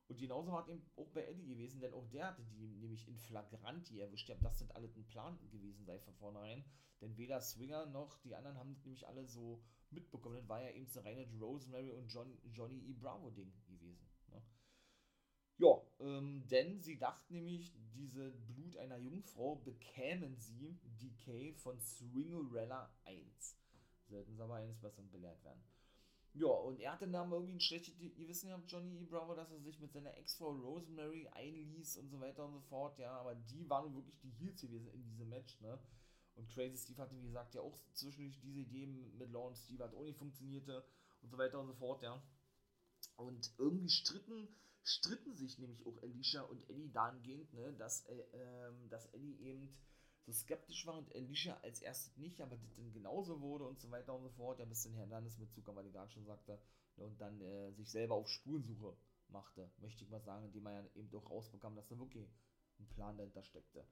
Und 0.09 0.19
genauso 0.19 0.51
war 0.51 0.63
es 0.63 0.69
eben 0.69 0.83
auch 0.97 1.09
bei 1.11 1.25
Eddie 1.25 1.47
gewesen, 1.47 1.81
denn 1.81 1.95
auch 1.95 2.09
der 2.09 2.27
hatte 2.27 2.43
die 2.43 2.75
nämlich 2.75 3.07
in 3.07 3.17
Flagranti 3.17 4.01
erwischt, 4.01 4.29
ja, 4.29 4.35
dass 4.37 4.59
das 4.59 4.71
alles 4.73 4.97
ein 4.97 5.07
Plan 5.07 5.39
gewesen 5.53 5.85
sei 5.85 6.01
von 6.01 6.15
vornherein. 6.15 6.65
Denn 7.01 7.17
weder 7.17 7.41
Swinger 7.41 7.87
noch 7.87 8.19
die 8.19 8.35
anderen 8.35 8.59
haben 8.59 8.75
das 8.75 8.85
nämlich 8.85 9.07
alle 9.07 9.25
so 9.25 9.63
mitbekommen. 9.91 10.37
Das 10.37 10.49
war 10.49 10.63
ja 10.63 10.71
eben 10.71 10.89
so 10.89 11.01
reine 11.01 11.27
Rosemary 11.41 11.93
und 11.93 12.09
John, 12.09 12.37
Johnny 12.53 12.81
E. 12.91 12.93
Bravo-Ding 12.93 13.53
gewesen. 13.69 14.10
Ja, 16.01 16.07
ähm, 16.07 16.47
denn 16.49 16.81
sie 16.81 16.99
dachten 16.99 17.35
nämlich, 17.35 17.73
diese 17.95 18.31
Blut 18.31 18.77
einer 18.77 18.99
Jungfrau 18.99 19.57
bekämen 19.57 20.37
sie 20.37 20.79
DK 21.01 21.55
von 21.59 21.81
Swingerella 21.81 22.91
1. 23.05 23.57
Sollten 24.09 24.35
sie 24.35 24.43
aber 24.43 24.57
eines 24.57 24.79
Besseren 24.79 25.11
belehrt 25.11 25.43
werden. 25.45 25.63
Ja, 26.33 26.47
und 26.47 26.79
er 26.81 26.93
hatte 26.93 27.09
dann 27.09 27.33
irgendwie 27.33 27.55
ein 27.55 27.61
schlechtes 27.61 27.99
Gewissen 27.99 28.49
gehabt, 28.49 28.71
Johnny 28.71 29.01
E. 29.01 29.05
Bravo, 29.05 29.35
dass 29.35 29.51
er 29.51 29.61
sich 29.61 29.81
mit 29.81 29.93
seiner 29.93 30.17
Ex-Frau 30.17 30.53
Rosemary 30.53 31.29
einließ 31.33 31.97
und 31.97 32.09
so 32.09 32.21
weiter 32.21 32.45
und 32.45 32.53
so 32.53 32.61
fort, 32.61 32.99
ja, 32.99 33.11
aber 33.19 33.35
die 33.35 33.69
waren 33.69 33.95
wirklich 33.95 34.21
die 34.21 34.31
Heels 34.31 34.61
gewesen 34.61 34.89
in 34.93 35.03
diesem 35.03 35.29
Match, 35.29 35.61
ne? 35.61 35.79
Und 36.37 36.49
Crazy 36.49 36.79
Steve 36.79 37.03
hatte, 37.03 37.17
wie 37.17 37.27
gesagt, 37.27 37.55
ja 37.55 37.61
auch 37.61 37.77
zwischendurch 37.93 38.39
diese 38.41 38.61
Idee 38.61 38.87
mit 38.87 39.31
Lawrence 39.33 39.65
Steve 39.65 39.83
hat 39.83 39.93
auch 39.93 40.05
nicht 40.05 40.19
funktionierte 40.19 40.85
und 41.21 41.31
so 41.31 41.37
weiter 41.37 41.59
und 41.59 41.67
so 41.67 41.75
fort, 41.75 42.01
ja. 42.03 42.23
Und 43.17 43.53
irgendwie 43.59 43.91
stritten 43.91 44.49
stritten 44.83 45.35
sich 45.35 45.59
nämlich 45.59 45.87
auch 45.87 46.03
Alicia 46.03 46.43
und 46.43 46.69
Eddie 46.69 46.91
dahingehend, 46.93 47.53
ne, 47.55 47.73
dass, 47.75 48.07
äh, 48.07 48.25
ähm, 48.33 48.89
dass 48.89 49.07
Eddie 49.13 49.39
eben 49.41 49.75
so 50.27 50.33
skeptisch 50.33 50.87
war 50.87 50.99
und 50.99 51.15
Alicia 51.15 51.59
als 51.63 51.81
erstes 51.81 52.17
nicht, 52.17 52.41
aber 52.41 52.57
das 52.57 52.75
dann 52.75 52.93
genauso 52.93 53.41
wurde 53.41 53.67
und 53.67 53.81
so 53.81 53.91
weiter 53.91 54.15
und 54.15 54.23
so 54.23 54.31
fort. 54.31 54.59
Ja, 54.59 54.65
bis 54.65 54.83
dann 54.83 54.95
Hernandez 54.95 55.39
mit 55.39 55.53
Zucker, 55.53 55.75
weil 55.75 55.85
die 55.85 55.93
gerade 55.93 56.11
schon 56.11 56.25
sagte, 56.25 56.61
ne, 56.97 57.05
und 57.05 57.21
dann 57.21 57.41
äh, 57.41 57.73
sich 57.73 57.91
selber 57.91 58.15
auf 58.15 58.29
Spurensuche 58.29 58.97
machte, 59.29 59.71
möchte 59.79 60.05
ich 60.05 60.11
mal 60.11 60.21
sagen, 60.21 60.45
indem 60.47 60.67
er 60.67 60.83
ja 60.83 60.91
eben 60.95 61.11
doch 61.11 61.31
rausbekam, 61.31 61.77
dass 61.77 61.89
da 61.89 61.99
wirklich 61.99 62.29
ein 62.79 62.89
Plan 62.89 63.17
dahinter 63.17 63.43
steckte. 63.43 63.85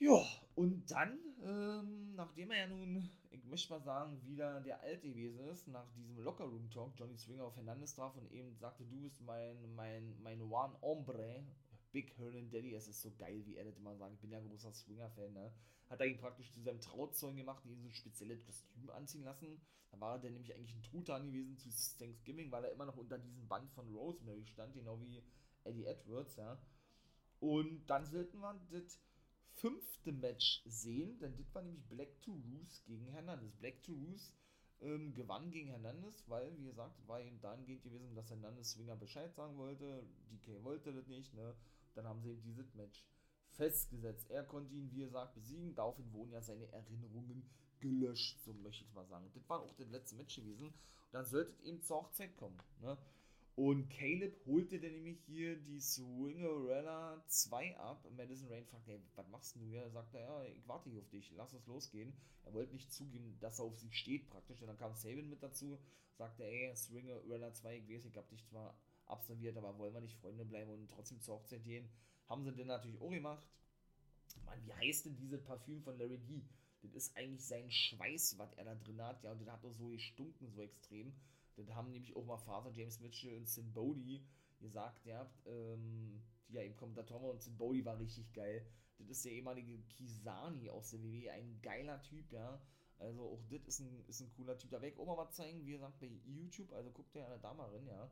Ja, 0.00 0.24
und 0.54 0.90
dann, 0.90 1.18
ähm, 1.44 2.14
nachdem 2.14 2.50
er 2.52 2.60
ja 2.60 2.66
nun, 2.68 3.10
ich 3.30 3.44
möchte 3.44 3.70
mal 3.70 3.82
sagen, 3.82 4.18
wieder 4.24 4.62
der 4.62 4.80
Alte 4.80 5.06
gewesen 5.06 5.40
ist, 5.40 5.68
nach 5.68 5.86
diesem 5.92 6.16
Lockerroom-Talk, 6.20 6.94
Johnny 6.96 7.18
Swinger 7.18 7.44
auf 7.44 7.56
Hernandez 7.56 7.94
traf 7.94 8.16
und 8.16 8.32
eben 8.32 8.56
sagte, 8.56 8.86
du 8.86 8.98
bist 9.02 9.20
mein, 9.20 9.74
mein, 9.74 10.16
mein 10.22 10.40
One 10.40 10.74
Hombre, 10.80 11.44
Big 11.92 12.16
Hernan 12.16 12.48
Daddy, 12.50 12.74
es 12.74 12.88
ist 12.88 13.02
so 13.02 13.12
geil, 13.18 13.42
wie 13.44 13.56
er 13.56 13.64
das 13.64 13.76
immer 13.76 13.94
sagt, 13.94 14.14
ich 14.14 14.20
bin 14.20 14.30
ja 14.30 14.38
ein 14.38 14.48
großer 14.48 14.72
Swinger-Fan, 14.72 15.34
ne? 15.34 15.52
Hat 15.90 16.00
er 16.00 16.06
ihn 16.06 16.18
praktisch 16.18 16.50
zu 16.50 16.62
seinem 16.62 16.80
Trauzeugen 16.80 17.36
gemacht, 17.36 17.62
ihn 17.66 17.76
so 17.76 17.88
ein 17.88 17.92
spezielles 17.92 18.42
Kostüm 18.46 18.88
anziehen 18.90 19.24
lassen. 19.24 19.60
Da 19.90 20.00
war 20.00 20.24
er 20.24 20.30
nämlich 20.30 20.54
eigentlich 20.54 20.76
ein 20.76 20.82
Truthahn 20.82 21.26
gewesen 21.26 21.58
zu 21.58 21.68
Thanksgiving, 21.98 22.50
weil 22.50 22.64
er 22.64 22.72
immer 22.72 22.86
noch 22.86 22.96
unter 22.96 23.18
diesem 23.18 23.46
Band 23.48 23.70
von 23.72 23.86
Rosemary 23.94 24.46
stand, 24.46 24.72
genau 24.72 24.98
wie 25.02 25.22
Eddie 25.64 25.84
Edwards, 25.84 26.36
ja. 26.36 26.58
Und 27.40 27.86
dann 27.86 28.06
sollten 28.06 28.38
wir 28.38 28.54
das 28.70 28.98
fünfte 29.60 30.12
Match 30.12 30.62
sehen, 30.64 31.18
denn 31.18 31.36
das 31.36 31.54
war 31.54 31.62
nämlich 31.62 31.84
Black 31.88 32.20
to 32.22 32.32
Roos 32.32 32.82
gegen 32.84 33.06
Hernandez. 33.08 33.52
Black 33.56 33.82
to 33.82 33.92
Roos 33.92 34.32
ähm, 34.80 35.14
gewann 35.14 35.50
gegen 35.50 35.68
Hernandez, 35.68 36.24
weil, 36.26 36.56
wie 36.56 36.64
gesagt, 36.64 37.06
war 37.06 37.20
ihm 37.20 37.40
dahingehend 37.40 37.82
gewesen, 37.82 38.14
dass 38.14 38.30
Hernandez 38.30 38.72
Swinger 38.72 38.96
Bescheid 38.96 39.34
sagen 39.34 39.56
wollte. 39.58 40.06
DK 40.30 40.64
wollte 40.64 40.92
das 40.92 41.06
nicht, 41.08 41.34
ne? 41.34 41.54
Dann 41.94 42.06
haben 42.06 42.22
sie 42.22 42.30
eben 42.30 42.42
dieses 42.42 42.74
Match 42.74 43.04
festgesetzt. 43.50 44.30
Er 44.30 44.44
konnte 44.44 44.74
ihn, 44.74 44.90
wie 44.92 45.00
gesagt, 45.00 45.34
besiegen. 45.34 45.74
Daraufhin 45.74 46.12
wurden 46.12 46.32
ja 46.32 46.40
seine 46.40 46.70
Erinnerungen 46.72 47.44
gelöscht, 47.80 48.40
so 48.40 48.54
möchte 48.54 48.84
ich 48.84 48.92
mal 48.94 49.06
sagen. 49.06 49.30
Das 49.34 49.48
war 49.48 49.60
auch 49.60 49.74
das 49.74 49.90
letzte 49.90 50.16
Match 50.16 50.36
gewesen. 50.36 50.68
Und 50.68 50.74
dann 51.12 51.26
sollte 51.26 51.50
es 51.50 51.60
eben 51.60 51.82
zur 51.82 51.98
Hochzeit 51.98 52.36
kommen, 52.36 52.58
ne? 52.80 52.96
Und 53.60 53.90
Caleb 53.90 54.40
holte 54.46 54.80
dann 54.80 54.92
nämlich 54.92 55.20
hier 55.26 55.54
die 55.54 55.80
Swingerella 55.80 57.22
2 57.26 57.76
ab. 57.76 58.10
Madison 58.16 58.48
Rain 58.48 58.64
fragt, 58.64 58.86
hey, 58.86 58.98
was 59.16 59.28
machst 59.28 59.54
du 59.54 59.60
hier? 59.60 59.86
Sagt 59.90 60.14
er, 60.14 60.22
ja, 60.22 60.44
ich 60.44 60.66
warte 60.66 60.88
hier 60.88 61.02
auf 61.02 61.10
dich, 61.10 61.30
lass 61.36 61.52
es 61.52 61.66
losgehen. 61.66 62.14
Er 62.46 62.54
wollte 62.54 62.72
nicht 62.72 62.90
zugeben, 62.90 63.36
dass 63.38 63.58
er 63.58 63.66
auf 63.66 63.76
sie 63.76 63.92
steht 63.92 64.30
praktisch. 64.30 64.62
Und 64.62 64.68
dann 64.68 64.78
kam 64.78 64.94
Sabin 64.94 65.28
mit 65.28 65.42
dazu, 65.42 65.78
sagte, 66.16 66.42
ey, 66.42 66.74
Swingerella 66.74 67.52
2, 67.52 67.76
ich 67.76 67.88
weiß, 67.90 68.06
ich 68.06 68.16
hab 68.16 68.30
dich 68.30 68.46
zwar 68.46 68.80
absolviert, 69.04 69.58
aber 69.58 69.76
wollen 69.76 69.92
wir 69.92 70.00
nicht 70.00 70.16
Freunde 70.16 70.46
bleiben 70.46 70.70
und 70.70 70.90
trotzdem 70.90 71.20
zur 71.20 71.34
Hochzeit 71.34 71.62
gehen? 71.62 71.86
Haben 72.30 72.44
sie 72.44 72.54
dann 72.54 72.68
natürlich 72.68 72.98
auch 72.98 73.10
gemacht. 73.10 73.46
Mann, 74.46 74.64
wie 74.64 74.72
heißt 74.72 75.04
denn 75.04 75.18
dieses 75.18 75.44
Parfüm 75.44 75.82
von 75.82 75.98
Larry 75.98 76.16
D? 76.16 76.46
Das 76.80 76.94
ist 76.94 77.14
eigentlich 77.14 77.44
sein 77.44 77.70
Schweiß, 77.70 78.38
was 78.38 78.54
er 78.54 78.64
da 78.64 78.74
drin 78.74 79.02
hat, 79.02 79.22
ja, 79.22 79.32
und 79.32 79.42
das 79.42 79.50
hat 79.50 79.62
doch 79.62 79.74
so 79.74 79.88
gestunken, 79.88 80.50
so 80.50 80.62
extrem. 80.62 81.12
Das 81.64 81.74
haben 81.74 81.90
nämlich 81.90 82.16
auch 82.16 82.24
mal 82.24 82.38
Vater 82.38 82.70
James 82.70 83.00
Mitchell 83.00 83.36
und 83.36 83.48
Sin 83.48 83.72
Bodie 83.72 84.24
gesagt, 84.60 85.04
ja, 85.06 85.30
ähm, 85.46 86.22
die 86.48 86.54
ja 86.54 86.62
eben 86.62 86.76
Kommentatoren 86.76 87.30
und 87.30 87.42
Sin 87.42 87.56
Bodie 87.56 87.84
war 87.84 87.98
richtig 87.98 88.32
geil. 88.32 88.66
Das 88.98 89.08
ist 89.08 89.24
der 89.24 89.32
ehemalige 89.32 89.78
Kisani 89.88 90.68
aus 90.68 90.90
der 90.90 91.02
WWE, 91.02 91.32
ein 91.32 91.60
geiler 91.62 92.02
Typ, 92.02 92.30
ja. 92.32 92.60
Also 92.98 93.22
auch 93.22 93.42
das 93.48 93.62
ist 93.66 93.80
ein, 93.80 94.04
ist 94.08 94.20
ein 94.20 94.30
cooler 94.36 94.58
Typ. 94.58 94.70
Da 94.70 94.82
werde 94.82 94.94
ich 94.94 95.00
auch 95.00 95.06
mal 95.06 95.16
was 95.16 95.34
zeigen, 95.34 95.64
wie 95.64 95.72
gesagt, 95.72 95.98
bei 96.00 96.10
YouTube. 96.26 96.70
Also 96.72 96.90
guckt 96.90 97.14
ihr 97.14 97.22
ja 97.22 97.54
mal 97.54 97.70
rein, 97.70 97.86
ja. 97.86 98.10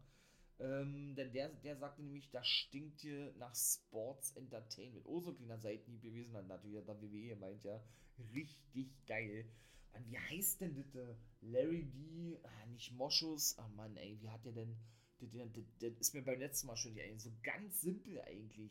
Ähm, 0.61 1.15
denn 1.15 1.33
der, 1.33 1.51
der 1.51 1.77
sagte 1.77 2.03
nämlich, 2.03 2.31
das 2.31 2.47
stinkt 2.47 3.01
hier 3.01 3.33
nach 3.35 3.55
Sports 3.55 4.33
Entertainment. 4.33 5.07
Oh, 5.07 5.21
so 5.21 5.31
ein 5.31 5.37
kleiner 5.37 5.59
Seitenhieb 5.59 6.03
gewesen, 6.03 6.33
dann 6.33 6.49
natürlich 6.49 6.79
hat 6.79 6.89
da 6.89 7.01
WWE 7.01 7.37
meint, 7.37 7.65
ja. 7.65 7.81
Richtig 8.35 8.89
geil. 9.07 9.49
Mann, 9.99 10.11
wie 10.11 10.19
heißt 10.19 10.61
denn 10.61 10.75
das? 10.75 11.17
Larry 11.41 11.85
D. 11.85 12.39
Ah, 12.43 12.67
nicht 12.67 12.93
Moschus. 12.93 13.59
Ah, 13.59 13.69
Mann, 13.69 13.97
ey, 13.97 14.19
wie 14.21 14.31
hat 14.31 14.45
der 14.45 14.53
denn. 14.53 14.77
Das, 15.21 15.31
das, 15.33 15.65
das 15.81 15.93
ist 15.99 16.15
mir 16.15 16.23
beim 16.23 16.39
letzten 16.39 16.69
Mal 16.69 16.77
schon 16.77 16.95
die 16.95 17.19
so 17.19 17.31
ganz 17.43 17.81
simpel 17.81 18.21
eigentlich. 18.21 18.71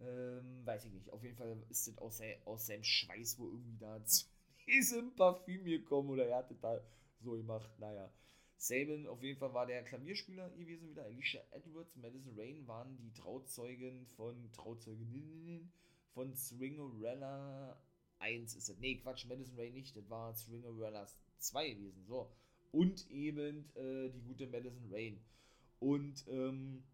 Ähm, 0.00 0.64
weiß 0.64 0.86
ich 0.86 0.92
nicht. 0.92 1.10
Auf 1.10 1.22
jeden 1.22 1.36
Fall 1.36 1.62
ist 1.68 1.88
das 1.88 1.98
aus, 1.98 2.20
aus 2.46 2.66
seinem 2.66 2.84
Schweiß 2.84 3.38
wo 3.38 3.48
irgendwie 3.48 3.76
da 3.76 4.02
zu 4.04 4.26
diesem 4.66 5.14
Parfüm 5.14 5.64
gekommen 5.64 6.10
oder 6.10 6.26
er 6.26 6.38
hat 6.38 6.50
das 6.50 6.60
da 6.60 6.80
so 7.20 7.32
gemacht. 7.32 7.70
Naja. 7.78 8.10
Saban 8.56 9.06
auf 9.06 9.22
jeden 9.22 9.38
Fall 9.38 9.52
war 9.52 9.66
der 9.66 9.84
Klavierspieler 9.84 10.50
gewesen 10.50 10.88
wieder. 10.88 11.04
Alicia 11.04 11.42
Edwards, 11.50 11.94
Madison 11.96 12.34
Rain 12.36 12.66
waren 12.66 12.96
die 12.96 13.12
Trauzeugen 13.12 14.06
von 14.16 14.50
Trauzeuginnen 14.52 15.70
von 16.14 16.34
Swingerella 16.34 17.78
1 18.18 18.54
ist 18.54 18.68
das. 18.68 18.78
Nee, 18.78 18.96
Quatsch, 18.96 19.26
Madison 19.26 19.56
Rain 19.56 19.72
nicht. 19.72 19.96
Das 19.96 20.08
war 20.10 20.34
Swingerella 20.34 21.06
2 21.38 21.70
gewesen. 21.70 22.04
So. 22.06 22.30
Und 22.72 23.10
eben 23.10 23.70
äh, 23.74 24.10
die 24.10 24.22
gute 24.22 24.46
Madison 24.46 24.92
Rain. 24.92 25.20
Und 25.80 26.26
ähm, 26.28 26.84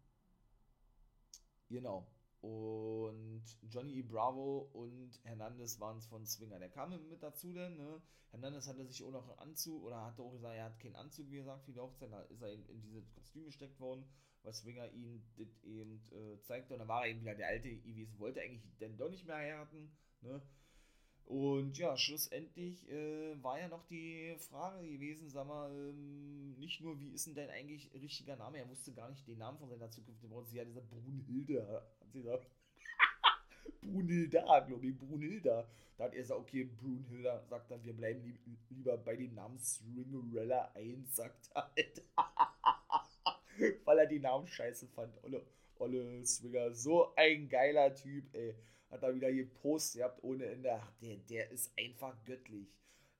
genau. 1.69 2.07
Und 2.41 3.43
Johnny 3.69 3.99
E. 3.99 4.01
Bravo 4.03 4.69
und 4.73 5.19
Hernandez 5.23 5.79
waren 5.79 5.97
es 5.97 6.05
von 6.05 6.25
Swinger. 6.25 6.59
Der 6.59 6.69
kam 6.69 6.91
mit 7.09 7.23
dazu 7.23 7.53
denn, 7.53 7.75
ne? 7.77 8.01
Hernandez 8.29 8.67
hatte 8.67 8.85
sich 8.85 9.03
auch 9.03 9.11
noch 9.11 9.29
einen 9.29 9.49
Anzug 9.49 9.81
oder 9.83 10.03
hatte 10.03 10.21
auch 10.21 10.31
gesagt, 10.31 10.55
er 10.55 10.65
hat 10.65 10.79
keinen 10.79 10.95
Anzug, 10.95 11.29
wie 11.31 11.37
gesagt, 11.37 11.63
für 11.63 11.71
die 11.71 11.79
Hochzeit. 11.79 12.11
Da 12.11 12.21
ist 12.23 12.41
er 12.41 12.51
in, 12.51 12.65
in 12.67 12.81
diese 12.81 13.01
Kostüm 13.15 13.45
gesteckt 13.45 13.79
worden, 13.79 14.05
weil 14.43 14.53
Swinger 14.53 14.91
ihn 14.91 15.23
das 15.37 15.63
eben 15.63 16.01
äh, 16.11 16.39
zeigte. 16.43 16.73
Und 16.73 16.79
dann 16.79 16.87
war 16.87 17.05
er 17.05 17.11
eben 17.11 17.21
wieder 17.21 17.33
der 17.33 17.47
alte 17.47 17.69
Iwis, 17.69 18.19
wollte 18.19 18.41
eigentlich 18.41 18.61
denn 18.79 18.97
doch 18.97 19.09
nicht 19.09 19.25
mehr 19.25 19.37
heiraten, 19.37 19.89
ne? 20.21 20.41
Und 21.25 21.75
ja, 21.79 21.97
schlussendlich 21.97 22.87
äh, 22.87 23.41
war 23.41 23.59
ja 23.59 23.67
noch 23.67 23.83
die 23.85 24.35
Frage 24.37 24.87
gewesen, 24.87 25.27
sag 25.27 25.47
mal, 25.47 25.71
ähm, 25.71 26.53
nicht 26.59 26.81
nur, 26.81 26.99
wie 27.01 27.13
ist 27.13 27.25
denn 27.25 27.33
dein 27.33 27.49
eigentlich 27.49 27.91
richtiger 27.95 28.35
Name? 28.35 28.59
Er 28.59 28.69
wusste 28.69 28.93
gar 28.93 29.09
nicht 29.09 29.27
den 29.27 29.39
Namen 29.39 29.57
von 29.57 29.67
seiner 29.67 29.89
zukünftigen 29.89 30.29
Braut. 30.29 30.47
Sie 30.47 30.59
hat 30.59 30.67
gesagt, 30.67 30.87
Brunhilde, 30.89 31.67
hat 31.67 32.11
sie 32.11 32.21
gesagt. 32.21 32.47
Brunhilda, 33.81 34.59
glaube 34.59 34.85
ich, 34.85 34.97
Brunhilda. 34.97 35.67
Da 35.97 36.03
hat 36.03 36.13
er 36.13 36.21
gesagt, 36.21 36.41
okay, 36.41 36.65
Brunhilda 36.65 37.41
sagt 37.49 37.71
dann, 37.71 37.83
wir 37.83 37.93
bleiben 37.93 38.21
lieb, 38.23 38.59
lieber 38.69 38.95
bei 38.97 39.15
dem 39.15 39.33
Namen 39.33 39.57
Stringerella 39.57 40.71
1, 40.75 41.15
sagt 41.15 41.49
er 41.55 41.71
halt. 41.75 42.03
Weil 43.85 43.97
er 43.97 44.05
die 44.05 44.19
Namen 44.19 44.45
scheiße 44.45 44.87
fand. 44.89 45.11
Olle, 45.23 45.41
Olle 45.79 46.23
Swinger, 46.23 46.71
so 46.71 47.15
ein 47.15 47.49
geiler 47.49 47.95
Typ, 47.95 48.25
ey 48.33 48.53
hat 48.95 49.03
er 49.03 49.15
wieder 49.15 49.31
gepostet 49.31 49.99
gehabt 49.99 50.23
ohne 50.23 50.45
Ende. 50.45 50.73
Ach, 50.73 50.91
der, 51.01 51.17
der 51.17 51.51
ist 51.51 51.71
einfach 51.77 52.15
göttlich. 52.25 52.67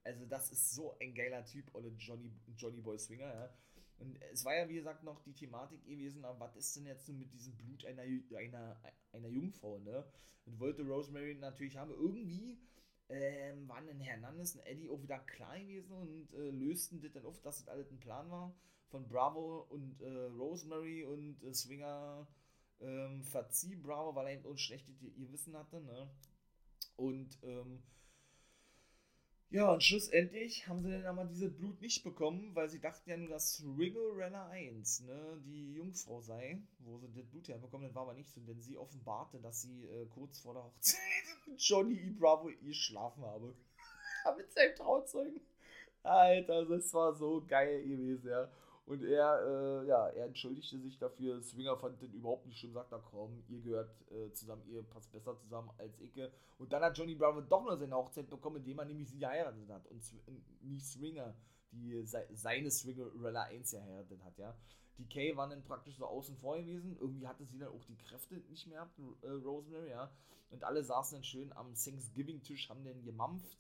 Also, 0.04 0.26
das 0.26 0.52
ist 0.52 0.76
so 0.76 0.96
ein 1.00 1.14
geiler 1.14 1.46
Typ, 1.46 1.74
Olle 1.74 1.92
Johnny, 1.98 2.32
Johnny 2.58 2.82
Boy 2.82 2.98
Swinger, 2.98 3.34
ja. 3.34 3.54
Und 3.98 4.22
es 4.32 4.44
war 4.44 4.56
ja, 4.56 4.68
wie 4.68 4.76
gesagt, 4.76 5.04
noch 5.04 5.22
die 5.22 5.34
Thematik 5.34 5.84
gewesen, 5.86 6.26
aber 6.26 6.40
was 6.40 6.56
ist 6.56 6.76
denn 6.76 6.86
jetzt 6.86 7.08
mit 7.08 7.34
diesem 7.34 7.56
Blut 7.56 7.86
einer, 7.86 8.02
einer, 8.02 8.78
einer 9.14 9.30
Jungfrau, 9.30 9.80
ne? 9.80 10.06
Und 10.46 10.60
wollte 10.60 10.84
Rosemary 10.84 11.36
natürlich 11.36 11.78
haben. 11.78 11.92
Irgendwie 11.92 12.60
ähm, 13.10 13.68
waren 13.68 13.88
dann 13.88 14.00
Hernandez 14.00 14.56
und 14.56 14.66
Eddie 14.66 14.90
auch 14.90 15.02
wieder 15.02 15.20
klar 15.20 15.58
gewesen 15.58 15.94
und 15.94 16.34
äh, 16.34 16.52
lösten 16.52 17.02
das 17.02 17.14
dann 17.14 17.26
auf, 17.26 17.42
dass 17.42 17.60
das 17.60 17.68
alles 17.68 17.90
ein 17.92 18.00
Plan 18.00 18.30
war 18.30 18.54
von 18.88 19.08
Bravo 19.08 19.66
und 19.70 20.02
äh, 20.02 20.26
Rosemary 20.38 21.04
und 21.04 21.44
äh, 21.44 21.54
Swinger 21.54 22.28
ähm, 22.82 23.24
verzieh 23.24 23.76
Bravo, 23.76 24.16
weil 24.16 24.28
er 24.28 24.34
eben 24.34 24.46
uns 24.46 24.62
schlechte 24.62 24.92
ihr 24.92 25.32
Wissen 25.32 25.56
hatte, 25.56 25.82
ne? 25.82 26.10
Und, 26.98 27.38
ähm, 27.44 27.84
ja, 29.50 29.72
und 29.72 29.84
schlussendlich 29.84 30.68
haben 30.68 30.82
sie 30.82 30.92
dann 30.92 31.06
aber 31.06 31.26
dieses 31.26 31.56
Blut 31.56 31.80
nicht 31.82 32.04
bekommen, 32.04 32.56
weil 32.56 32.70
sie 32.70 32.80
dachten 32.80 33.10
ja 33.10 33.18
nur, 33.18 33.30
dass 33.30 33.64
Rigorella 33.78 34.50
1, 34.50 35.02
ne, 35.02 35.42
die 35.46 35.76
Jungfrau 35.76 36.22
sei, 36.22 36.62
wo 36.80 36.98
sie 36.98 37.12
das 37.14 37.26
Blut 37.28 37.48
herbekommen, 37.48 37.88
das 37.88 37.96
war 37.96 38.04
aber 38.04 38.14
nicht 38.16 38.30
so, 38.30 38.42
denn 38.42 38.62
sie 38.62 38.78
offenbarte, 38.78 39.40
dass 39.40 39.62
sie 39.62 39.86
äh, 39.86 40.08
kurz 40.08 40.40
vor 40.40 40.56
der 40.56 40.64
Hochzeit 40.64 41.00
mit 41.48 41.62
Johnny 41.62 41.96
E. 41.96 42.10
Bravo 42.12 42.50
geschlafen 42.64 43.24
habe. 43.24 43.56
mit 44.38 44.52
seinem 44.52 44.76
Trauzeugen. 44.76 45.42
Alter, 46.04 46.66
das 46.66 46.94
war 46.94 47.14
so 47.14 47.44
geil 47.48 47.84
gewesen, 47.84 48.30
ja. 48.30 48.50
Und 48.86 49.04
er, 49.04 49.42
äh, 49.42 49.88
ja, 49.88 50.08
er 50.10 50.26
entschuldigte 50.28 50.80
sich 50.80 51.00
dafür. 51.00 51.42
Swinger 51.42 51.76
fand 51.76 52.00
den 52.02 52.14
überhaupt 52.14 52.46
nicht 52.46 52.60
schlimm, 52.60 52.74
sagt 52.74 52.92
er, 52.92 53.00
komm, 53.00 53.44
ihr 53.48 53.60
gehört 53.62 53.90
äh, 54.12 54.32
zusammen, 54.32 54.62
ihr 54.68 54.84
passt 54.84 55.12
besser 55.12 55.36
zusammen 55.38 55.72
als 55.80 56.00
ich. 56.00 56.12
Und 56.60 56.72
dann 56.72 56.84
hat 56.84 56.96
Johnny 56.96 57.16
Bravo 57.16 57.42
doch 57.42 57.64
nur 57.64 57.78
seine 57.78 57.96
Hochzeit 57.96 58.30
bekommen, 58.30 58.58
indem 58.58 58.78
er 58.78 58.86
nämlich 58.86 59.10
sie 59.10 59.18
geheiratet 59.18 59.68
hat. 59.70 59.88
Und 59.88 60.04
nicht 60.62 60.86
Swinger, 60.86 61.34
die 61.72 62.04
seine 62.04 62.70
Swingerella 62.70 63.44
1 63.44 63.72
geheiratet 63.72 64.24
hat, 64.24 64.38
ja. 64.38 64.56
Die 64.98 65.10
Kay 65.10 65.36
waren 65.36 65.50
dann 65.50 65.64
praktisch 65.64 65.98
so 65.98 66.06
außen 66.06 66.38
vor 66.38 66.58
gewesen. 66.58 66.96
Irgendwie 67.00 67.28
hatte 67.28 67.44
sie 67.44 67.58
dann 67.58 67.70
auch 67.70 67.84
die 67.84 67.98
Kräfte 67.98 68.36
nicht 68.50 68.68
mehr 68.68 68.88
äh, 69.24 69.28
Rosemary, 69.28 69.90
ja. 69.90 70.12
Und 70.52 70.64
alle 70.64 70.84
saßen 70.84 71.18
dann 71.18 71.24
schön 71.24 71.52
am 71.54 71.74
Thanksgiving-Tisch, 71.74 72.70
haben 72.70 72.84
den 72.84 73.04
gemampft 73.04 73.58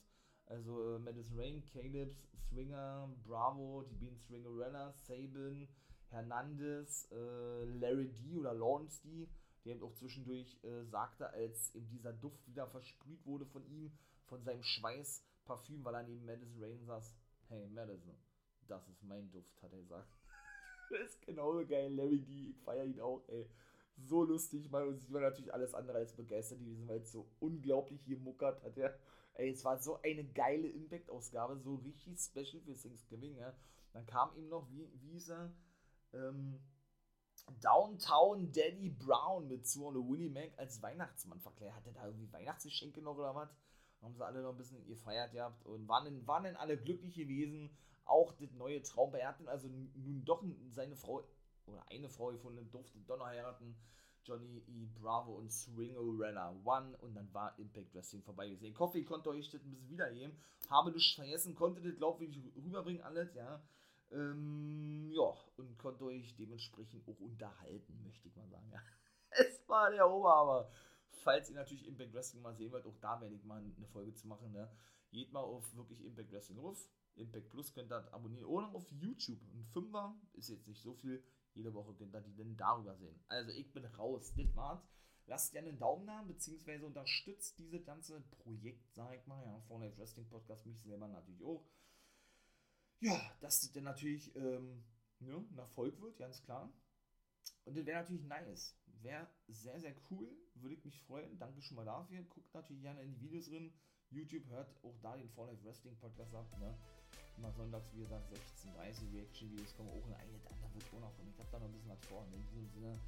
also 0.47 0.95
äh, 0.95 0.99
Madison 0.99 1.39
Rain, 1.39 1.63
Caleb, 1.65 2.15
Swinger, 2.49 3.09
Bravo, 3.25 3.83
die 3.89 3.95
Bean 3.95 4.17
Swingerella, 4.17 4.93
Sabin, 4.93 5.67
Hernandez, 6.09 7.09
äh, 7.11 7.65
Larry 7.79 8.09
D 8.09 8.37
oder 8.37 8.53
Lawrence 8.53 9.01
D, 9.03 9.27
der 9.63 9.75
eben 9.75 9.83
auch 9.83 9.93
zwischendurch 9.93 10.57
äh, 10.63 10.83
sagte, 10.85 11.29
als 11.31 11.73
eben 11.75 11.89
dieser 11.89 12.13
Duft 12.13 12.47
wieder 12.47 12.67
versprüht 12.67 13.25
wurde 13.25 13.45
von 13.45 13.65
ihm, 13.67 13.91
von 14.27 14.43
seinem 14.43 14.63
Schweißparfüm, 14.63 15.83
weil 15.83 15.95
er 15.95 16.03
neben 16.03 16.25
Madison 16.25 16.63
Rain 16.63 16.85
saß. 16.85 17.15
Hey 17.47 17.67
Madison, 17.69 18.15
das 18.67 18.87
ist 18.87 19.03
mein 19.03 19.31
Duft, 19.31 19.61
hat 19.61 19.73
er 19.73 19.79
gesagt. 19.79 20.09
das 20.89 20.99
ist 21.01 21.21
genauso 21.21 21.65
geil, 21.65 21.93
Larry 21.93 22.19
D, 22.19 22.49
ich 22.49 22.61
feiere 22.61 22.85
ihn 22.85 22.99
auch, 22.99 23.23
ey. 23.27 23.49
So 23.97 24.23
lustig, 24.23 24.69
mal, 24.69 24.85
und 24.85 24.99
sie 24.99 25.13
war 25.13 25.21
natürlich 25.21 25.53
alles 25.53 25.73
andere 25.73 25.97
als 25.99 26.13
begeistert 26.13 26.59
gewesen, 26.59 26.87
weil 26.87 26.99
es 26.99 27.13
so 27.13 27.29
unglaublich 27.39 28.01
hier 28.01 28.17
muckert 28.17 28.61
hat, 28.63 28.77
er. 28.77 28.97
Ey, 29.35 29.51
es 29.51 29.63
war 29.65 29.77
so 29.79 30.01
eine 30.01 30.23
geile 30.23 30.67
Impact-Ausgabe, 30.67 31.57
so 31.57 31.75
richtig 31.75 32.19
special 32.19 32.61
für 32.61 32.73
Thanksgiving, 32.73 33.35
ja. 33.35 33.53
Dann 33.93 34.05
kam 34.05 34.35
ihm 34.35 34.49
noch, 34.49 34.69
wie, 34.69 34.89
wie 35.01 35.11
hieß 35.11 35.29
er, 35.29 35.53
ähm, 36.13 36.59
Downtown 37.61 38.51
Daddy 38.51 38.89
Brown 38.89 39.47
mit 39.47 39.67
zu 39.67 39.85
und 39.85 40.09
Willie 40.09 40.29
Mac 40.29 40.57
als 40.57 40.81
Weihnachtsmann 40.81 41.39
verklärt. 41.39 41.75
Hatte 41.75 41.93
da 41.93 42.05
irgendwie 42.05 42.31
Weihnachtsgeschenke 42.31 43.01
noch 43.01 43.17
oder 43.17 43.35
was? 43.35 43.49
Haben 44.01 44.15
sie 44.15 44.25
alle 44.25 44.41
noch 44.41 44.51
ein 44.51 44.57
bisschen 44.57 44.85
gefeiert 44.87 45.31
gehabt 45.31 45.65
und 45.65 45.87
waren 45.87 46.05
dann, 46.05 46.27
waren 46.27 46.43
dann 46.43 46.55
alle 46.55 46.77
glücklich 46.77 47.15
gewesen. 47.15 47.69
Auch 48.05 48.33
das 48.33 48.51
neue 48.53 48.81
Traum. 48.81 49.13
Er 49.15 49.29
hat 49.29 49.39
dann 49.39 49.47
also 49.47 49.67
nun 49.67 50.23
doch 50.25 50.43
seine 50.71 50.95
Frau 50.95 51.23
oder 51.65 51.85
eine 51.89 52.09
Frau 52.09 52.27
gefunden, 52.27 52.69
durfte 52.71 52.99
doch 52.99 53.17
noch 53.17 53.25
heiraten. 53.25 53.75
Johnny 54.25 54.63
E. 54.67 54.87
Bravo 54.99 55.33
und 55.33 55.51
Swingerella 55.51 56.55
One 56.63 56.97
und 56.97 57.13
dann 57.15 57.31
war 57.33 57.57
Impact 57.59 57.93
Wrestling 57.93 58.23
vorbei 58.23 58.49
gesehen. 58.49 58.73
Coffee 58.73 59.03
konnte 59.03 59.29
euch 59.29 59.49
das 59.49 59.63
ein 59.63 59.69
bisschen 59.69 59.89
wiedergeben. 59.89 60.35
Habe 60.69 60.91
nichts 60.91 61.15
vergessen, 61.15 61.55
konnte 61.55 61.81
das, 61.81 62.21
ich, 62.21 62.41
rüberbringen 62.55 63.03
alles, 63.03 63.33
ja. 63.35 63.61
Ähm, 64.11 65.11
ja, 65.11 65.33
und 65.57 65.77
konnte 65.77 66.05
euch 66.05 66.35
dementsprechend 66.35 67.07
auch 67.07 67.19
unterhalten, 67.19 68.01
möchte 68.03 68.27
ich 68.27 68.35
mal 68.35 68.47
sagen, 68.49 68.69
ja. 68.71 68.81
Es 69.29 69.67
war 69.67 69.91
der 69.91 70.09
Oberhammer. 70.09 70.69
Falls 71.23 71.49
ihr 71.49 71.55
natürlich 71.55 71.87
Impact 71.87 72.13
Wrestling 72.13 72.41
mal 72.41 72.55
sehen 72.55 72.71
wollt, 72.71 72.85
auch 72.85 72.97
da 73.01 73.19
werde 73.21 73.35
ich 73.35 73.43
mal 73.43 73.59
eine 73.59 73.87
Folge 73.87 74.13
zu 74.13 74.27
machen, 74.27 74.51
ne. 74.51 74.69
Geht 75.11 75.31
mal 75.31 75.41
auf 75.41 75.75
wirklich 75.75 76.03
Impact 76.03 76.31
Wrestling 76.31 76.57
ruf. 76.57 76.89
Impact 77.15 77.49
Plus 77.49 77.73
könnt 77.73 77.91
ihr 77.91 78.13
abonnieren. 78.13 78.45
Oder 78.45 78.73
auf 78.73 78.91
YouTube. 78.91 79.39
Ein 79.53 79.65
Fünfer 79.71 80.15
ist 80.33 80.49
jetzt 80.49 80.67
nicht 80.67 80.81
so 80.81 80.93
viel 80.93 81.23
jede 81.55 81.73
Woche 81.73 81.93
könnt 81.95 82.13
ihr 82.13 82.21
die 82.21 82.35
dann 82.35 82.55
darüber 82.57 82.95
sehen. 82.95 83.19
Also 83.27 83.51
ich 83.51 83.71
bin 83.73 83.85
raus. 83.85 84.33
Das 84.35 84.55
war's. 84.55 84.87
Lasst 85.27 85.53
gerne 85.53 85.69
einen 85.69 85.79
Daumen 85.79 86.05
da, 86.05 86.21
beziehungsweise 86.21 86.85
unterstützt 86.85 87.57
dieses 87.57 87.83
ganze 87.83 88.21
Projekt, 88.21 88.93
sag 88.93 89.15
ich 89.15 89.25
mal. 89.25 89.43
Ja, 89.43 89.59
Fortnite 89.61 89.97
Wrestling 89.97 90.27
Podcast, 90.27 90.65
mich 90.67 90.79
selber 90.83 91.07
natürlich 91.07 91.43
auch. 91.43 91.65
Ja, 92.99 93.19
dass 93.41 93.61
das 93.61 93.71
dann 93.71 93.85
natürlich 93.85 94.35
ähm, 94.35 94.83
ne, 95.19 95.43
ein 95.51 95.57
Erfolg 95.57 95.99
wird, 95.99 96.17
ganz 96.17 96.43
klar. 96.43 96.71
Und 97.63 97.75
das 97.75 97.85
wäre 97.85 98.01
natürlich 98.01 98.23
nice. 98.23 98.77
Wäre 99.01 99.27
sehr, 99.47 99.79
sehr 99.79 99.95
cool. 100.11 100.29
Würde 100.55 100.75
ich 100.75 100.85
mich 100.85 101.01
freuen. 101.01 101.37
Danke 101.39 101.61
schon 101.61 101.75
mal 101.77 101.85
dafür. 101.85 102.21
Guckt 102.23 102.53
natürlich 102.53 102.83
gerne 102.83 103.01
in 103.01 103.11
die 103.13 103.21
Videos 103.21 103.47
drin. 103.47 103.73
YouTube 104.09 104.47
hört 104.49 104.75
auch 104.83 104.97
da 105.01 105.17
den 105.17 105.29
Fortnite 105.29 105.63
Wrestling 105.63 105.97
Podcast 105.97 106.33
ab. 106.35 106.47
Ne? 106.59 106.77
Immer 107.37 107.51
sonntags, 107.51 107.91
wie 107.93 107.99
gesagt, 107.99 108.31
16.30 108.31 109.13
Reaction-Videos 109.13 109.75
kommen 109.75 109.89
auch 109.89 110.07
in 110.07 110.13
eine, 110.13 110.39
wird 110.75 111.01
noch 111.01 111.15
kommen. 111.15 111.29
Ich 111.31 111.39
habe 111.39 111.49
da 111.51 111.59
noch 111.59 111.67
ein 111.67 111.73
bisschen 111.73 111.89
was 111.89 112.05
vor. 112.07 112.25
In 112.33 112.45
diesem 112.47 112.69
Sinne 112.69 112.99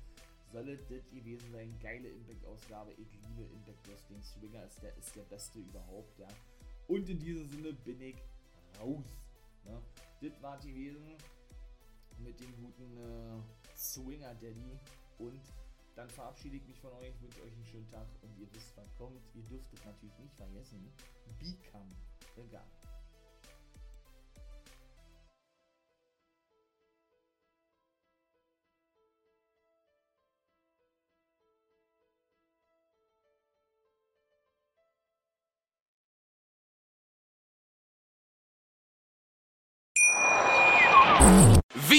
soll 0.52 0.66
das 0.66 0.88
gewesen 0.88 1.52
sein. 1.52 1.78
Geile 1.80 2.10
Impact-Ausgabe. 2.10 2.94
Ich 2.94 3.12
liebe 3.14 3.44
Impact 3.54 3.88
Wrestling. 3.88 4.22
Swinger 4.24 4.64
ist 4.66 4.82
der, 4.82 4.96
ist 4.98 5.16
der 5.16 5.24
beste 5.24 5.60
überhaupt, 5.60 6.18
ja. 6.20 6.28
Und 6.88 7.10
in 7.10 7.20
diesem 7.20 7.48
Sinne 7.50 7.74
bin 7.74 8.02
ich 8.02 8.16
raus. 8.80 9.06
Ne? 9.66 9.82
Das 10.22 10.42
war 10.42 10.58
gewesen 10.60 11.16
mit 12.20 12.40
dem 12.40 12.56
guten 12.56 12.98
äh, 12.98 13.76
Swinger 13.76 14.34
Daddy 14.36 14.80
und 15.20 15.42
dann 15.96 16.10
verabschiede 16.10 16.58
ich 16.58 16.68
mich 16.68 16.80
von 16.80 16.94
euch, 16.94 17.12
wünsche 17.22 17.42
euch 17.42 17.54
einen 17.54 17.66
schönen 17.66 17.90
Tag 17.90 18.08
und 18.22 18.38
ihr 18.38 18.48
wisst, 18.54 18.78
was 18.78 18.94
kommt. 18.96 19.20
Ihr 19.34 19.44
dürft 19.44 19.74
es 19.74 19.84
natürlich 19.84 20.18
nicht 20.20 20.36
vergessen. 20.36 20.94
Become 21.40 21.90
the 22.36 22.44